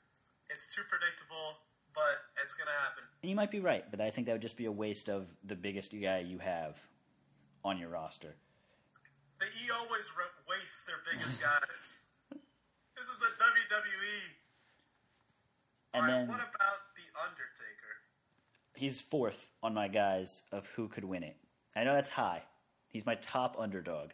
It's 0.50 0.74
too 0.74 0.82
predictable, 0.88 1.58
but 1.94 2.24
it's 2.42 2.54
going 2.54 2.66
to 2.68 2.78
happen. 2.82 3.04
And 3.22 3.30
you 3.30 3.36
might 3.36 3.50
be 3.50 3.60
right, 3.60 3.84
but 3.90 4.00
I 4.00 4.10
think 4.10 4.26
that 4.26 4.32
would 4.32 4.42
just 4.42 4.56
be 4.56 4.66
a 4.66 4.72
waste 4.72 5.08
of 5.08 5.26
the 5.44 5.56
biggest 5.56 5.92
guy 5.92 6.20
you 6.20 6.38
have 6.38 6.76
on 7.64 7.78
your 7.78 7.88
roster. 7.88 8.34
The 9.38 9.46
E 9.46 9.70
always 9.74 10.10
re- 10.16 10.24
wastes 10.48 10.84
their 10.84 11.02
biggest 11.10 11.40
guys. 11.40 12.02
this 12.96 13.06
is 13.06 13.22
a 13.22 13.30
WWE. 13.42 14.20
And 15.94 16.02
All 16.02 16.08
right, 16.08 16.18
then 16.20 16.28
what 16.28 16.40
about 16.40 16.94
the 16.94 17.04
Undertaker? 17.20 17.76
he's 18.76 19.00
fourth 19.00 19.48
on 19.62 19.74
my 19.74 19.88
guys 19.88 20.42
of 20.52 20.66
who 20.76 20.88
could 20.88 21.04
win 21.04 21.22
it. 21.22 21.36
I 21.74 21.84
know 21.84 21.94
that's 21.94 22.10
high. 22.10 22.42
He's 22.88 23.06
my 23.06 23.16
top 23.16 23.56
underdog. 23.58 24.10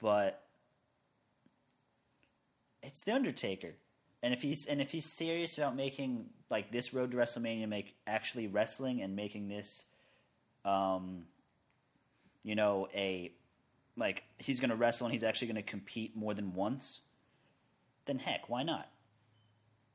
But 0.00 0.42
it's 2.82 3.02
the 3.02 3.12
Undertaker. 3.12 3.74
And 4.22 4.34
if 4.34 4.42
he's 4.42 4.66
and 4.66 4.80
if 4.80 4.90
he's 4.90 5.06
serious 5.06 5.56
about 5.56 5.76
making 5.76 6.26
like 6.50 6.70
this 6.70 6.92
road 6.92 7.12
to 7.12 7.16
WrestleMania 7.16 7.68
make 7.68 7.94
actually 8.06 8.46
wrestling 8.46 9.00
and 9.02 9.16
making 9.16 9.48
this 9.48 9.84
um 10.64 11.24
you 12.42 12.54
know, 12.54 12.88
a 12.94 13.32
like 13.96 14.22
he's 14.38 14.60
gonna 14.60 14.76
wrestle 14.76 15.06
and 15.06 15.12
he's 15.12 15.24
actually 15.24 15.48
gonna 15.48 15.62
compete 15.62 16.16
more 16.16 16.34
than 16.34 16.54
once, 16.54 17.00
then 18.04 18.18
heck, 18.18 18.48
why 18.48 18.62
not? 18.62 18.88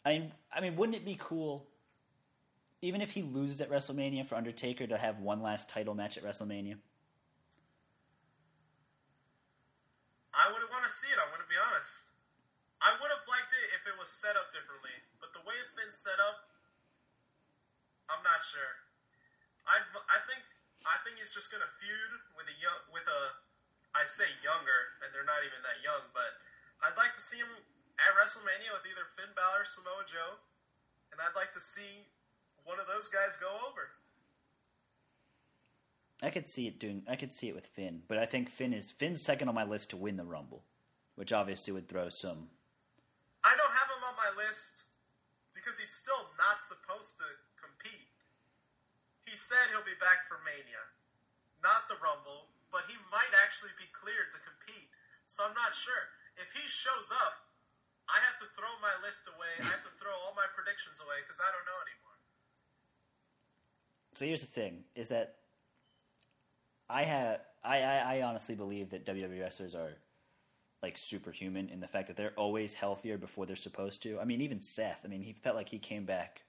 I 0.04 0.10
mean 0.10 0.32
I 0.52 0.62
mean 0.62 0.76
wouldn't 0.76 0.96
it 0.96 1.06
be 1.06 1.18
cool 1.20 1.68
even 2.82 3.02
if 3.02 3.12
he 3.12 3.24
loses 3.24 3.62
at 3.62 3.70
WrestleMania 3.70 4.28
for 4.28 4.36
Undertaker 4.36 4.86
to 4.86 4.98
have 4.98 5.20
one 5.20 5.42
last 5.42 5.70
title 5.70 5.96
match 5.96 6.18
at 6.18 6.24
WrestleMania? 6.24 6.78
I 10.36 10.52
would 10.52 10.62
want 10.70 10.84
to 10.84 10.92
see 10.92 11.08
it. 11.10 11.18
I'm 11.18 11.32
going 11.32 11.42
to 11.42 11.50
be 11.50 11.58
honest. 11.58 12.12
I 12.84 12.92
would 13.00 13.10
have 13.10 13.26
liked 13.26 13.50
it 13.56 13.66
if 13.74 13.88
it 13.88 13.95
was 14.06 14.13
set 14.13 14.38
up 14.38 14.54
differently, 14.54 14.94
but 15.18 15.34
the 15.34 15.41
way 15.50 15.58
it's 15.58 15.74
been 15.74 15.89
set 15.89 16.22
up, 16.22 16.46
I'm 18.06 18.22
not 18.22 18.38
sure. 18.38 18.86
I 19.65 19.82
I 20.06 20.22
think 20.30 20.46
I 20.86 21.02
think 21.02 21.18
he's 21.18 21.34
just 21.34 21.50
to 21.50 21.58
feud 21.58 22.12
with 22.38 22.46
a 22.46 22.54
young 22.62 22.80
with 22.94 23.02
a 23.10 23.22
I 23.98 24.06
say 24.06 24.30
younger, 24.46 25.02
and 25.02 25.10
they're 25.10 25.26
not 25.26 25.41
even 25.41 25.58
that 25.65 25.82
young, 25.82 26.06
but 26.13 26.38
I'd 26.86 26.94
like 27.02 27.18
to 27.18 27.24
see 27.24 27.41
him 27.41 27.50
at 27.98 28.13
WrestleMania 28.13 28.78
with 28.78 28.86
either 28.86 29.10
Finn 29.18 29.34
Balor 29.34 29.65
or 29.65 29.65
Samoa 29.65 30.06
Joe, 30.06 30.38
and 31.10 31.18
I'd 31.18 31.34
like 31.34 31.50
to 31.58 31.63
see 31.63 32.06
one 32.62 32.78
of 32.78 32.86
those 32.86 33.10
guys 33.10 33.41
go 33.41 33.50
over. 33.65 33.89
I 36.22 36.30
could 36.30 36.46
see 36.46 36.70
it 36.70 36.78
doing. 36.78 37.02
I 37.10 37.18
could 37.18 37.34
see 37.34 37.50
it 37.50 37.58
with 37.58 37.65
Finn, 37.74 38.06
but 38.06 38.22
I 38.22 38.30
think 38.30 38.54
Finn 38.54 38.70
is 38.70 38.94
Finn's 38.94 39.26
second 39.26 39.50
on 39.50 39.58
my 39.58 39.65
list 39.65 39.89
to 39.89 39.98
win 39.98 40.13
the 40.13 40.30
Rumble, 40.30 40.62
which 41.18 41.34
obviously 41.34 41.74
would 41.74 41.89
throw 41.89 42.13
some. 42.13 42.54
I 43.46 43.54
don't 43.54 43.76
have 43.78 43.89
him 43.94 44.02
on 44.02 44.18
my 44.18 44.25
list 44.36 44.86
because 45.56 45.80
he's 45.80 45.91
still 45.91 46.30
not 46.36 46.60
supposed 46.62 47.17
to 47.17 47.28
compete. 47.56 48.12
He 49.26 49.34
said 49.34 49.71
he'll 49.71 49.88
be 49.88 49.98
back 49.98 50.28
for 50.30 50.38
Mania, 50.45 50.84
not 51.63 51.89
the 51.89 51.98
Rumble, 51.98 52.54
but 52.69 52.86
he 52.86 52.95
might 53.10 53.34
actually 53.41 53.74
be 53.80 53.89
cleared 53.95 54.30
to 54.36 54.39
compete. 54.45 54.91
So 55.26 55.41
I'm 55.48 55.58
not 55.58 55.74
sure. 55.74 56.13
If 56.38 56.52
he 56.54 56.62
shows 56.67 57.10
up, 57.26 57.45
I 58.06 58.21
have 58.21 58.38
to 58.43 58.48
throw 58.54 58.69
my 58.86 58.93
list 59.02 59.26
away. 59.26 59.50
I 59.58 59.71
have 59.74 59.82
to 59.82 59.93
throw 59.98 60.13
all 60.13 60.38
my 60.38 60.45
predictions 60.54 61.02
away 61.02 61.26
because 61.26 61.41
I 61.41 61.50
don't 61.50 61.65
know 61.65 61.80
anymore. 61.89 62.17
So 64.13 64.30
here's 64.30 64.45
the 64.45 64.54
thing: 64.54 64.86
is 64.93 65.10
that 65.10 65.41
I 66.89 67.04
have 67.04 67.41
I, 67.63 67.82
I, 67.82 67.95
I 67.98 68.21
honestly 68.21 68.54
believe 68.54 68.91
that 68.91 69.06
WWE 69.06 69.41
wrestlers 69.41 69.74
are 69.74 69.98
like 70.84 70.98
superhuman 70.98 71.70
in 71.70 71.80
the 71.80 71.88
fact 71.88 72.08
that 72.08 72.18
they're 72.18 72.34
always 72.38 72.74
healthier 72.74 73.18
before 73.18 73.46
they're 73.46 73.56
supposed 73.56 74.04
to. 74.04 74.20
I 74.20 74.26
mean, 74.26 74.42
even 74.42 74.62
Seth. 74.62 75.00
I 75.04 75.08
mean, 75.08 75.22
he 75.22 75.34
felt 75.34 75.56
like 75.56 75.70
he 75.70 75.80
came 75.80 76.06
back, 76.06 76.44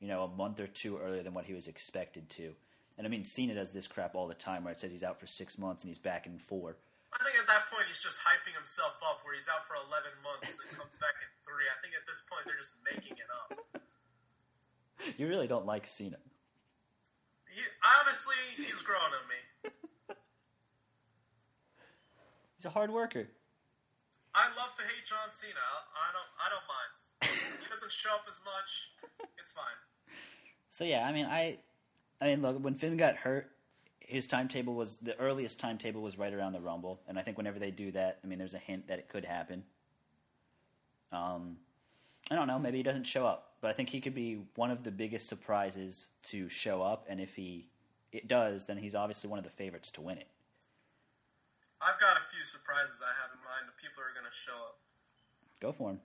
you 0.00 0.08
know, 0.08 0.24
a 0.24 0.36
month 0.36 0.60
or 0.60 0.66
two 0.66 0.98
earlier 0.98 1.22
than 1.22 1.34
what 1.34 1.44
he 1.44 1.54
was 1.54 1.68
expected 1.68 2.28
to. 2.30 2.52
And 2.96 3.06
I 3.06 3.10
mean, 3.10 3.24
Cena 3.24 3.54
does 3.54 3.70
this 3.70 3.86
crap 3.86 4.16
all 4.16 4.26
the 4.26 4.34
time, 4.34 4.64
where 4.64 4.72
it 4.72 4.80
says 4.80 4.90
he's 4.90 5.04
out 5.04 5.20
for 5.20 5.26
six 5.26 5.56
months 5.56 5.84
and 5.84 5.88
he's 5.88 5.98
back 5.98 6.26
in 6.26 6.38
four. 6.38 6.76
I 7.12 7.24
think 7.24 7.38
at 7.40 7.46
that 7.46 7.70
point 7.70 7.84
he's 7.86 8.02
just 8.02 8.20
hyping 8.20 8.54
himself 8.54 8.96
up, 9.06 9.20
where 9.24 9.34
he's 9.34 9.48
out 9.48 9.64
for 9.64 9.74
11 9.74 10.10
months 10.22 10.58
and 10.58 10.76
comes 10.76 10.98
back 10.98 11.14
in 11.22 11.30
three. 11.46 11.64
I 11.70 11.78
think 11.80 11.94
at 11.94 12.06
this 12.06 12.26
point 12.28 12.42
they're 12.44 12.58
just 12.58 12.76
making 12.84 13.16
it 13.16 13.30
up. 13.30 13.82
You 15.16 15.28
really 15.28 15.46
don't 15.46 15.64
like 15.64 15.86
Cena. 15.86 16.16
He, 17.48 17.62
honestly, 18.02 18.34
he's 18.56 18.82
grown 18.82 19.00
on 19.00 19.28
me. 19.28 19.70
He's 22.58 22.66
a 22.66 22.70
hard 22.70 22.90
worker. 22.92 23.28
I 24.38 24.46
love 24.56 24.72
to 24.76 24.84
hate 24.84 25.04
John 25.04 25.30
Cena. 25.30 25.58
I 25.98 26.12
don't. 26.14 26.30
I 26.38 26.46
don't 26.48 26.62
mind. 26.70 27.58
He 27.60 27.68
doesn't 27.68 27.90
show 27.90 28.10
up 28.10 28.24
as 28.28 28.40
much. 28.44 28.92
It's 29.36 29.50
fine. 29.50 29.64
So 30.70 30.84
yeah, 30.84 31.04
I 31.04 31.12
mean, 31.12 31.26
I, 31.26 31.58
I 32.20 32.26
mean, 32.26 32.42
look, 32.42 32.62
when 32.62 32.74
Finn 32.74 32.96
got 32.96 33.16
hurt, 33.16 33.50
his 33.98 34.28
timetable 34.28 34.74
was 34.74 34.96
the 35.02 35.18
earliest 35.18 35.58
timetable 35.58 36.02
was 36.02 36.18
right 36.18 36.32
around 36.32 36.52
the 36.52 36.60
Rumble, 36.60 37.00
and 37.08 37.18
I 37.18 37.22
think 37.22 37.36
whenever 37.36 37.58
they 37.58 37.72
do 37.72 37.90
that, 37.92 38.18
I 38.22 38.28
mean, 38.28 38.38
there's 38.38 38.54
a 38.54 38.58
hint 38.58 38.86
that 38.86 39.00
it 39.00 39.08
could 39.08 39.24
happen. 39.24 39.64
Um, 41.10 41.56
I 42.30 42.36
don't 42.36 42.46
know. 42.46 42.60
Maybe 42.60 42.76
he 42.76 42.84
doesn't 42.84 43.04
show 43.04 43.26
up, 43.26 43.54
but 43.60 43.70
I 43.70 43.74
think 43.74 43.88
he 43.88 44.00
could 44.00 44.14
be 44.14 44.38
one 44.54 44.70
of 44.70 44.84
the 44.84 44.92
biggest 44.92 45.28
surprises 45.28 46.06
to 46.24 46.48
show 46.48 46.80
up, 46.80 47.06
and 47.08 47.20
if 47.20 47.34
he 47.34 47.66
it 48.12 48.28
does, 48.28 48.66
then 48.66 48.76
he's 48.78 48.94
obviously 48.94 49.30
one 49.30 49.38
of 49.38 49.44
the 49.44 49.50
favorites 49.50 49.90
to 49.92 50.00
win 50.00 50.18
it. 50.18 50.28
I've 51.78 51.98
got 52.02 52.18
a 52.18 52.24
few 52.34 52.42
surprises 52.42 52.98
I 52.98 53.12
have 53.22 53.30
in 53.30 53.40
mind. 53.46 53.70
The 53.70 53.78
people 53.78 54.02
are 54.02 54.10
going 54.10 54.26
to 54.26 54.34
show 54.34 54.56
up. 54.66 54.82
Go 55.62 55.70
for 55.70 55.94
him. 55.94 56.00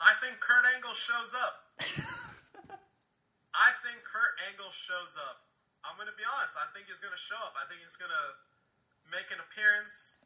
I 0.00 0.16
think 0.24 0.40
Kurt 0.40 0.64
Angle 0.76 0.94
shows 0.94 1.36
up. 1.36 1.54
I 3.56 3.70
think 3.82 4.00
Kurt 4.06 4.34
Angle 4.48 4.70
shows 4.72 5.18
up. 5.18 5.44
I'm 5.82 5.98
going 6.00 6.08
to 6.08 6.16
be 6.16 6.24
honest. 6.24 6.56
I 6.56 6.68
think 6.72 6.88
he's 6.88 7.00
going 7.02 7.12
to 7.12 7.20
show 7.20 7.38
up. 7.44 7.56
I 7.58 7.66
think 7.66 7.82
he's 7.82 7.98
going 7.98 8.12
to 8.12 8.26
make 9.08 9.28
an 9.32 9.40
appearance, 9.40 10.20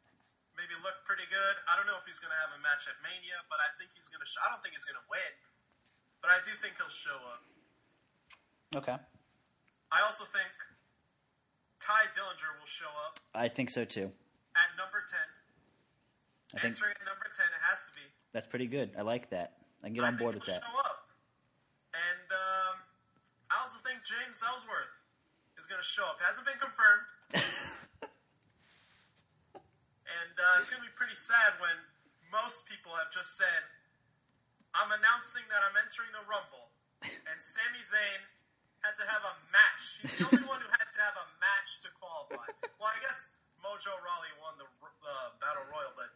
maybe 0.55 0.75
look 0.83 1.01
pretty 1.07 1.25
good. 1.31 1.55
I 1.67 1.75
don't 1.75 1.87
know 1.87 1.97
if 1.97 2.05
he's 2.05 2.19
going 2.19 2.31
to 2.31 2.39
have 2.39 2.51
a 2.53 2.59
match 2.61 2.85
at 2.87 2.95
Mania, 3.03 3.39
but 3.47 3.59
I 3.63 3.69
think 3.79 3.95
he's 3.95 4.11
going 4.11 4.21
to. 4.21 4.27
Sh- 4.27 4.39
I 4.43 4.51
don't 4.51 4.59
think 4.61 4.75
he's 4.75 4.85
going 4.85 4.99
to 4.99 5.07
win, 5.07 5.33
but 6.19 6.31
I 6.31 6.39
do 6.43 6.51
think 6.59 6.75
he'll 6.77 6.91
show 6.91 7.15
up. 7.31 7.41
Okay. 8.75 8.97
I 9.93 9.99
also 10.03 10.25
think 10.29 10.51
Tye 11.83 12.07
Dillinger 12.15 12.55
will 12.59 12.65
show 12.69 12.87
up 13.05 13.19
I 13.35 13.49
think 13.49 13.69
so 13.69 13.83
too. 13.83 14.07
at 14.55 14.69
number 14.79 15.03
ten. 15.09 15.27
I 16.55 16.61
think 16.63 16.75
Entering 16.79 16.95
at 16.95 17.03
number 17.05 17.27
ten, 17.35 17.47
it 17.51 17.59
has 17.67 17.89
to 17.89 17.95
be. 17.97 18.05
that's 18.31 18.47
pretty 18.47 18.67
good. 18.67 18.91
I 18.97 19.01
like 19.01 19.29
that. 19.31 19.57
I 19.83 19.87
can 19.91 19.95
get 19.99 20.05
on 20.07 20.15
I 20.15 20.17
board 20.17 20.35
with 20.35 20.45
he'll 20.45 20.55
that. 20.55 20.63
Show 20.63 20.79
up. 20.79 21.09
And 21.93 22.27
um, 22.31 22.75
I 23.51 23.59
also 23.61 23.81
think 23.83 23.99
James 24.07 24.39
Ellsworth 24.41 24.93
is 25.59 25.65
going 25.67 25.81
to 25.81 25.85
show 25.85 26.05
up. 26.07 26.17
Hasn't 26.23 26.45
been 26.47 26.57
confirmed, 26.61 27.05
and 30.07 30.33
uh, 30.39 30.57
it's 30.61 30.69
going 30.73 30.81
to 30.81 30.87
be 30.89 30.95
pretty 30.97 31.17
sad 31.19 31.53
when 31.61 31.75
most 32.33 32.65
people 32.65 32.93
have 32.97 33.09
just 33.13 33.37
said, 33.37 33.61
"I'm 34.73 34.89
announcing 34.89 35.45
that 35.53 35.61
I'm 35.61 35.75
entering 35.77 36.09
the 36.15 36.23
Rumble," 36.25 36.71
and 37.05 37.37
Sami 37.37 37.81
Zayn 37.85 38.21
had 38.83 38.95
to 38.99 39.05
have 39.07 39.23
a 39.23 39.35
match. 39.49 39.81
He's 40.03 40.15
the 40.19 40.27
only 40.27 40.45
one 40.45 40.59
who 40.59 40.69
had 40.69 40.89
to 40.91 41.01
have 41.01 41.15
a 41.15 41.27
match 41.39 41.79
to 41.87 41.89
qualify. 41.97 42.45
Well, 42.77 42.91
I 42.91 42.99
guess 42.99 43.39
Mojo 43.63 43.95
Rawley 44.03 44.31
won 44.43 44.59
the 44.59 44.67
uh, 44.67 45.31
Battle 45.39 45.63
Royal, 45.71 45.95
but 45.95 46.11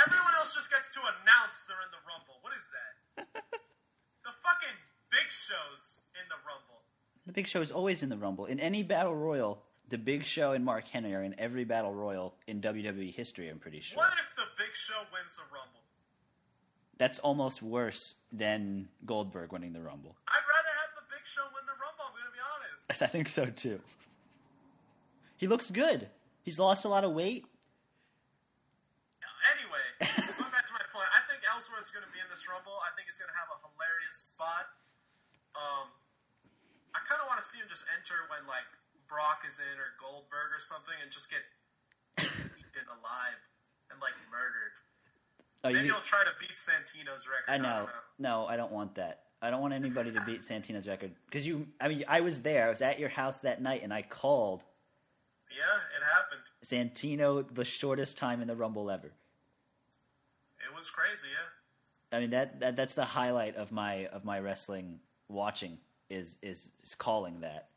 everyone 0.00 0.32
else 0.40 0.56
just 0.56 0.72
gets 0.72 0.92
to 0.96 1.00
announce 1.04 1.68
they're 1.68 1.84
in 1.84 1.92
the 1.92 2.02
Rumble. 2.08 2.40
What 2.40 2.56
is 2.56 2.66
that? 2.72 2.92
the 4.26 4.32
fucking 4.40 4.76
Big 5.12 5.28
Show's 5.28 6.00
in 6.16 6.24
the 6.32 6.40
Rumble. 6.42 6.80
The 7.28 7.36
Big 7.36 7.46
Show 7.46 7.60
is 7.60 7.70
always 7.70 8.02
in 8.02 8.08
the 8.08 8.16
Rumble. 8.16 8.48
In 8.48 8.58
any 8.58 8.82
battle 8.82 9.14
royal, 9.14 9.60
the 9.90 9.98
Big 9.98 10.24
Show 10.24 10.52
and 10.52 10.64
Mark 10.64 10.88
Henry 10.88 11.14
are 11.14 11.22
in 11.22 11.34
every 11.38 11.64
battle 11.64 11.92
royal 11.92 12.34
in 12.46 12.60
WWE 12.62 13.12
history. 13.12 13.48
I'm 13.50 13.58
pretty 13.58 13.80
sure. 13.80 13.98
What 13.98 14.14
if 14.14 14.32
the 14.36 14.48
Big 14.56 14.72
Show 14.72 15.04
wins 15.12 15.36
the 15.36 15.44
Rumble? 15.52 15.84
That's 16.96 17.18
almost 17.18 17.62
worse 17.62 18.14
than 18.30 18.88
Goldberg 19.04 19.52
winning 19.52 19.72
the 19.72 19.80
Rumble. 19.80 20.16
I'd 20.28 20.44
rather 20.46 20.72
have 20.80 20.92
the 20.96 21.06
Big 21.08 21.26
Show 21.26 21.42
win 21.52 21.64
the 21.66 21.76
Rumble. 21.80 22.04
I'm 22.06 22.12
going 22.12 22.28
to 22.28 22.36
be 22.36 22.44
honest. 22.44 22.79
I 23.00 23.06
think 23.06 23.28
so 23.28 23.46
too. 23.46 23.78
He 25.36 25.46
looks 25.46 25.70
good. 25.70 26.10
He's 26.42 26.58
lost 26.58 26.84
a 26.84 26.90
lot 26.90 27.04
of 27.04 27.12
weight. 27.14 27.46
Anyway, 29.56 29.86
going 30.36 30.52
back 30.52 30.68
to 30.68 30.74
my 30.76 30.84
point, 30.92 31.08
I 31.16 31.24
think 31.24 31.40
Ellsworth's 31.48 31.88
going 31.88 32.04
to 32.04 32.12
be 32.12 32.20
in 32.20 32.28
this 32.28 32.44
Rumble. 32.44 32.76
I 32.84 32.92
think 32.92 33.08
he's 33.08 33.16
going 33.16 33.32
to 33.32 33.38
have 33.40 33.48
a 33.48 33.58
hilarious 33.64 34.20
spot. 34.20 34.68
Um, 35.56 35.88
I 36.92 37.00
kind 37.08 37.24
of 37.24 37.26
want 37.30 37.40
to 37.40 37.46
see 37.46 37.56
him 37.56 37.64
just 37.72 37.88
enter 37.96 38.28
when 38.28 38.44
like 38.44 38.68
Brock 39.08 39.48
is 39.48 39.62
in 39.64 39.76
or 39.80 39.96
Goldberg 39.96 40.52
or 40.52 40.60
something, 40.60 40.92
and 41.00 41.08
just 41.08 41.32
get 41.32 41.40
eaten 42.20 42.86
alive 43.00 43.40
and 43.88 43.96
like 44.02 44.16
murdered. 44.28 44.76
Oh, 45.64 45.72
Maybe 45.72 45.88
you, 45.88 45.96
he'll 45.96 46.04
try 46.04 46.20
to 46.20 46.36
beat 46.36 46.52
Santino's 46.52 47.24
record. 47.24 47.48
I 47.48 47.56
don't 47.56 47.64
know. 47.64 47.88
No, 48.20 48.44
I 48.44 48.60
don't 48.60 48.72
want 48.72 49.00
that. 49.00 49.29
I 49.42 49.50
don't 49.50 49.62
want 49.62 49.72
anybody 49.72 50.12
to 50.12 50.20
beat 50.26 50.42
Santino's 50.42 50.86
record 50.86 51.12
because 51.26 51.46
you. 51.46 51.66
I 51.80 51.88
mean, 51.88 52.04
I 52.06 52.20
was 52.20 52.42
there. 52.42 52.66
I 52.66 52.70
was 52.70 52.82
at 52.82 52.98
your 52.98 53.08
house 53.08 53.38
that 53.38 53.62
night, 53.62 53.82
and 53.82 53.92
I 53.92 54.02
called 54.02 54.62
Yeah, 55.50 55.62
it 55.96 56.04
happened. 56.04 56.42
Santino 56.64 57.54
the 57.54 57.64
shortest 57.64 58.18
time 58.18 58.42
in 58.42 58.48
the 58.48 58.56
Rumble 58.56 58.90
ever. 58.90 59.06
It 59.06 60.76
was 60.76 60.90
crazy. 60.90 61.28
Yeah. 61.32 62.18
I 62.18 62.20
mean 62.20 62.30
that, 62.30 62.60
that 62.60 62.76
that's 62.76 62.94
the 62.94 63.04
highlight 63.04 63.56
of 63.56 63.72
my 63.72 64.06
of 64.08 64.24
my 64.24 64.40
wrestling 64.40 65.00
watching 65.28 65.78
is 66.10 66.36
is, 66.42 66.70
is 66.84 66.94
calling 66.94 67.40
that. 67.40 67.68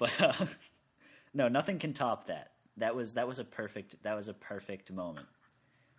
But 0.00 0.18
uh, 0.18 0.46
no, 1.34 1.48
nothing 1.48 1.78
can 1.78 1.92
top 1.92 2.28
that. 2.28 2.52
That 2.78 2.96
was 2.96 3.12
that 3.12 3.28
was 3.28 3.38
a 3.38 3.44
perfect 3.44 4.02
that 4.02 4.16
was 4.16 4.28
a 4.28 4.32
perfect 4.32 4.90
moment. 4.90 5.26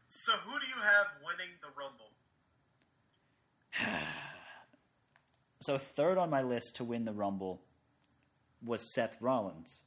So 0.08 0.32
who 0.32 0.60
do 0.60 0.66
you 0.66 0.82
have 0.82 1.06
winning 1.24 1.52
the 1.62 1.68
Rumble? 1.78 2.10
So 5.62 5.78
third 5.78 6.18
on 6.18 6.30
my 6.30 6.42
list 6.42 6.78
to 6.78 6.84
win 6.84 7.06
the 7.06 7.14
Rumble 7.14 7.62
was 8.66 8.82
Seth 8.82 9.16
Rollins. 9.22 9.84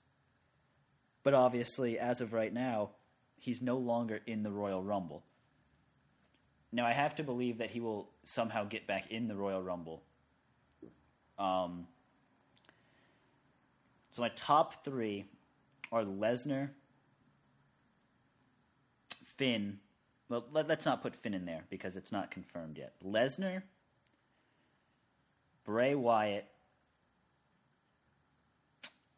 But 1.24 1.34
obviously, 1.34 1.98
as 1.98 2.20
of 2.20 2.32
right 2.32 2.52
now, 2.52 2.90
he's 3.38 3.60
no 3.60 3.76
longer 3.76 4.20
in 4.26 4.42
the 4.42 4.52
Royal 4.52 4.82
Rumble. 4.82 5.24
Now 6.72 6.86
I 6.86 6.92
have 6.92 7.16
to 7.16 7.24
believe 7.24 7.58
that 7.58 7.70
he 7.70 7.80
will 7.80 8.10
somehow 8.24 8.64
get 8.64 8.86
back 8.86 9.10
in 9.10 9.26
the 9.26 9.34
Royal 9.34 9.62
Rumble. 9.62 10.02
Um, 11.38 11.86
so 14.12 14.22
my 14.22 14.30
top 14.36 14.84
three 14.84 15.24
are 15.90 16.04
Lesnar, 16.04 16.70
Finn. 19.36 19.78
Well, 20.28 20.46
let, 20.52 20.70
us 20.70 20.84
not 20.84 21.02
put 21.02 21.16
Finn 21.16 21.34
in 21.34 21.44
there 21.44 21.64
because 21.68 21.96
it's 21.96 22.12
not 22.12 22.30
confirmed 22.30 22.78
yet. 22.78 22.94
Lesnar, 23.04 23.62
Bray 25.64 25.94
Wyatt, 25.94 26.46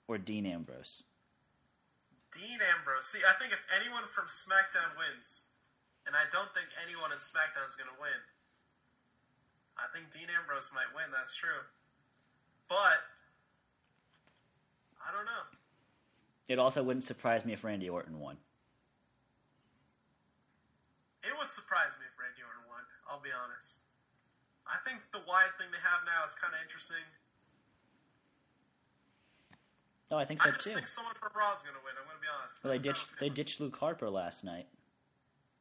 or 0.09 0.19
Dean 0.19 0.47
Ambrose. 0.47 1.03
Dean 2.33 2.59
Ambrose. 2.77 3.07
See, 3.07 3.21
I 3.27 3.35
think 3.41 3.53
if 3.53 3.65
anyone 3.75 4.05
from 4.07 4.27
SmackDown 4.27 4.95
wins, 4.97 5.49
and 6.07 6.15
I 6.15 6.23
don't 6.31 6.53
think 6.55 6.69
anyone 6.87 7.11
in 7.11 7.19
SmackDown 7.19 7.67
is 7.67 7.75
going 7.75 7.91
to 7.91 8.01
win, 8.01 8.21
I 9.77 9.91
think 9.93 10.11
Dean 10.11 10.29
Ambrose 10.39 10.71
might 10.75 10.89
win. 10.95 11.11
That's 11.11 11.35
true. 11.35 11.67
But 12.69 13.03
I 15.03 15.13
don't 15.13 15.27
know. 15.27 15.45
It 16.49 16.59
also 16.59 16.83
wouldn't 16.83 17.05
surprise 17.05 17.45
me 17.45 17.53
if 17.53 17.65
Randy 17.65 17.89
Orton 17.89 18.21
won. 18.21 18.37
It 21.23 21.35
would 21.37 21.49
surprise 21.49 21.99
me 21.99 22.07
if 22.07 22.15
Randy 22.15 22.43
Orton 22.47 22.63
won. 22.71 22.83
I'll 23.11 23.21
be 23.21 23.35
honest. 23.35 23.83
I 24.67 24.83
think 24.83 24.99
the 25.15 25.23
Wyatt 25.27 25.55
thing 25.59 25.71
they 25.71 25.83
have 25.83 26.03
now 26.03 26.27
is 26.27 26.35
kind 26.35 26.51
of 26.51 26.59
interesting. 26.61 27.03
No, 30.11 30.19
I 30.19 30.27
think 30.27 30.43
I 30.43 30.51
so 30.51 30.59
just 30.59 30.71
too. 30.71 30.75
think 30.75 30.87
someone 30.87 31.15
from 31.19 31.35
Raw 31.35 31.51
is 31.51 31.67
going 31.67 31.75
to 31.75 31.83
win. 31.83 31.95
I'm 31.99 32.07
going 32.07 32.19
to 32.19 32.23
be 32.23 32.31
honest. 32.31 32.63
Well, 32.63 32.75
they 32.75 32.83
I 32.83 32.87
ditched 32.87 33.09
they 33.19 33.31
ditched 33.31 33.59
Luke 33.59 33.75
Harper 33.75 34.07
last 34.07 34.47
night. 34.47 34.71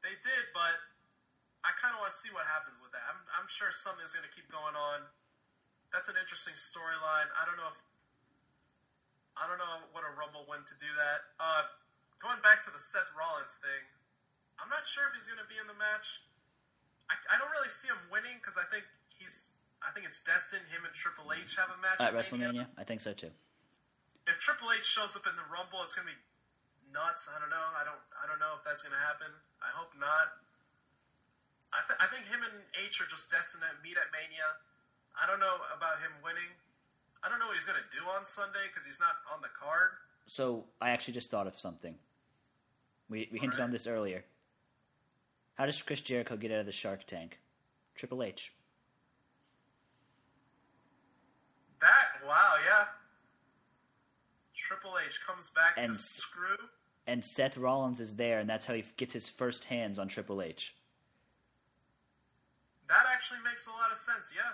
They 0.05 0.13
did, 0.21 0.43
but 0.53 0.77
I 1.65 1.73
kind 1.81 1.97
of 1.97 2.05
want 2.05 2.13
to 2.13 2.17
see 2.17 2.29
what 2.29 2.45
happens 2.45 2.77
with 2.77 2.93
that. 2.93 3.01
I'm, 3.09 3.17
I'm 3.33 3.49
sure 3.49 3.73
something's 3.73 4.13
going 4.13 4.25
to 4.25 4.29
keep 4.29 4.45
going 4.53 4.77
on. 4.77 5.01
That's 5.89 6.13
an 6.13 6.17
interesting 6.21 6.53
storyline. 6.53 7.25
I 7.33 7.41
don't 7.49 7.57
know 7.57 7.69
if 7.73 7.81
I 9.33 9.49
don't 9.49 9.57
know 9.57 9.81
what 9.97 10.05
a 10.05 10.13
Rumble 10.13 10.45
win 10.45 10.61
to 10.61 10.75
do 10.77 10.87
that. 10.93 11.19
Uh, 11.41 11.65
going 12.21 12.37
back 12.45 12.61
to 12.69 12.71
the 12.71 12.79
Seth 12.79 13.09
Rollins 13.17 13.57
thing, 13.57 13.83
I'm 14.61 14.69
not 14.69 14.85
sure 14.85 15.09
if 15.09 15.17
he's 15.17 15.25
going 15.25 15.41
to 15.41 15.49
be 15.49 15.57
in 15.57 15.65
the 15.65 15.75
match. 15.75 16.21
I, 17.09 17.15
I 17.31 17.35
don't 17.37 17.51
really 17.53 17.69
see 17.69 17.87
him 17.87 17.99
winning 18.11 18.37
because 18.41 18.57
I 18.57 18.65
think 18.73 18.83
he's. 19.09 19.53
I 19.85 19.93
think 19.93 20.09
it's 20.09 20.25
destined 20.25 20.65
him 20.73 20.81
and 20.81 20.93
Triple 20.97 21.29
H 21.29 21.53
have 21.61 21.69
a 21.69 21.77
match 21.77 22.01
At 22.01 22.09
at 22.09 22.17
Mania. 22.33 22.65
WrestleMania, 22.65 22.65
I 22.73 22.83
think 22.83 23.05
so 23.05 23.13
too. 23.13 23.29
If 24.25 24.41
Triple 24.41 24.73
H 24.73 24.81
shows 24.81 25.13
up 25.13 25.29
in 25.29 25.37
the 25.37 25.45
Rumble, 25.45 25.85
it's 25.85 25.93
going 25.93 26.09
to 26.09 26.13
be 26.13 26.19
nuts. 26.89 27.29
I 27.29 27.37
don't 27.37 27.53
know. 27.53 27.67
I 27.77 27.85
don't. 27.85 28.01
I 28.17 28.25
don't 28.25 28.41
know 28.41 28.57
if 28.57 28.65
that's 28.65 28.81
going 28.81 28.97
to 28.97 29.03
happen. 29.05 29.29
I 29.61 29.69
hope 29.77 29.93
not. 30.01 30.41
I, 31.75 31.83
th- 31.85 31.99
I 32.01 32.07
think 32.09 32.25
him 32.25 32.41
and 32.41 32.55
H 32.81 32.97
are 33.03 33.09
just 33.11 33.29
destined 33.29 33.61
to 33.61 33.69
meet 33.85 33.99
at 33.99 34.09
Mania. 34.09 34.47
I 35.13 35.27
don't 35.29 35.43
know 35.43 35.59
about 35.75 35.99
him 36.01 36.11
winning. 36.23 36.49
I 37.21 37.29
don't 37.29 37.37
know 37.37 37.45
what 37.51 37.57
he's 37.59 37.67
going 37.67 37.77
to 37.77 37.89
do 37.93 38.01
on 38.15 38.23
Sunday 38.25 38.65
because 38.71 38.85
he's 38.87 38.99
not 38.99 39.21
on 39.29 39.41
the 39.45 39.51
card. 39.53 40.01
So 40.25 40.65
I 40.81 40.89
actually 40.91 41.13
just 41.13 41.29
thought 41.29 41.45
of 41.45 41.59
something. 41.59 41.93
We 43.09 43.29
we 43.29 43.37
hinted 43.37 43.59
Alright. 43.61 43.69
on 43.69 43.71
this 43.71 43.85
earlier. 43.85 44.23
How 45.55 45.65
does 45.65 45.81
Chris 45.81 46.01
Jericho 46.01 46.35
get 46.37 46.51
out 46.51 46.59
of 46.59 46.65
the 46.65 46.71
Shark 46.71 47.05
Tank? 47.07 47.39
Triple 47.95 48.23
H. 48.23 48.53
That 51.81 52.25
wow, 52.27 52.55
yeah. 52.65 52.85
Triple 54.55 54.93
H 55.05 55.19
comes 55.25 55.51
back 55.55 55.75
to 55.75 55.81
And- 55.81 55.95
screw. 55.95 56.57
And 57.07 57.23
Seth 57.23 57.55
Rollins 57.55 57.99
is 57.99 58.15
there, 58.15 58.39
and 58.39 58.49
that's 58.49 58.65
how 58.65 58.73
he 58.73 58.83
gets 58.97 59.13
his 59.13 59.29
first 59.29 59.63
hands 59.65 59.99
on 59.99 60.07
Triple 60.07 60.41
H. 60.41 60.75
That 62.89 63.05
actually 63.13 63.41
makes 63.43 63.67
a 63.67 63.71
lot 63.71 63.91
of 63.91 63.97
sense. 63.97 64.33
Yeah. 64.35 64.51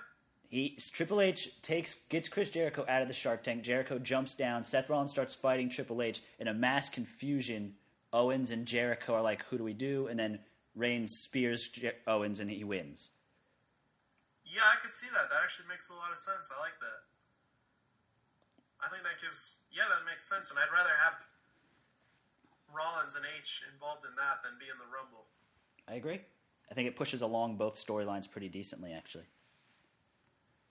He 0.49 0.77
Triple 0.93 1.21
H 1.21 1.49
takes 1.61 1.93
gets 2.09 2.27
Chris 2.27 2.49
Jericho 2.49 2.85
out 2.89 3.01
of 3.01 3.07
the 3.07 3.13
Shark 3.13 3.41
Tank. 3.43 3.63
Jericho 3.63 3.97
jumps 3.99 4.35
down. 4.35 4.65
Seth 4.65 4.89
Rollins 4.89 5.11
starts 5.11 5.33
fighting 5.33 5.69
Triple 5.69 6.01
H 6.01 6.21
in 6.39 6.49
a 6.49 6.53
mass 6.53 6.89
confusion. 6.89 7.73
Owens 8.11 8.51
and 8.51 8.65
Jericho 8.65 9.13
are 9.13 9.21
like, 9.21 9.43
"Who 9.45 9.57
do 9.57 9.63
we 9.63 9.73
do?" 9.73 10.07
And 10.07 10.19
then 10.19 10.43
Reigns 10.75 11.11
spears 11.19 11.69
Owens, 12.07 12.39
and 12.39 12.49
he 12.49 12.63
wins. 12.63 13.11
Yeah, 14.45 14.67
I 14.67 14.79
could 14.81 14.91
see 14.91 15.07
that. 15.11 15.29
That 15.29 15.43
actually 15.43 15.67
makes 15.67 15.89
a 15.89 15.95
lot 15.95 16.11
of 16.11 16.17
sense. 16.17 16.51
I 16.51 16.59
like 16.59 16.79
that. 16.79 17.01
I 18.81 18.89
think 18.89 19.03
that 19.03 19.21
gives 19.21 19.61
yeah, 19.71 19.85
that 19.91 20.07
makes 20.07 20.27
sense. 20.27 20.49
And 20.49 20.57
I'd 20.57 20.71
rather 20.73 20.91
have 20.95 21.19
Rollins 22.71 23.15
and 23.15 23.25
H 23.37 23.63
involved 23.71 24.07
in 24.07 24.15
that 24.15 24.41
than 24.43 24.55
be 24.57 24.71
in 24.71 24.79
the 24.79 24.89
Rumble. 24.89 25.27
I 25.87 25.99
agree. 25.99 26.23
I 26.71 26.73
think 26.73 26.87
it 26.87 26.95
pushes 26.95 27.21
along 27.21 27.59
both 27.59 27.75
storylines 27.75 28.31
pretty 28.31 28.47
decently, 28.47 28.95
actually. 28.95 29.27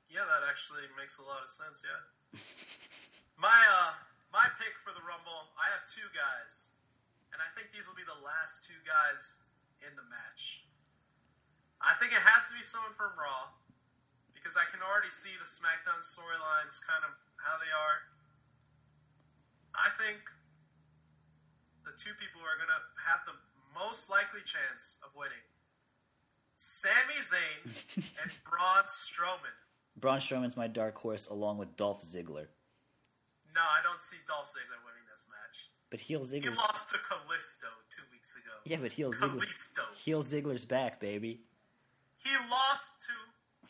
Yeah, 0.09 0.25
that 0.27 0.49
actually 0.49 0.89
makes 0.97 1.21
a 1.21 1.25
lot 1.29 1.45
of 1.45 1.49
sense. 1.49 1.85
Yeah. 1.85 2.41
my 3.39 3.53
uh, 3.53 3.93
my 4.33 4.49
pick 4.59 4.75
for 4.81 4.91
the 4.97 5.05
Rumble, 5.05 5.53
I 5.61 5.71
have 5.71 5.85
two 5.87 6.09
guys, 6.17 6.75
and 7.31 7.39
I 7.39 7.49
think 7.55 7.71
these 7.71 7.87
will 7.87 7.99
be 7.99 8.07
the 8.09 8.21
last 8.25 8.67
two 8.67 8.79
guys 8.83 9.45
in 9.85 9.93
the 9.97 10.07
match. 10.09 10.65
I 11.81 11.97
think 11.97 12.13
it 12.13 12.21
has 12.21 12.53
to 12.53 12.55
be 12.57 12.65
someone 12.65 12.93
from 12.93 13.17
Raw 13.17 13.53
because 14.37 14.57
I 14.57 14.69
can 14.69 14.85
already 14.85 15.13
see 15.13 15.33
the 15.37 15.49
SmackDown 15.49 16.01
storylines 16.05 16.81
kind 16.85 17.05
of 17.05 17.13
how 17.41 17.57
they 17.57 17.73
are. 17.73 17.99
I 19.73 19.89
think 19.97 20.21
the 21.85 21.97
two 21.97 22.13
people 22.21 22.45
who 22.45 22.47
are 22.49 22.61
going 22.61 22.73
to 22.73 22.83
have 23.01 23.25
the 23.25 23.37
most 23.73 24.11
likely 24.11 24.41
chance 24.45 25.01
of 25.05 25.13
winning 25.17 25.45
Sami 26.57 27.17
Zayn 27.21 27.73
and 27.97 28.31
Braun 28.45 28.85
Strowman. 28.85 29.57
Braun 29.97 30.21
Strowman's 30.21 30.57
my 30.57 30.69
dark 30.69 30.97
horse, 30.97 31.27
along 31.29 31.57
with 31.57 31.77
Dolph 31.77 32.03
Ziggler. 32.05 32.47
No, 33.55 33.61
I 33.61 33.83
don't 33.83 34.01
see 34.01 34.17
Dolph 34.27 34.47
Ziggler 34.47 34.79
winning 34.87 35.03
this 35.11 35.27
match. 35.29 35.71
But 35.91 35.99
heel 36.01 36.23
Ziggler. 36.23 36.55
He 36.55 36.55
lost 36.55 36.91
to 36.91 36.99
Kalisto 37.03 37.67
two 37.91 38.07
weeks 38.13 38.37
ago. 38.39 38.55
yeah, 38.65 38.79
but 38.79 38.93
heel 38.93 39.13
Ziggler, 39.13 39.43
Kalisto. 39.43 39.85
heel 39.99 40.23
Ziggler's 40.23 40.65
back, 40.65 41.01
baby. 41.01 41.41
He 42.17 42.31
lost 42.51 43.03
to 43.11 43.15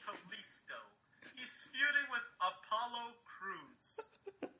Kalisto. 0.05 0.77
He's 1.37 1.69
feuding 1.73 2.05
with 2.13 2.27
Apollo 2.45 3.17
Crews. 3.25 4.01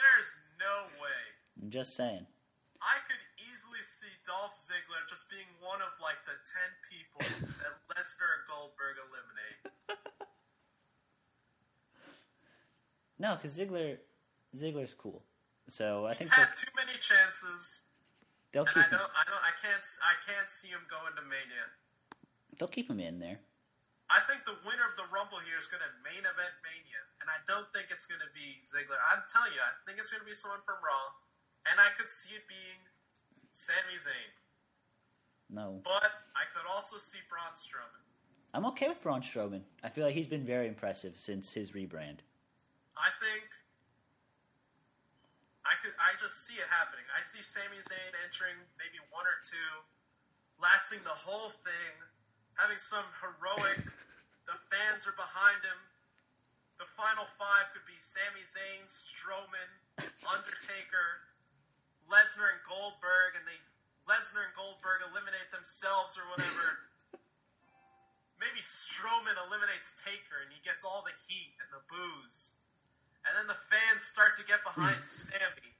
There's 0.00 0.30
no 0.58 0.88
way. 1.02 1.20
I'm 1.60 1.68
just 1.70 1.94
saying. 1.94 2.24
I 2.80 2.96
could 3.06 3.20
easily 3.52 3.84
see 3.84 4.10
Dolph 4.26 4.56
Ziggler 4.56 5.04
just 5.06 5.28
being 5.30 5.46
one 5.60 5.78
of 5.84 5.92
like 6.00 6.18
the 6.24 6.34
ten 6.48 6.70
people 6.88 7.20
that 7.60 7.76
Lesnar 7.92 8.40
and 8.40 8.44
Goldberg 8.48 8.96
eliminate. 9.04 9.60
No, 13.18 13.36
because 13.36 13.56
Ziggler, 13.56 13.98
Ziggler's 14.56 14.94
cool. 14.94 15.22
So 15.68 16.06
I 16.06 16.14
He's 16.14 16.28
think 16.28 16.32
had 16.48 16.54
too 16.56 16.70
many 16.76 16.98
chances, 16.98 17.86
they'll 18.52 18.66
keep 18.66 18.76
I 18.78 18.88
him. 18.90 18.98
don't, 18.98 19.12
I 19.14 19.22
don't, 19.24 19.42
I 19.42 19.54
can't, 19.60 19.82
I 20.04 20.14
can't 20.26 20.50
see 20.50 20.68
him 20.68 20.82
going 20.90 21.14
to 21.16 21.22
Mania. 21.22 21.66
They'll 22.58 22.68
keep 22.72 22.90
him 22.90 23.00
in 23.00 23.18
there. 23.18 23.38
I 24.10 24.20
think 24.28 24.44
the 24.44 24.58
winner 24.68 24.84
of 24.84 24.92
the 25.00 25.08
Rumble 25.08 25.40
here 25.40 25.56
is 25.56 25.70
going 25.72 25.80
to 25.80 25.88
main 26.04 26.20
event 26.20 26.52
Mania, 26.60 27.00
and 27.24 27.32
I 27.32 27.40
don't 27.48 27.64
think 27.72 27.88
it's 27.88 28.04
going 28.04 28.20
to 28.20 28.28
be 28.36 28.60
Ziggler. 28.60 29.00
I'm 29.08 29.24
telling 29.32 29.56
you, 29.56 29.62
I 29.64 29.72
think 29.88 29.96
it's 29.96 30.12
going 30.12 30.20
to 30.20 30.28
be 30.28 30.36
someone 30.36 30.60
from 30.68 30.84
Raw, 30.84 31.16
and 31.72 31.80
I 31.80 31.88
could 31.96 32.12
see 32.12 32.36
it 32.36 32.44
being 32.44 32.76
Sami 33.56 33.96
Zayn. 33.96 34.32
No, 35.48 35.80
But 35.84 36.12
I 36.36 36.44
could 36.52 36.68
also 36.68 36.96
see 36.98 37.20
Braun 37.28 37.52
Strowman. 37.56 38.04
I'm 38.52 38.66
okay 38.76 38.88
with 38.88 39.00
Braun 39.00 39.22
Strowman. 39.22 39.62
I 39.84 39.88
feel 39.88 40.04
like 40.04 40.14
he's 40.14 40.28
been 40.28 40.44
very 40.44 40.68
impressive 40.68 41.16
since 41.16 41.52
his 41.52 41.72
rebrand. 41.72 42.20
I 42.96 43.08
think 43.20 43.48
I 45.62 45.78
could. 45.78 45.94
I 45.98 46.18
just 46.18 46.42
see 46.42 46.58
it 46.58 46.66
happening. 46.66 47.06
I 47.14 47.22
see 47.22 47.42
Sami 47.42 47.78
Zayn 47.78 48.12
entering 48.26 48.58
maybe 48.78 48.98
one 49.14 49.26
or 49.26 49.38
two, 49.46 49.72
lasting 50.58 51.02
the 51.06 51.14
whole 51.14 51.54
thing, 51.62 51.92
having 52.58 52.78
some 52.78 53.06
heroic. 53.22 53.78
the 54.50 54.58
fans 54.70 55.06
are 55.06 55.14
behind 55.14 55.62
him. 55.62 55.78
The 56.82 56.88
final 56.98 57.30
five 57.38 57.70
could 57.70 57.86
be 57.86 57.94
Sami 57.94 58.42
Zayn, 58.42 58.82
Strowman, 58.90 59.70
Undertaker, 60.26 61.30
Lesnar, 62.10 62.50
and 62.50 62.62
Goldberg, 62.66 63.38
and 63.38 63.46
they 63.46 63.58
Lesnar 64.10 64.42
and 64.42 64.54
Goldberg 64.58 65.06
eliminate 65.06 65.46
themselves 65.54 66.18
or 66.18 66.26
whatever. 66.34 66.90
Maybe 68.42 68.58
Strowman 68.58 69.38
eliminates 69.38 69.94
Taker 70.02 70.42
and 70.42 70.50
he 70.50 70.58
gets 70.66 70.82
all 70.82 71.06
the 71.06 71.14
heat 71.14 71.54
and 71.62 71.70
the 71.70 71.82
boos. 71.86 72.58
And 73.32 73.40
then 73.40 73.48
the 73.48 73.56
fans 73.72 74.04
start 74.04 74.36
to 74.36 74.44
get 74.44 74.60
behind 74.60 75.00
Sami. 75.08 75.72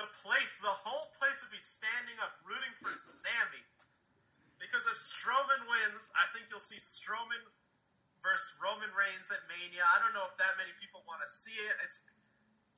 The 0.00 0.08
place, 0.24 0.56
the 0.64 0.72
whole 0.72 1.12
place 1.20 1.44
would 1.44 1.52
be 1.52 1.60
standing 1.60 2.16
up 2.24 2.40
rooting 2.48 2.72
for 2.80 2.96
Sami. 2.96 3.60
Because 4.56 4.88
if 4.88 4.96
Strowman 4.96 5.68
wins, 5.68 6.08
I 6.16 6.24
think 6.32 6.48
you'll 6.48 6.64
see 6.64 6.80
Strowman 6.80 7.44
versus 8.24 8.56
Roman 8.56 8.88
Reigns 8.96 9.28
at 9.28 9.44
Mania. 9.52 9.84
I 9.84 10.00
don't 10.00 10.16
know 10.16 10.24
if 10.24 10.32
that 10.40 10.56
many 10.56 10.72
people 10.80 11.04
want 11.04 11.20
to 11.20 11.28
see 11.28 11.60
it. 11.60 11.76
It's 11.84 12.08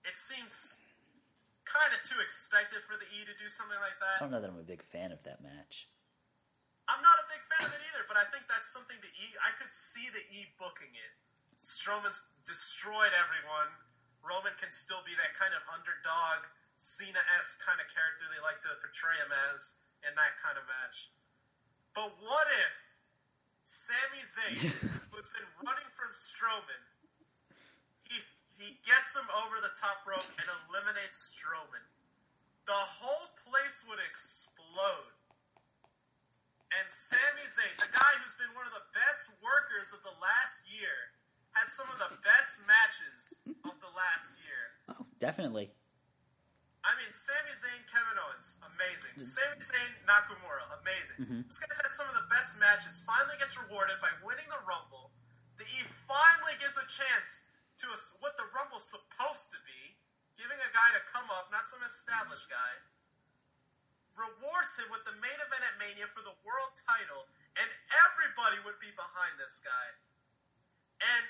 it 0.03 0.19
seems 0.19 0.83
kind 1.63 1.95
of 1.95 2.03
too 2.03 2.19
expected 2.19 2.83
for 2.83 2.99
the 2.99 3.07
E 3.15 3.23
to 3.31 3.35
do 3.39 3.47
something 3.47 3.79
like 3.79 3.95
that. 4.03 4.19
I 4.19 4.27
don't 4.27 4.35
know 4.35 4.43
that 4.43 4.51
I'm 4.51 4.59
a 4.59 4.67
big 4.67 4.83
fan 4.91 5.15
of 5.15 5.23
that 5.23 5.39
match. 5.39 5.87
I'm 6.91 6.99
not 6.99 7.15
a 7.23 7.27
big 7.31 7.47
fan 7.47 7.71
of 7.71 7.73
it 7.79 7.83
either, 7.95 8.03
but 8.11 8.19
I 8.19 8.27
think 8.35 8.51
that's 8.51 8.67
something 8.67 8.99
the 8.99 9.13
E. 9.15 9.39
I 9.39 9.55
could 9.55 9.71
see 9.71 10.11
the 10.11 10.27
E 10.35 10.51
booking 10.59 10.91
it. 10.91 11.13
Strowman's 11.61 12.33
destroyed 12.49 13.13
everyone. 13.21 13.69
Roman 14.25 14.57
can 14.57 14.73
still 14.73 15.05
be 15.05 15.13
that 15.21 15.37
kind 15.37 15.53
of 15.53 15.61
underdog, 15.69 16.49
Cena 16.81 17.21
esque 17.37 17.61
kind 17.61 17.77
of 17.77 17.87
character 17.93 18.25
they 18.33 18.41
like 18.41 18.57
to 18.65 18.73
portray 18.81 19.13
him 19.21 19.29
as 19.53 19.85
in 20.01 20.17
that 20.17 20.41
kind 20.41 20.57
of 20.57 20.65
match. 20.65 21.13
But 21.93 22.09
what 22.25 22.49
if 22.49 22.73
Sami 23.69 24.25
Zayn, 24.25 24.73
who's 25.13 25.29
been 25.37 25.45
running 25.61 25.89
from 25.93 26.17
Strowman, 26.17 26.81
he 28.09 28.17
he 28.57 28.81
gets 28.81 29.13
him 29.13 29.29
over 29.45 29.61
the 29.61 29.77
top 29.77 30.01
rope 30.09 30.25
and 30.41 30.49
eliminates 30.65 31.37
Strowman? 31.37 31.85
The 32.65 32.73
whole 32.73 33.29
place 33.45 33.85
would 33.85 34.01
explode. 34.01 35.13
And 36.73 36.89
Sami 36.89 37.45
Zayn, 37.45 37.77
the 37.77 37.93
guy 37.93 38.13
who's 38.25 38.39
been 38.41 38.53
one 38.57 38.65
of 38.65 38.73
the 38.73 38.89
best 38.97 39.29
workers 39.45 39.93
of 39.93 40.01
the 40.07 40.17
last 40.23 40.65
year, 40.71 41.13
has 41.59 41.73
some 41.73 41.89
of 41.91 41.99
the 41.99 42.15
best 42.23 42.63
matches 42.67 43.43
of 43.67 43.75
the 43.83 43.93
last 43.97 44.39
year. 44.47 44.63
Oh, 44.95 45.07
definitely. 45.19 45.71
I 46.81 46.97
mean, 46.97 47.13
Sami 47.13 47.53
Zayn, 47.53 47.85
Kevin 47.93 48.17
Owens, 48.17 48.57
amazing. 48.65 49.13
Sami 49.21 49.61
Zayn, 49.61 49.91
Nakamura, 50.09 50.65
amazing. 50.81 51.19
Mhm. 51.29 51.41
This 51.45 51.61
guy's 51.61 51.77
had 51.77 51.93
some 51.93 52.09
of 52.09 52.17
the 52.17 52.25
best 52.33 52.57
matches. 52.57 53.05
Finally 53.05 53.37
gets 53.37 53.59
rewarded 53.61 54.01
by 54.01 54.09
winning 54.25 54.49
the 54.49 54.61
Rumble. 54.65 55.13
The 55.61 55.69
E 55.69 55.85
finally 56.09 56.57
gives 56.57 56.81
a 56.81 56.87
chance 56.89 57.45
to 57.85 57.87
a, 57.93 57.99
what 58.25 58.37
the 58.41 58.49
Rumble's 58.57 58.89
supposed 58.89 59.53
to 59.53 59.61
be, 59.69 60.01
giving 60.41 60.57
a 60.57 60.71
guy 60.73 60.89
to 60.97 61.03
come 61.13 61.29
up, 61.37 61.53
not 61.53 61.69
some 61.69 61.83
established 61.85 62.49
guy. 62.49 62.73
Rewards 64.17 64.77
him 64.81 64.89
with 64.89 65.05
the 65.05 65.13
main 65.21 65.37
event 65.37 65.65
at 65.65 65.77
Mania 65.77 66.09
for 66.17 66.25
the 66.25 66.33
world 66.49 66.73
title, 66.81 67.29
and 67.61 67.69
everybody 68.09 68.57
would 68.65 68.81
be 68.81 68.91
behind 68.97 69.37
this 69.37 69.61
guy. 69.61 69.87
And 71.01 71.25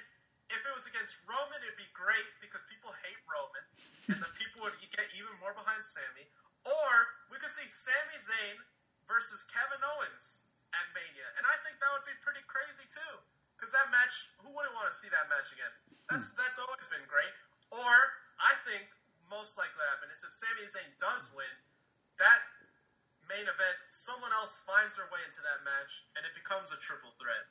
if 0.50 0.60
it 0.66 0.72
was 0.74 0.86
against 0.90 1.22
Roman, 1.26 1.58
it'd 1.62 1.78
be 1.78 1.88
great 1.94 2.26
because 2.42 2.66
people 2.66 2.90
hate 3.06 3.18
Roman, 3.26 3.64
and 4.10 4.18
the 4.18 4.30
people 4.34 4.66
would 4.66 4.74
get 4.82 5.06
even 5.14 5.30
more 5.38 5.54
behind 5.54 5.82
Sami. 5.82 6.26
Or 6.66 6.90
we 7.30 7.38
could 7.38 7.52
see 7.52 7.66
Sami 7.66 8.18
Zayn 8.18 8.58
versus 9.06 9.46
Kevin 9.48 9.80
Owens 9.96 10.46
at 10.74 10.86
Mania, 10.94 11.28
and 11.38 11.46
I 11.46 11.56
think 11.66 11.78
that 11.82 11.90
would 11.94 12.06
be 12.06 12.14
pretty 12.22 12.42
crazy 12.46 12.86
too. 12.90 13.14
Because 13.58 13.76
that 13.76 13.92
match, 13.92 14.32
who 14.40 14.48
wouldn't 14.56 14.72
want 14.72 14.88
to 14.88 14.96
see 14.96 15.12
that 15.12 15.28
match 15.28 15.52
again? 15.52 15.74
That's 16.08 16.32
hmm. 16.32 16.40
that's 16.40 16.58
always 16.58 16.86
been 16.88 17.04
great. 17.06 17.32
Or 17.70 17.92
I 18.40 18.56
think 18.66 18.88
most 19.28 19.54
likely 19.54 19.84
happen 19.94 20.10
is 20.10 20.24
if 20.26 20.34
Sami 20.34 20.66
Zayn 20.66 20.90
does 20.98 21.30
win, 21.36 21.54
that 22.18 22.40
main 23.30 23.46
event, 23.46 23.76
someone 23.94 24.34
else 24.34 24.64
finds 24.66 24.98
their 24.98 25.06
way 25.14 25.22
into 25.22 25.38
that 25.46 25.62
match, 25.62 26.02
and 26.18 26.26
it 26.26 26.34
becomes 26.34 26.74
a 26.74 26.78
triple 26.82 27.14
threat 27.14 27.46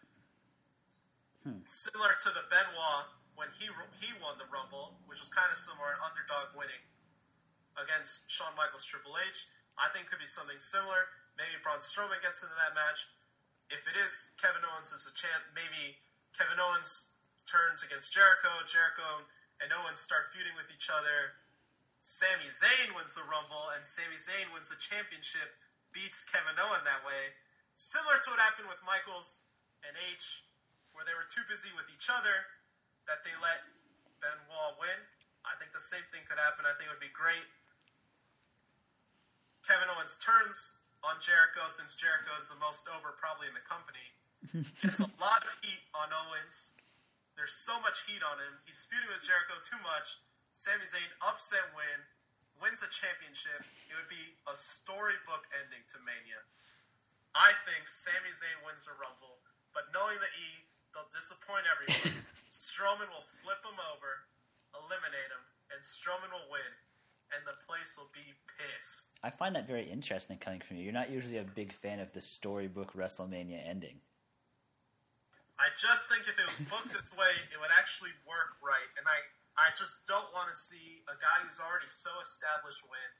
similar 1.69 2.13
to 2.25 2.29
the 2.33 2.45
Benoit 2.49 3.07
when 3.35 3.47
he 3.55 3.71
he 3.99 4.09
won 4.19 4.35
the 4.35 4.49
Rumble, 4.51 4.99
which 5.07 5.23
was 5.23 5.31
kind 5.31 5.47
of 5.47 5.57
similar, 5.57 5.95
an 5.95 6.01
underdog 6.03 6.51
winning 6.57 6.83
against 7.79 8.27
Shawn 8.27 8.51
Michaels 8.59 8.83
Triple 8.83 9.15
H. 9.23 9.47
I 9.79 9.87
think 9.95 10.11
could 10.11 10.19
be 10.19 10.27
something 10.27 10.59
similar. 10.59 11.07
Maybe 11.39 11.55
Braun 11.63 11.79
Strowman 11.79 12.19
gets 12.19 12.43
into 12.43 12.55
that 12.59 12.75
match. 12.75 13.07
If 13.71 13.87
it 13.87 13.95
is 13.95 14.35
Kevin 14.35 14.65
Owens 14.67 14.91
as 14.91 15.07
a 15.07 15.13
champ, 15.15 15.39
maybe 15.55 15.95
Kevin 16.35 16.59
Owens 16.59 17.15
turns 17.47 17.79
against 17.85 18.11
Jericho. 18.11 18.51
Jericho 18.67 19.23
and 19.63 19.71
Owens 19.71 20.03
start 20.03 20.35
feuding 20.35 20.55
with 20.59 20.67
each 20.67 20.91
other. 20.91 21.39
Sami 22.03 22.47
Zayn 22.51 22.95
wins 22.95 23.15
the 23.15 23.23
Rumble, 23.27 23.71
and 23.75 23.83
Sami 23.83 24.15
Zayn 24.15 24.51
wins 24.55 24.71
the 24.71 24.79
championship, 24.79 25.51
beats 25.91 26.27
Kevin 26.27 26.59
Owens 26.59 26.83
that 26.83 27.03
way. 27.03 27.35
Similar 27.75 28.19
to 28.23 28.27
what 28.35 28.39
happened 28.43 28.67
with 28.67 28.79
Michaels 28.83 29.47
and 29.87 29.95
H, 30.11 30.43
where 30.99 31.07
they 31.07 31.15
were 31.15 31.31
too 31.31 31.47
busy 31.47 31.71
with 31.79 31.87
each 31.87 32.11
other 32.11 32.43
that 33.07 33.23
they 33.23 33.31
let 33.39 33.63
Benoit 34.19 34.75
win. 34.83 34.99
I 35.47 35.55
think 35.55 35.71
the 35.71 35.79
same 35.79 36.03
thing 36.11 36.27
could 36.27 36.35
happen. 36.35 36.67
I 36.67 36.75
think 36.75 36.91
it 36.91 36.93
would 36.93 36.99
be 36.99 37.15
great. 37.15 37.47
Kevin 39.63 39.87
Owens 39.95 40.19
turns 40.19 40.75
on 41.07 41.15
Jericho 41.23 41.71
since 41.71 41.95
Jericho 41.95 42.35
is 42.35 42.51
the 42.51 42.59
most 42.59 42.91
over 42.91 43.15
probably 43.15 43.47
in 43.47 43.55
the 43.55 43.63
company. 43.63 44.03
Gets 44.83 44.99
a 44.99 45.07
lot 45.23 45.47
of 45.47 45.55
heat 45.63 45.79
on 45.95 46.11
Owens. 46.11 46.75
There's 47.39 47.55
so 47.55 47.79
much 47.79 48.03
heat 48.03 48.19
on 48.19 48.35
him. 48.35 48.59
He's 48.67 48.83
feuding 48.91 49.07
with 49.07 49.23
Jericho 49.23 49.55
too 49.63 49.79
much. 49.79 50.19
Sami 50.51 50.83
Zayn 50.83 51.07
upset 51.23 51.63
win, 51.71 51.99
wins 52.59 52.83
a 52.83 52.91
championship. 52.91 53.63
It 53.87 53.95
would 53.95 54.11
be 54.11 54.35
a 54.51 54.51
storybook 54.51 55.47
ending 55.55 55.79
to 55.95 55.97
Mania. 56.03 56.43
I 57.31 57.55
think 57.63 57.87
Sami 57.87 58.35
Zayn 58.35 58.59
wins 58.67 58.83
the 58.83 58.97
Rumble, 58.99 59.39
but 59.71 59.87
knowing 59.95 60.19
the 60.19 60.27
E, 60.35 60.67
they'll 60.93 61.09
disappoint 61.13 61.65
everyone. 61.69 62.23
Strowman 62.49 63.09
will 63.13 63.25
flip 63.41 63.61
him 63.61 63.77
over, 63.93 64.25
eliminate 64.73 65.29
him, 65.29 65.43
and 65.69 65.79
Strowman 65.81 66.33
will 66.33 66.49
win, 66.49 66.71
and 67.33 67.45
the 67.45 67.57
place 67.69 67.93
will 67.93 68.09
be 68.09 68.25
pissed. 68.57 69.13
I 69.21 69.29
find 69.29 69.53
that 69.53 69.69
very 69.69 69.85
interesting 69.85 70.37
coming 70.41 70.61
from 70.65 70.77
you. 70.77 70.89
You're 70.89 70.97
not 70.97 71.13
usually 71.13 71.37
a 71.37 71.45
big 71.45 71.73
fan 71.73 71.99
of 72.01 72.09
the 72.13 72.21
storybook 72.21 72.93
WrestleMania 72.97 73.61
ending. 73.61 74.01
I 75.59 75.69
just 75.75 76.07
think 76.07 76.23
if 76.25 76.39
it 76.39 76.47
was 76.47 76.63
booked 76.71 76.95
this 76.95 77.11
way, 77.19 77.35
it 77.51 77.59
would 77.59 77.73
actually 77.75 78.15
work 78.23 78.57
right, 78.63 78.89
and 78.95 79.05
I, 79.05 79.19
I 79.59 79.75
just 79.75 80.07
don't 80.07 80.31
want 80.31 80.49
to 80.49 80.57
see 80.57 81.03
a 81.11 81.15
guy 81.19 81.43
who's 81.43 81.59
already 81.59 81.91
so 81.91 82.09
established 82.23 82.81
win. 82.87 83.11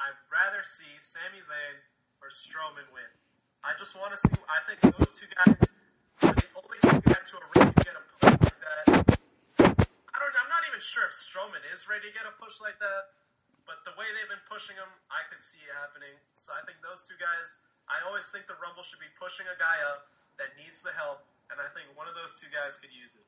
I'd 0.00 0.16
rather 0.32 0.64
see 0.64 0.88
Sami 0.96 1.38
Zayn 1.38 1.76
or 2.24 2.32
Strowman 2.32 2.88
win. 2.90 3.08
I 3.62 3.76
just 3.78 3.94
want 3.94 4.12
to 4.12 4.18
see. 4.18 4.32
I 4.48 4.60
think 4.64 4.80
those 4.96 5.20
two 5.20 5.28
guys 5.32 5.76
to 7.06 7.84
get 7.84 7.94
a 7.96 8.04
push 8.18 8.34
like 8.34 8.58
that. 8.60 8.84
I 10.12 10.16
don't. 10.18 10.34
I'm 10.36 10.50
not 10.50 10.62
even 10.68 10.80
sure 10.80 11.04
if 11.06 11.12
Strowman 11.12 11.62
is 11.72 11.88
ready 11.88 12.08
to 12.10 12.14
get 12.14 12.26
a 12.28 12.34
push 12.42 12.60
like 12.60 12.78
that, 12.78 13.16
but 13.64 13.82
the 13.88 13.94
way 13.98 14.06
they've 14.12 14.30
been 14.30 14.42
pushing 14.50 14.76
him, 14.76 14.88
I 15.08 15.24
could 15.30 15.40
see 15.40 15.62
it 15.64 15.72
happening. 15.72 16.12
So 16.34 16.52
I 16.52 16.62
think 16.66 16.78
those 16.84 17.08
two 17.08 17.18
guys. 17.18 17.64
I 17.86 18.02
always 18.08 18.26
think 18.34 18.50
the 18.50 18.58
Rumble 18.58 18.82
should 18.82 18.98
be 18.98 19.10
pushing 19.14 19.46
a 19.46 19.54
guy 19.62 19.78
up 19.86 20.10
that 20.42 20.58
needs 20.58 20.82
the 20.82 20.90
help, 20.90 21.22
and 21.54 21.62
I 21.62 21.70
think 21.70 21.86
one 21.94 22.10
of 22.10 22.18
those 22.18 22.34
two 22.34 22.50
guys 22.50 22.74
could 22.74 22.90
use 22.90 23.14
it. 23.14 23.26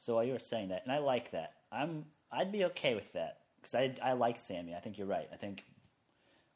So 0.00 0.16
while 0.16 0.24
you 0.24 0.32
were 0.32 0.40
saying 0.40 0.72
that, 0.72 0.88
and 0.88 0.92
I 0.92 0.98
like 0.98 1.30
that, 1.36 1.60
I'm 1.70 2.08
I'd 2.32 2.50
be 2.52 2.64
okay 2.72 2.94
with 2.96 3.12
that 3.12 3.44
because 3.60 3.76
I 3.76 3.92
I 4.02 4.12
like 4.12 4.40
Sami. 4.40 4.74
I 4.74 4.80
think 4.80 4.96
you're 4.96 5.06
right. 5.06 5.28
I 5.32 5.36
think 5.36 5.64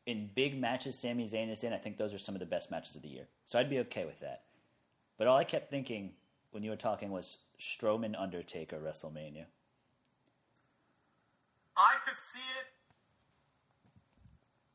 in 0.06 0.30
big 0.34 0.58
matches 0.58 0.96
Sami 0.96 1.28
Zayn 1.28 1.52
is 1.52 1.62
in, 1.62 1.72
I 1.72 1.78
think 1.78 1.96
those 1.96 2.12
are 2.12 2.18
some 2.18 2.34
of 2.34 2.40
the 2.40 2.48
best 2.48 2.70
matches 2.70 2.96
of 2.96 3.02
the 3.02 3.08
year. 3.08 3.28
So 3.44 3.58
I'd 3.58 3.70
be 3.70 3.78
okay 3.80 4.04
with 4.04 4.18
that. 4.20 4.49
But 5.20 5.28
all 5.28 5.36
I 5.36 5.44
kept 5.44 5.68
thinking 5.68 6.16
when 6.48 6.64
you 6.64 6.72
were 6.72 6.80
talking 6.80 7.12
was 7.12 7.44
Strowman 7.60 8.16
Undertaker 8.16 8.80
WrestleMania. 8.80 9.44
I 11.76 12.00
could 12.00 12.16
see 12.16 12.48
it 12.56 12.72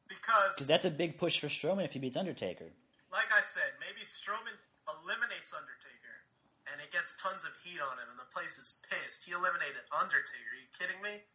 because, 0.06 0.70
that's 0.70 0.86
a 0.86 0.94
big 0.94 1.18
push 1.18 1.42
for 1.42 1.50
Strowman 1.50 1.90
if 1.90 1.98
he 1.98 2.00
beats 2.00 2.14
Undertaker. 2.14 2.70
like 3.10 3.34
I 3.34 3.42
said, 3.42 3.74
maybe 3.82 4.06
Strowman 4.06 4.54
eliminates 4.86 5.50
Undertaker, 5.50 6.16
and 6.70 6.78
it 6.78 6.94
gets 6.94 7.18
tons 7.18 7.42
of 7.42 7.50
heat 7.66 7.82
on 7.82 7.98
him, 7.98 8.06
and 8.14 8.22
the 8.22 8.30
place 8.30 8.62
is 8.62 8.86
pissed. 8.86 9.26
He 9.26 9.34
eliminated 9.34 9.82
Undertaker. 9.90 10.46
Are 10.46 10.62
you 10.62 10.70
kidding 10.78 11.02
me? 11.02 11.26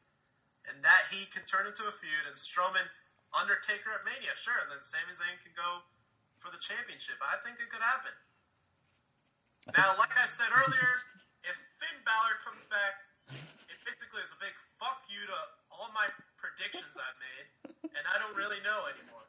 And 0.71 0.79
that 0.87 1.11
heat 1.11 1.35
can 1.35 1.43
turn 1.51 1.67
into 1.67 1.83
a 1.83 1.91
feud, 1.99 2.31
and 2.31 2.39
Strowman, 2.39 2.87
Undertaker 3.35 3.91
at 3.91 4.07
Mania, 4.07 4.39
sure, 4.39 4.63
and 4.63 4.71
then 4.71 4.79
Sami 4.79 5.19
Zayn 5.19 5.35
can 5.43 5.51
go 5.59 5.83
for 6.39 6.55
the 6.55 6.63
championship. 6.63 7.19
I 7.19 7.43
think 7.43 7.59
it 7.59 7.75
could 7.75 7.83
happen. 7.83 8.15
Now, 9.77 9.95
like 9.99 10.11
I 10.19 10.27
said 10.27 10.49
earlier, 10.51 10.93
if 11.45 11.55
Finn 11.79 11.99
Balor 12.05 12.35
comes 12.45 12.65
back, 12.67 12.97
it 13.31 13.79
basically 13.87 14.21
is 14.25 14.33
a 14.35 14.41
big 14.41 14.55
fuck 14.81 15.03
you 15.09 15.23
to 15.29 15.39
all 15.71 15.89
my 15.95 16.09
predictions 16.37 16.97
I've 16.99 17.19
made, 17.21 17.47
and 17.95 18.05
I 18.09 18.19
don't 18.19 18.35
really 18.37 18.59
know 18.65 18.89
anymore. 18.91 19.25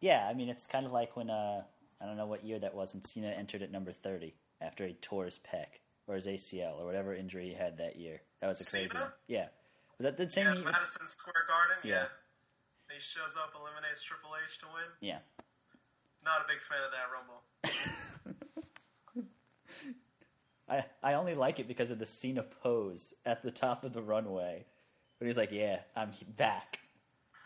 Yeah, 0.00 0.26
I 0.28 0.34
mean 0.34 0.48
it's 0.48 0.66
kind 0.66 0.86
of 0.86 0.92
like 0.92 1.16
when 1.16 1.30
uh 1.30 1.62
I 2.00 2.06
don't 2.06 2.16
know 2.16 2.26
what 2.26 2.44
year 2.44 2.58
that 2.58 2.74
was 2.74 2.92
when 2.94 3.04
Cena 3.04 3.28
entered 3.28 3.62
at 3.62 3.70
number 3.70 3.92
thirty 3.92 4.34
after 4.60 4.86
he 4.86 4.94
tore 4.94 5.26
his 5.26 5.38
pec 5.38 5.78
or 6.08 6.16
his 6.16 6.26
ACL 6.26 6.80
or 6.80 6.86
whatever 6.86 7.14
injury 7.14 7.48
he 7.48 7.54
had 7.54 7.78
that 7.78 7.96
year. 7.96 8.20
That 8.40 8.48
was 8.48 8.60
a 8.60 8.64
crazy 8.68 8.88
Cena? 8.88 9.00
one. 9.04 9.12
Yeah. 9.28 9.46
Was 9.98 10.04
that 10.04 10.16
the 10.16 10.28
same 10.28 10.46
Yeah, 10.46 10.54
year? 10.54 10.64
Madison 10.64 11.06
Square 11.06 11.44
Garden, 11.46 11.76
Yeah. 11.84 11.94
yeah. 11.94 12.06
He 12.94 13.00
shows 13.00 13.36
up, 13.38 13.52
eliminates 13.54 14.02
Triple 14.02 14.30
H 14.44 14.58
to 14.60 14.66
win. 14.74 14.90
Yeah. 15.00 15.18
Not 16.24 16.40
a 16.42 16.44
big 16.48 16.60
fan 16.60 16.78
of 16.84 16.90
that 16.90 17.06
Rumble. 17.14 17.42
I 20.68 20.84
I 21.02 21.14
only 21.14 21.34
like 21.34 21.58
it 21.58 21.68
because 21.68 21.90
of 21.90 21.98
the 21.98 22.06
Cena 22.06 22.42
pose 22.42 23.14
at 23.26 23.42
the 23.42 23.50
top 23.50 23.84
of 23.84 23.92
the 23.92 24.02
runway. 24.02 24.64
But 25.18 25.28
he's 25.28 25.36
like, 25.36 25.52
"Yeah, 25.52 25.80
I'm 25.96 26.10
back." 26.36 26.78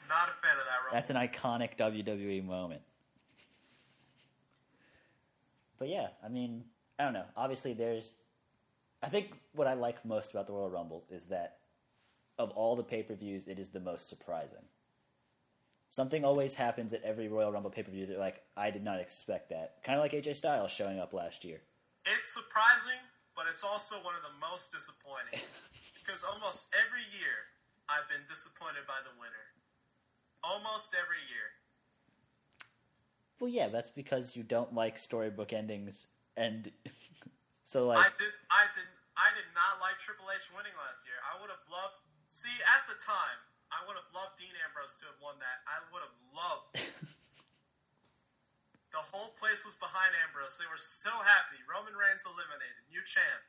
Not 0.09 0.29
a 0.29 0.47
fan 0.47 0.57
of 0.57 0.65
that 0.65 0.85
Rumble. 0.85 0.93
That's 0.93 1.11
an 1.11 1.17
iconic 1.17 1.77
WWE 1.77 2.45
moment. 2.45 2.83
But 5.79 5.89
yeah, 5.89 6.09
I 6.25 6.29
mean, 6.29 6.65
I 6.99 7.05
don't 7.05 7.13
know. 7.13 7.25
Obviously, 7.37 7.75
there's. 7.75 8.13
I 9.03 9.09
think 9.09 9.33
what 9.53 9.67
I 9.67 9.75
like 9.75 10.05
most 10.05 10.31
about 10.31 10.47
the 10.47 10.55
Royal 10.55 10.71
Rumble 10.71 11.05
is 11.11 11.23
that 11.29 11.59
of 12.39 12.51
all 12.51 12.77
the 12.77 12.83
pay 12.83 13.03
per 13.03 13.15
views, 13.15 13.47
it 13.47 13.59
is 13.59 13.69
the 13.69 13.81
most 13.81 14.09
surprising. 14.09 14.65
Something 15.89 16.25
always 16.25 16.55
happens 16.55 16.93
at 16.93 17.03
every 17.05 17.29
Royal 17.29 17.53
Rumble 17.53 17.71
pay 17.71 17.83
per 17.83 17.91
view 17.91 18.07
that, 18.07 18.19
like, 18.19 18.43
I 18.57 18.71
did 18.71 18.85
not 18.85 19.01
expect 19.01 19.51
that. 19.51 19.83
Kind 19.85 19.99
of 19.99 20.03
like 20.03 20.13
AJ 20.13 20.35
Styles 20.35 20.71
showing 20.71 20.99
up 20.99 21.13
last 21.13 21.45
year. 21.45 21.61
It's 22.05 22.35
surprising, 22.35 23.01
but 23.37 23.45
it's 23.47 23.63
also 23.63 24.01
one 24.01 24.17
of 24.17 24.25
the 24.25 24.33
most 24.41 24.73
disappointing. 24.73 25.45
because 26.01 26.25
almost 26.25 26.73
every 26.73 27.05
year, 27.13 27.53
I've 27.87 28.09
been 28.09 28.25
disappointed 28.25 28.89
by 28.89 28.99
the 29.05 29.13
winner. 29.21 29.47
Almost 30.41 30.97
every 30.97 31.21
year. 31.29 31.53
Well, 33.37 33.53
yeah, 33.53 33.69
that's 33.69 33.93
because 33.93 34.33
you 34.35 34.43
don't 34.43 34.73
like 34.73 34.97
storybook 34.97 35.53
endings, 35.53 36.09
and 36.41 36.73
so 37.69 37.93
like 37.93 38.01
I 38.01 38.11
did. 38.17 38.33
I 38.49 38.65
did. 38.73 38.89
I 39.17 39.29
did 39.37 39.49
not 39.53 39.81
like 39.85 40.01
Triple 40.01 40.33
H 40.33 40.49
winning 40.57 40.73
last 40.81 41.05
year. 41.05 41.21
I 41.21 41.37
would 41.41 41.53
have 41.53 41.61
loved. 41.69 42.01
See, 42.33 42.53
at 42.65 42.89
the 42.89 42.97
time, 42.97 43.39
I 43.69 43.85
would 43.85 43.97
have 43.99 44.09
loved 44.17 44.41
Dean 44.41 44.53
Ambrose 44.65 44.97
to 45.03 45.09
have 45.13 45.21
won 45.21 45.37
that. 45.45 45.61
I 45.69 45.85
would 45.93 46.01
have 46.01 46.17
loved. 46.33 46.81
the 48.97 49.05
whole 49.13 49.37
place 49.37 49.69
was 49.69 49.77
behind 49.77 50.17
Ambrose. 50.25 50.57
They 50.57 50.67
were 50.73 50.81
so 50.81 51.13
happy. 51.13 51.61
Roman 51.69 51.93
Reigns 51.93 52.25
eliminated, 52.25 52.81
new 52.89 53.05
champ, 53.05 53.45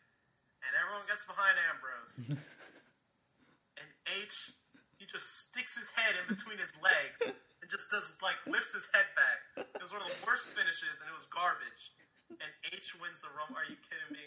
and 0.67 0.75
everyone 0.75 1.07
gets 1.07 1.23
behind 1.23 1.55
Ambrose. 1.71 2.15
and 3.79 3.89
H 4.19 4.51
he 4.97 5.05
just 5.05 5.47
sticks 5.47 5.77
his 5.77 5.93
head 5.93 6.17
in 6.17 6.25
between 6.25 6.57
his 6.57 6.73
legs 6.81 7.21
and 7.29 7.65
just 7.69 7.93
does 7.93 8.17
like 8.19 8.37
lifts 8.49 8.73
his 8.73 8.89
head 8.91 9.07
back. 9.13 9.69
It 9.77 9.81
was 9.81 9.93
one 9.93 10.01
of 10.01 10.09
the 10.09 10.19
worst 10.25 10.51
finishes, 10.57 10.99
and 10.99 11.07
it 11.07 11.15
was 11.15 11.29
garbage. 11.29 11.93
And 12.27 12.51
H 12.73 12.97
wins 12.99 13.23
the 13.23 13.31
Rumble. 13.31 13.55
Are 13.55 13.69
you 13.69 13.79
kidding 13.79 14.11
me? 14.11 14.25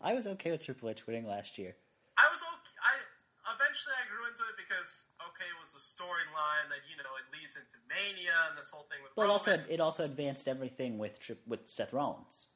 I 0.00 0.16
was 0.16 0.24
okay 0.38 0.54
with 0.54 0.64
Triple 0.64 0.88
H 0.88 1.04
winning 1.04 1.28
last 1.28 1.60
year. 1.60 1.76
I 2.16 2.30
was 2.30 2.40
okay. 2.40 2.76
I 2.80 2.94
eventually 3.58 3.92
I 4.00 4.04
grew 4.08 4.24
into 4.24 4.46
it 4.48 4.56
because 4.56 5.12
okay, 5.34 5.44
it 5.50 5.58
was 5.60 5.76
a 5.76 5.82
storyline 5.82 6.70
that 6.70 6.86
you 6.88 6.96
know 6.96 7.10
it 7.20 7.26
leads 7.34 7.58
into 7.58 7.63
Mania 7.63 7.63
and 8.48 8.58
this 8.58 8.70
whole 8.70 8.86
thing 8.90 8.98
with 9.02 9.12
But 9.16 9.22
it 9.22 9.32
Roman. 9.32 9.40
also 9.40 9.52
it 9.68 9.80
also 9.80 10.04
advanced 10.04 10.48
everything 10.48 10.98
with 10.98 11.18
with 11.46 11.68
Seth 11.68 11.92
Rollins. 11.92 12.46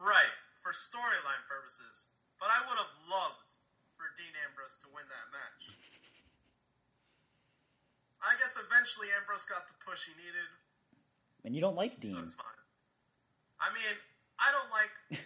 Right, 0.00 0.34
for 0.62 0.72
storyline 0.72 1.42
purposes. 1.48 2.08
But 2.40 2.50
I 2.52 2.60
would 2.68 2.76
have 2.76 2.92
loved 3.08 3.48
for 3.96 4.04
Dean 4.20 4.34
Ambrose 4.44 4.76
to 4.84 4.88
win 4.92 5.06
that 5.08 5.26
match. 5.32 5.62
I 8.24 8.36
guess 8.40 8.56
eventually 8.60 9.08
Ambrose 9.16 9.44
got 9.44 9.64
the 9.68 9.76
push 9.84 10.08
he 10.08 10.12
needed, 10.16 10.48
And 11.44 11.52
you 11.54 11.60
don't 11.60 11.76
like 11.76 11.92
so 12.00 12.16
Dean. 12.16 12.20
it's 12.24 12.34
fine. 12.36 12.60
I 13.60 13.68
mean, 13.72 13.94
I 14.40 14.48
don't 14.52 14.68
like. 14.72 14.92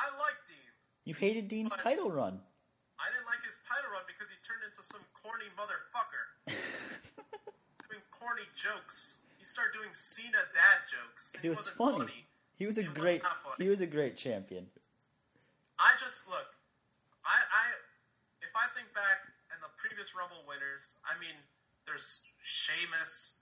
I 0.00 0.06
like 0.20 0.38
Dean. 0.48 0.70
You 1.04 1.14
hated 1.16 1.48
Dean's 1.48 1.72
title 1.76 2.08
run. 2.12 2.40
I 3.00 3.08
didn't 3.12 3.26
like 3.28 3.40
his 3.44 3.60
title 3.64 3.90
run 3.92 4.04
because 4.08 4.28
he 4.28 4.36
turned 4.44 4.64
into 4.64 4.80
some 4.84 5.00
corny 5.16 5.48
motherfucker. 5.56 6.24
Doing 7.88 8.02
corny 8.10 8.46
jokes. 8.54 9.20
He 9.38 9.44
started 9.44 9.72
doing 9.78 9.90
Cena 9.92 10.38
dad 10.52 10.84
jokes. 10.90 11.34
It 11.42 11.48
was 11.48 11.58
wasn't 11.58 11.76
funny. 11.76 12.26
He 12.56 12.66
was 12.66 12.76
a 12.78 12.82
It 12.82 12.88
was 12.92 12.98
great 12.98 13.22
funny. 13.24 13.64
he 13.64 13.68
was 13.68 13.80
a 13.80 13.86
great 13.88 14.16
champion. 14.16 14.66
I 15.78 15.96
just 15.98 16.28
look. 16.28 16.52
I, 17.24 17.36
I 17.40 17.64
if 18.44 18.52
I 18.56 18.68
think 18.76 18.92
back 18.92 19.24
and 19.52 19.58
the 19.64 19.72
previous 19.80 20.12
Rumble 20.14 20.44
winners, 20.48 20.96
I 21.08 21.16
mean, 21.20 21.36
there's 21.88 22.24
Sheamus, 22.44 23.40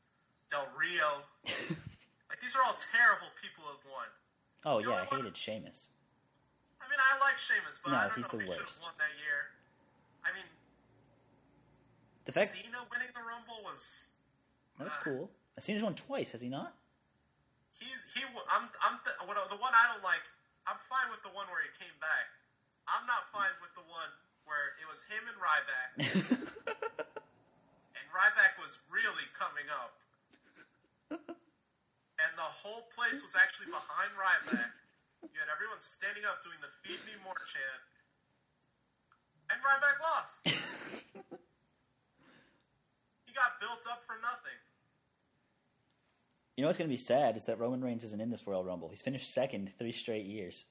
Del 0.51 0.67
Rio. 0.79 1.23
like 2.31 2.39
these 2.41 2.55
are 2.55 2.63
all 2.63 2.79
terrible 2.79 3.31
people 3.43 3.67
who 3.67 3.75
have 3.75 3.87
won. 3.91 4.09
Oh 4.67 4.79
You 4.79 4.91
yeah, 4.91 5.03
I 5.03 5.07
what? 5.11 5.19
hated 5.23 5.37
Sheamus. 5.37 5.91
I 6.79 6.87
mean, 6.91 6.99
I 7.03 7.19
like 7.21 7.39
Sheamus, 7.39 7.79
but 7.83 7.91
No, 7.91 7.99
I 7.99 8.07
don't 8.09 8.17
he's 8.23 8.27
know 8.33 8.39
the 8.39 8.47
if 8.47 8.49
he 8.49 8.55
should 8.55 8.63
worst. 8.71 8.79
have 8.83 8.87
won 8.91 8.95
that 9.03 9.15
year. 9.19 9.51
I 10.27 10.31
mean, 10.35 10.47
The 12.29 12.37
fact 12.37 12.53
Cena 12.53 12.85
winning 12.93 13.09
the 13.17 13.25
Rumble 13.25 13.65
was 13.65 14.13
that's 14.77 14.93
uh, 15.01 15.01
cool. 15.01 15.33
Cena's 15.57 15.81
won 15.81 15.97
twice, 15.97 16.37
has 16.37 16.45
he 16.45 16.53
not? 16.53 16.77
He's 17.73 18.05
he. 18.13 18.21
I'm 18.53 18.69
I'm 18.85 19.01
the, 19.09 19.17
what, 19.25 19.41
the 19.49 19.57
one 19.57 19.73
I 19.73 19.89
don't 19.89 20.05
like. 20.05 20.21
I'm 20.69 20.77
fine 20.93 21.09
with 21.09 21.25
the 21.25 21.33
one 21.33 21.49
where 21.49 21.65
he 21.65 21.73
came 21.81 21.97
back. 22.05 22.29
I'm 22.85 23.09
not 23.09 23.33
fine 23.33 23.57
with 23.65 23.73
the 23.73 23.81
one 23.89 24.13
where 24.45 24.77
it 24.77 24.85
was 24.85 25.09
him 25.09 25.25
and 25.25 25.41
Ryback, 25.41 25.91
and 27.97 28.05
Ryback 28.13 28.61
was 28.61 28.77
really 28.93 29.25
coming 29.33 29.65
up, 29.73 29.97
and 31.17 32.33
the 32.37 32.51
whole 32.61 32.93
place 32.93 33.25
was 33.25 33.41
actually 33.41 33.73
behind 33.73 34.13
Ryback. 34.21 34.77
You 35.25 35.41
had 35.41 35.49
everyone 35.49 35.81
standing 35.81 36.29
up 36.29 36.45
doing 36.45 36.61
the 36.61 36.69
"Feed 36.85 37.01
Me 37.09 37.17
More" 37.25 37.41
chant, 37.49 37.89
and 39.49 39.65
Ryback 39.65 39.97
lost. 40.05 40.45
built 43.69 43.85
up 43.93 44.01
for 44.09 44.17
nothing. 44.25 44.57
you 46.57 46.65
know 46.65 46.69
what's 46.73 46.79
gonna 46.81 46.89
be 46.89 46.97
sad 46.97 47.37
is 47.37 47.45
that 47.45 47.61
Roman 47.61 47.85
Reigns 47.85 48.03
isn't 48.03 48.19
in 48.21 48.31
this 48.33 48.49
Royal 48.49 48.65
Rumble. 48.65 48.89
He's 48.89 49.05
finished 49.05 49.31
second 49.31 49.71
three 49.79 49.93
straight 49.93 50.25
years. 50.25 50.65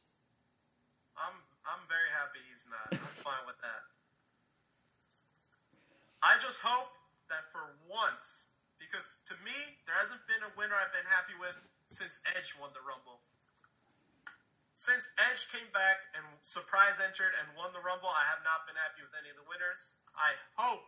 I'm 1.16 1.38
I'm 1.64 1.86
very 1.88 2.10
happy 2.12 2.42
he's 2.50 2.66
not. 2.68 2.90
I'm 2.92 3.14
fine 3.24 3.46
with 3.46 3.62
that. 3.62 3.82
I 6.26 6.36
just 6.42 6.60
hope 6.60 6.92
that 7.30 7.48
for 7.54 7.78
once, 7.88 8.52
because 8.82 9.22
to 9.30 9.36
me, 9.46 9.56
there 9.86 9.96
hasn't 9.96 10.20
been 10.28 10.42
a 10.44 10.52
winner 10.58 10.76
I've 10.76 10.92
been 10.92 11.08
happy 11.08 11.38
with 11.40 11.56
since 11.88 12.20
Edge 12.36 12.58
won 12.60 12.74
the 12.74 12.84
Rumble. 12.84 13.22
Since 14.76 15.16
Edge 15.30 15.48
came 15.54 15.70
back 15.72 16.04
and 16.18 16.26
surprise 16.44 17.00
entered 17.00 17.32
and 17.40 17.48
won 17.56 17.72
the 17.72 17.82
Rumble, 17.82 18.12
I 18.12 18.28
have 18.28 18.44
not 18.44 18.68
been 18.68 18.76
happy 18.76 19.02
with 19.06 19.16
any 19.16 19.32
of 19.32 19.38
the 19.40 19.48
winners. 19.48 19.98
I 20.20 20.36
hope 20.60 20.84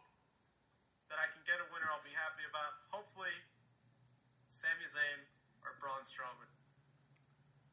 that 1.10 1.18
I 1.18 1.28
can 1.34 1.42
get 1.46 1.58
a 1.58 1.68
winner 1.74 1.90
I'll 1.90 2.04
be 2.06 2.14
happy 2.14 2.46
about. 2.50 2.74
Hopefully, 2.94 3.34
Sami 4.50 4.86
Zayn 4.86 5.20
or 5.66 5.76
Braun 5.82 6.02
Strowman. 6.06 6.50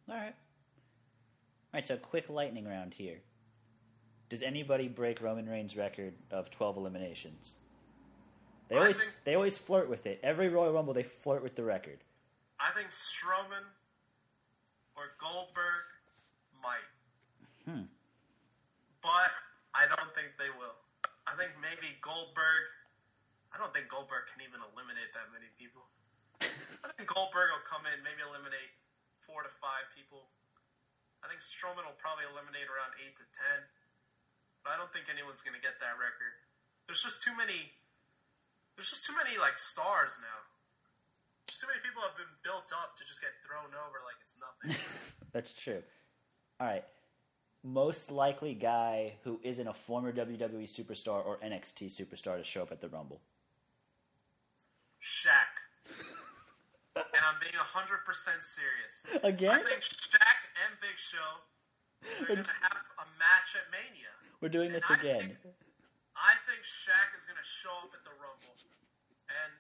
All 0.09 0.17
right. 0.17 0.35
All 0.35 1.75
right. 1.75 1.87
So 1.87 1.97
quick 1.97 2.29
lightning 2.29 2.67
round 2.67 2.95
here. 2.95 3.21
Does 4.29 4.43
anybody 4.43 4.89
break 4.89 5.23
Roman 5.23 5.49
Reigns' 5.49 5.77
record 5.77 6.15
of 6.31 6.51
twelve 6.51 6.77
eliminations? 6.77 7.59
They 8.69 8.77
I 8.77 8.81
always 8.81 8.99
think- 8.99 9.13
they 9.25 9.35
always 9.35 9.57
flirt 9.57 9.89
with 9.89 10.07
it. 10.07 10.19
Every 10.23 10.49
Royal 10.49 10.73
Rumble 10.73 10.95
they 10.95 11.05
flirt 11.05 11.43
with 11.43 11.55
the 11.55 11.63
record. 11.63 11.99
I 12.59 12.73
think 12.73 12.89
Strowman 12.91 13.63
or 14.97 15.13
Goldberg 15.21 15.85
might. 16.63 16.89
Hmm. 17.65 17.85
But 19.03 19.31
I 19.75 19.87
don't 19.87 20.13
think 20.17 20.33
they 20.39 20.51
will. 20.59 20.75
I 21.27 21.37
think 21.37 21.53
maybe 21.61 21.95
Goldberg. 22.01 22.65
I 23.57 23.65
don't 23.65 23.73
think 23.73 23.89
Goldberg 23.89 24.29
can 24.29 24.45
even 24.45 24.61
eliminate 24.61 25.17
that 25.17 25.33
many 25.33 25.49
people. 25.57 25.89
I 26.85 26.93
think 26.93 27.09
Goldberg 27.09 27.57
will 27.57 27.65
come 27.65 27.89
in, 27.89 28.05
maybe 28.05 28.21
eliminate 28.21 28.69
four 29.25 29.41
to 29.41 29.49
five 29.49 29.89
people. 29.97 30.29
I 31.25 31.33
think 31.33 31.41
Strowman 31.41 31.89
will 31.89 31.97
probably 31.97 32.29
eliminate 32.29 32.69
around 32.69 32.93
eight 33.01 33.17
to 33.17 33.25
ten. 33.33 33.65
But 34.61 34.77
I 34.77 34.77
don't 34.77 34.93
think 34.93 35.09
anyone's 35.09 35.41
going 35.41 35.57
to 35.57 35.65
get 35.65 35.81
that 35.81 35.97
record. 35.97 36.37
There's 36.85 37.01
just 37.01 37.25
too 37.25 37.33
many. 37.33 37.73
There's 38.77 38.93
just 38.93 39.09
too 39.09 39.17
many 39.17 39.41
like 39.41 39.57
stars 39.57 40.21
now. 40.21 40.41
Too 41.49 41.65
many 41.65 41.81
people 41.81 42.05
have 42.05 42.13
been 42.21 42.29
built 42.45 42.69
up 42.77 42.93
to 43.01 43.09
just 43.09 43.25
get 43.25 43.33
thrown 43.41 43.73
over 43.73 44.05
like 44.05 44.21
it's 44.21 44.37
nothing. 44.37 44.77
That's 45.33 45.57
true. 45.57 45.81
All 46.61 46.69
right. 46.69 46.85
Most 47.65 48.13
likely 48.13 48.53
guy 48.53 49.17
who 49.25 49.41
isn't 49.41 49.65
a 49.65 49.73
former 49.73 50.13
WWE 50.13 50.69
superstar 50.69 51.25
or 51.25 51.41
NXT 51.41 51.89
superstar 51.89 52.37
to 52.37 52.45
show 52.45 52.61
up 52.61 52.71
at 52.71 52.85
the 52.85 52.93
Rumble. 52.93 53.25
Shaq. 55.07 55.55
and 56.99 57.23
I'm 57.23 57.39
being 57.39 57.55
100% 57.55 58.43
serious. 58.43 59.07
Again? 59.23 59.55
I 59.55 59.63
think 59.63 59.83
Shaq 59.87 60.39
and 60.67 60.75
Big 60.83 60.99
Show 60.99 61.31
are 62.21 62.27
going 62.27 62.43
to 62.43 62.57
have 62.67 62.75
a 62.99 63.07
match 63.23 63.55
at 63.55 63.71
Mania. 63.71 64.11
We're 64.43 64.51
doing 64.51 64.73
this 64.75 64.85
And 64.91 64.99
I 64.99 65.01
again. 65.01 65.39
think- 65.39 65.55
I 66.19 66.35
think 66.49 66.65
Shaq 66.65 67.13
is 67.17 67.23
going 67.29 67.37
to 67.39 67.45
show 67.45 67.71
up 67.87 67.93
at 67.95 68.03
the 68.03 68.11
Rumble. 68.19 68.57
And 69.29 69.53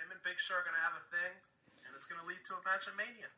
him 0.00 0.10
and 0.10 0.20
Big 0.24 0.38
Show 0.40 0.54
are 0.56 0.64
going 0.64 0.74
to 0.74 0.80
have 0.80 0.96
a 0.96 1.04
thing, 1.12 1.34
and 1.84 1.92
it's 1.94 2.06
going 2.06 2.20
to 2.20 2.26
lead 2.26 2.40
to 2.48 2.54
a 2.56 2.62
match 2.64 2.88
at 2.88 2.96
Mania. 2.96 3.28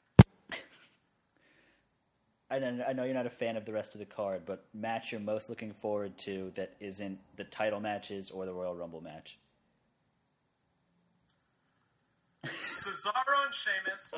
I 2.51 2.59
know, 2.59 2.85
I 2.87 2.93
know 2.93 3.05
you're 3.05 3.15
not 3.15 3.27
a 3.27 3.31
fan 3.31 3.57
of 3.57 3.65
the 3.65 3.73
rest 3.73 3.95
of 3.95 3.99
the 3.99 4.05
card, 4.07 4.43
but 4.47 4.65
match 4.75 5.11
you're 5.11 5.21
most 5.21 5.49
looking 5.49 5.73
forward 5.73 6.17
to 6.19 6.53
that 6.55 6.77
isn't 6.81 7.19
the 7.37 7.45
title 7.45 7.81
matches 7.81 8.31
or 8.31 8.45
the 8.47 8.53
Royal 8.53 8.77
Rumble 8.77 9.01
match. 9.01 9.39
Cesaro 12.47 13.45
and 13.45 13.55
Sheamus 13.55 14.15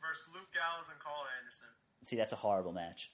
versus 0.00 0.28
Luke 0.34 0.48
Gallows 0.54 0.88
and 0.90 0.98
Carl 0.98 1.24
Anderson. 1.40 1.68
See, 2.04 2.16
that's 2.16 2.32
a 2.32 2.36
horrible 2.36 2.72
match. 2.72 3.10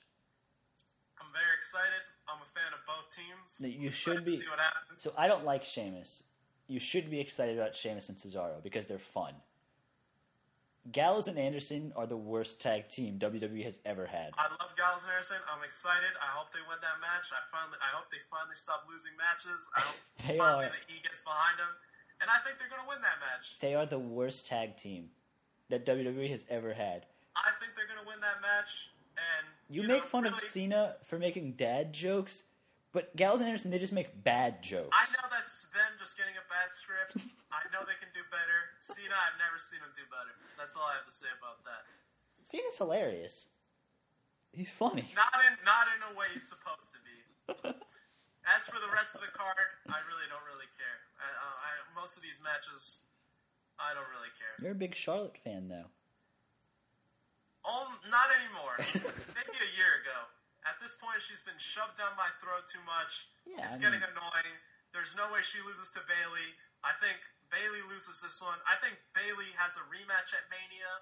I'm 1.21 1.27
very 1.33 1.55
excited. 1.57 2.03
I'm 2.29 2.39
a 2.41 2.47
fan 2.55 2.71
of 2.73 2.81
both 2.87 3.11
teams. 3.15 3.61
No, 3.61 3.69
you 3.69 3.89
I'm 3.89 3.93
should 3.93 4.25
be- 4.25 4.37
See 4.37 4.49
what 4.49 4.61
happens. 4.61 5.03
So 5.03 5.11
I 5.19 5.27
don't 5.27 5.45
like 5.45 5.65
Sheamus. 5.65 6.23
You 6.69 6.81
should 6.81 7.11
be 7.11 7.21
excited 7.21 7.59
about 7.59 7.77
Sheamus 7.77 8.09
and 8.09 8.17
Cesaro 8.17 8.63
because 8.63 8.87
they're 8.87 8.99
fun. 8.99 9.35
Gallows 10.93 11.29
and 11.29 11.39
Anderson 11.39 11.93
are 11.97 12.07
the 12.07 12.17
worst 12.17 12.61
tag 12.61 12.89
team 12.89 13.19
WWE 13.19 13.65
has 13.65 13.79
ever 13.89 14.05
had. 14.07 14.31
I 14.37 14.49
love 14.49 14.77
Gallows 14.77 15.03
and 15.05 15.13
Anderson. 15.13 15.39
I'm 15.49 15.65
excited. 15.65 16.13
I 16.21 16.29
hope 16.37 16.53
they 16.53 16.61
win 16.69 16.77
that 16.85 17.01
match. 17.01 17.33
I 17.33 17.41
finally, 17.49 17.81
I 17.81 17.89
hope 17.97 18.13
they 18.13 18.21
finally 18.31 18.55
stop 18.57 18.85
losing 18.89 19.13
matches. 19.17 19.69
I 19.77 19.81
hope 19.81 19.97
They 20.29 20.37
finally 20.39 20.69
are- 20.69 20.77
that 20.77 20.85
he 20.87 21.01
gets 21.01 21.25
behind 21.25 21.57
them, 21.59 21.73
and 22.21 22.31
I 22.31 22.39
think 22.45 22.59
they're 22.59 22.69
going 22.69 22.83
to 22.83 22.89
win 22.89 23.01
that 23.03 23.19
match. 23.21 23.59
They 23.61 23.75
are 23.75 23.87
the 23.87 23.99
worst 23.99 24.47
tag 24.47 24.77
team 24.77 25.11
that 25.71 25.87
WWE 25.87 26.31
has 26.31 26.45
ever 26.49 26.73
had. 26.73 27.07
I 27.37 27.51
think 27.61 27.75
they're 27.77 27.89
going 27.91 28.01
to 28.01 28.09
win 28.09 28.21
that 28.21 28.41
match. 28.41 28.91
And 29.15 29.47
You, 29.71 29.87
know, 29.87 29.95
make 29.95 30.05
fun 30.05 30.27
of 30.27 30.35
Cena 30.51 30.97
for 31.07 31.19
making 31.19 31.53
dad 31.55 31.93
jokes, 31.93 32.43
but 32.93 33.15
Gallows 33.15 33.41
and 33.41 33.49
Anderson 33.49 33.71
they 33.71 33.79
just 33.79 33.93
make 33.95 34.11
bad 34.25 34.63
jokes. 34.63 34.91
I 34.91 35.07
know 35.15 35.27
that's 35.31 35.67
them 35.71 35.95
just 35.99 36.19
getting 36.19 36.35
a 36.35 36.47
bad 36.51 36.71
script. 36.75 37.31
I 37.55 37.63
know 37.71 37.87
they 37.87 37.99
can 38.03 38.11
do 38.11 38.27
better. 38.35 38.75
Cena, 38.83 39.15
I've 39.15 39.39
never 39.39 39.59
seen 39.59 39.79
him 39.79 39.95
do 39.95 40.03
better. 40.11 40.35
That's 40.59 40.75
all 40.75 40.87
I 40.91 40.99
have 40.99 41.07
to 41.07 41.15
say 41.15 41.31
about 41.39 41.63
that. 41.63 41.87
Cena's 42.43 42.79
hilarious. 42.79 43.47
He's 44.55 44.71
funny. 44.71 45.11
Not 45.15 45.35
in, 45.47 45.55
not 45.67 45.87
in 45.95 46.01
a 46.11 46.13
way 46.19 46.27
he's 46.35 46.47
supposed 46.47 46.91
to 46.95 47.01
be. 47.03 47.19
As 48.47 48.67
for 48.67 48.79
the 48.79 48.91
rest 48.95 49.15
of 49.15 49.23
the 49.23 49.33
card, 49.35 49.71
I 49.91 49.99
really 50.11 50.27
don't 50.31 50.45
really 50.47 50.69
care. 50.79 51.01
I, 51.25 51.29
uh, 51.33 51.57
I, 51.65 51.71
most 51.97 52.21
of 52.21 52.23
these 52.23 52.39
matches, 52.45 53.09
I 53.81 53.97
don't 53.97 54.07
really 54.13 54.29
care. 54.37 54.53
You're 54.61 54.77
a 54.77 54.79
big 54.79 54.93
Charlotte 54.93 55.41
fan, 55.41 55.73
though. 55.73 55.89
Oh, 57.65 57.89
not 58.13 58.29
anymore. 58.29 58.77
Maybe 59.33 59.57
a 59.57 59.73
year 59.81 60.05
ago. 60.05 60.19
At 60.69 60.77
this 60.85 60.97
point, 61.01 61.21
she's 61.25 61.41
been 61.45 61.57
shoved 61.57 61.97
down 61.97 62.13
my 62.21 62.29
throat 62.41 62.69
too 62.69 62.81
much. 62.85 63.29
Yeah, 63.49 63.65
it's 63.65 63.81
I 63.81 63.89
getting 63.89 64.05
mean- 64.05 64.13
annoying. 64.13 64.57
There's 64.93 65.17
no 65.19 65.27
way 65.33 65.41
she 65.43 65.59
loses 65.65 65.91
to 65.97 66.01
Bayley. 66.07 66.49
I 66.87 66.95
think 67.03 67.19
Bayley 67.51 67.83
loses 67.91 68.23
this 68.23 68.39
one. 68.39 68.61
I 68.63 68.79
think 68.79 68.95
Bayley 69.17 69.51
has 69.59 69.75
a 69.81 69.85
rematch 69.91 70.31
at 70.37 70.47
Mania 70.53 70.93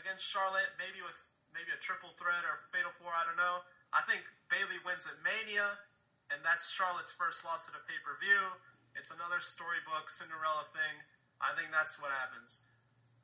against 0.00 0.24
Charlotte, 0.24 0.72
maybe 0.80 1.04
with 1.04 1.18
maybe 1.52 1.68
a 1.74 1.80
triple 1.82 2.14
threat 2.16 2.40
or 2.48 2.56
fatal 2.72 2.88
four. 2.96 3.12
I 3.12 3.26
don't 3.28 3.36
know. 3.36 3.60
I 3.92 4.00
think 4.08 4.24
Bayley 4.48 4.80
wins 4.88 5.04
at 5.04 5.20
Mania, 5.20 5.76
and 6.32 6.40
that's 6.40 6.72
Charlotte's 6.72 7.12
first 7.12 7.44
loss 7.44 7.68
at 7.68 7.76
a 7.76 7.82
pay 7.84 8.00
per 8.00 8.16
view. 8.16 8.42
It's 8.94 9.10
another 9.12 9.38
storybook 9.42 10.08
Cinderella 10.08 10.64
thing. 10.72 10.94
I 11.42 11.52
think 11.58 11.70
that's 11.74 12.00
what 12.00 12.14
happens. 12.14 12.64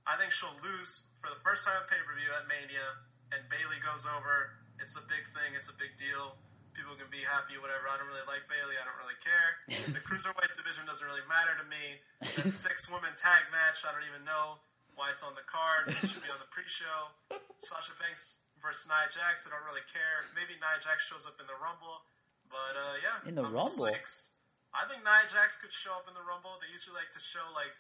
I 0.05 0.17
think 0.19 0.33
she'll 0.35 0.57
lose 0.65 1.09
for 1.23 1.31
the 1.31 1.41
first 1.45 1.65
time 1.65 1.79
at 1.81 1.87
pay 1.89 2.01
per 2.05 2.13
view 2.17 2.29
at 2.35 2.45
Mania, 2.51 2.99
and 3.33 3.41
Bayley 3.49 3.79
goes 3.85 4.05
over. 4.09 4.59
It's 4.83 4.97
a 4.97 5.05
big 5.07 5.29
thing. 5.37 5.53
It's 5.55 5.69
a 5.69 5.77
big 5.77 5.95
deal. 6.01 6.37
People 6.73 6.97
can 6.97 7.11
be 7.13 7.21
happy, 7.21 7.61
whatever. 7.61 7.87
I 7.91 8.01
don't 8.01 8.09
really 8.09 8.25
like 8.25 8.47
Bayley. 8.49 8.81
I 8.81 8.85
don't 8.89 8.97
really 8.97 9.19
care. 9.21 9.51
The 9.97 10.01
cruiserweight 10.03 10.55
division 10.57 10.89
doesn't 10.89 11.05
really 11.05 11.25
matter 11.29 11.53
to 11.59 11.67
me. 11.69 12.01
That 12.41 12.49
six 12.55 12.89
woman 12.89 13.13
tag 13.21 13.45
match, 13.53 13.85
I 13.85 13.93
don't 13.93 14.07
even 14.09 14.25
know 14.25 14.63
why 14.97 15.13
it's 15.13 15.21
on 15.23 15.37
the 15.37 15.45
card. 15.45 15.93
It 15.93 16.01
should 16.09 16.25
be 16.25 16.33
on 16.33 16.41
the 16.41 16.49
pre 16.49 16.65
show. 16.65 17.13
Sasha 17.61 17.93
Banks 18.01 18.41
versus 18.65 18.89
Nia 18.89 19.05
Jax. 19.13 19.45
I 19.45 19.53
don't 19.53 19.65
really 19.69 19.85
care. 19.93 20.25
Maybe 20.33 20.57
Nia 20.57 20.81
Jax 20.81 21.05
shows 21.05 21.29
up 21.29 21.37
in 21.37 21.45
the 21.45 21.57
Rumble. 21.61 22.01
But 22.49 22.73
uh, 22.79 22.97
yeah. 23.05 23.29
In 23.29 23.37
the 23.37 23.45
I'm 23.45 23.53
just, 23.53 23.77
Rumble? 23.77 23.93
like, 23.93 24.07
s- 24.09 24.33
I 24.71 24.87
think 24.87 25.03
Nia 25.03 25.27
Jax 25.27 25.59
could 25.59 25.75
show 25.75 25.91
up 25.99 26.07
in 26.07 26.15
the 26.15 26.23
Rumble. 26.23 26.59
They 26.63 26.71
usually 26.71 26.95
like 26.95 27.11
to 27.15 27.23
show 27.23 27.43
like 27.55 27.75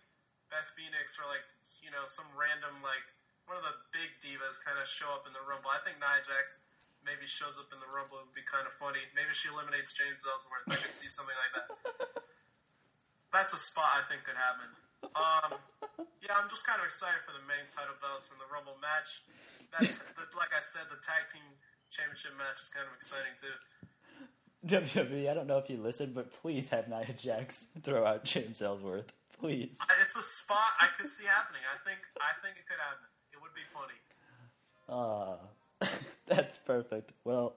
Beth 0.50 0.66
Phoenix 0.74 1.14
or 1.18 1.26
like 1.30 1.46
you 1.82 1.90
know 1.94 2.02
some 2.06 2.26
random 2.34 2.82
like 2.82 3.06
one 3.46 3.58
of 3.58 3.66
the 3.66 3.76
big 3.94 4.10
divas 4.22 4.58
kind 4.62 4.78
of 4.78 4.86
show 4.86 5.10
up 5.14 5.26
in 5.26 5.32
the 5.34 5.42
Rumble. 5.42 5.70
I 5.70 5.82
think 5.86 5.98
Nia 6.02 6.22
Jax 6.22 6.66
maybe 7.02 7.26
shows 7.26 7.56
up 7.56 7.70
in 7.72 7.78
the 7.80 7.90
Rumble. 7.90 8.20
It 8.22 8.30
would 8.30 8.38
be 8.38 8.46
kind 8.46 8.66
of 8.66 8.74
funny. 8.76 9.02
Maybe 9.16 9.32
she 9.32 9.48
eliminates 9.50 9.94
James 9.94 10.22
Ellsworth. 10.22 10.66
I 10.70 10.78
could 10.78 10.92
see 10.92 11.08
something 11.08 11.34
like 11.34 11.52
that. 11.56 11.68
That's 13.34 13.54
a 13.54 13.60
spot 13.60 13.90
I 13.94 14.02
think 14.10 14.26
could 14.26 14.38
happen. 14.38 14.68
Um, 15.16 15.50
yeah, 16.20 16.36
I'm 16.36 16.50
just 16.52 16.66
kind 16.66 16.78
of 16.78 16.84
excited 16.84 17.22
for 17.24 17.32
the 17.32 17.42
main 17.48 17.64
title 17.72 17.96
belts 18.02 18.34
and 18.34 18.38
the 18.38 18.48
Rumble 18.50 18.76
match. 18.82 19.24
That, 19.72 19.86
like 20.34 20.52
I 20.52 20.60
said, 20.60 20.90
the 20.90 20.98
tag 21.00 21.30
team 21.30 21.46
championship 21.88 22.34
match 22.36 22.58
is 22.60 22.68
kind 22.68 22.84
of 22.84 22.92
exciting 22.94 23.32
too. 23.38 23.54
WWE, 24.66 25.30
I 25.30 25.34
don't 25.34 25.46
know 25.46 25.58
if 25.58 25.70
you 25.70 25.78
listened, 25.78 26.14
but 26.14 26.30
please 26.42 26.68
have 26.68 26.88
Nia 26.88 27.14
Jax 27.16 27.68
throw 27.82 28.04
out 28.04 28.24
James 28.24 28.60
Ellsworth. 28.60 29.10
Please. 29.38 29.78
It's 30.02 30.16
a 30.16 30.22
spot 30.22 30.72
I 30.78 30.88
could 30.98 31.08
see 31.08 31.24
happening. 31.24 31.62
I 31.72 31.88
think 31.88 31.98
I 32.20 32.32
think 32.44 32.56
it 32.58 32.68
could 32.68 32.78
happen. 32.78 33.06
It 33.32 33.40
would 33.40 33.54
be 33.54 33.62
funny. 33.72 33.94
Ah, 34.90 35.38
that's 36.26 36.58
perfect. 36.58 37.12
Well, 37.24 37.54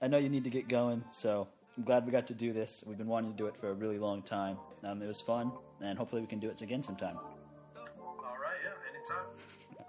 I 0.00 0.06
know 0.06 0.18
you 0.18 0.28
need 0.28 0.44
to 0.44 0.50
get 0.50 0.68
going, 0.68 1.02
so 1.10 1.48
I'm 1.76 1.82
glad 1.82 2.06
we 2.06 2.12
got 2.12 2.28
to 2.28 2.34
do 2.34 2.52
this. 2.52 2.84
We've 2.86 2.98
been 2.98 3.08
wanting 3.08 3.32
to 3.32 3.36
do 3.36 3.46
it 3.46 3.56
for 3.56 3.70
a 3.70 3.74
really 3.74 3.98
long 3.98 4.22
time. 4.22 4.56
Um, 4.84 5.02
it 5.02 5.08
was 5.08 5.20
fun, 5.20 5.50
and 5.80 5.98
hopefully 5.98 6.22
we 6.22 6.28
can 6.28 6.38
do 6.38 6.50
it 6.50 6.62
again 6.62 6.84
sometime. 6.84 7.16
All 7.16 8.36
right, 8.40 8.54
yeah, 8.62 8.70
anytime. 8.94 9.26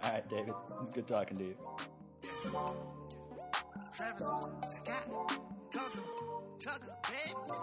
All 0.03 0.11
right, 0.11 0.30
David. 0.30 0.49
It 0.49 0.82
was 0.82 0.89
good 0.89 1.07
talking 1.07 1.38
to 1.38 1.43
you. 1.43 1.55
Travis 3.96 4.28
Scott, 4.68 5.39
Tugger, 5.72 6.04
Tugger, 6.60 6.98
baby. 7.08 7.56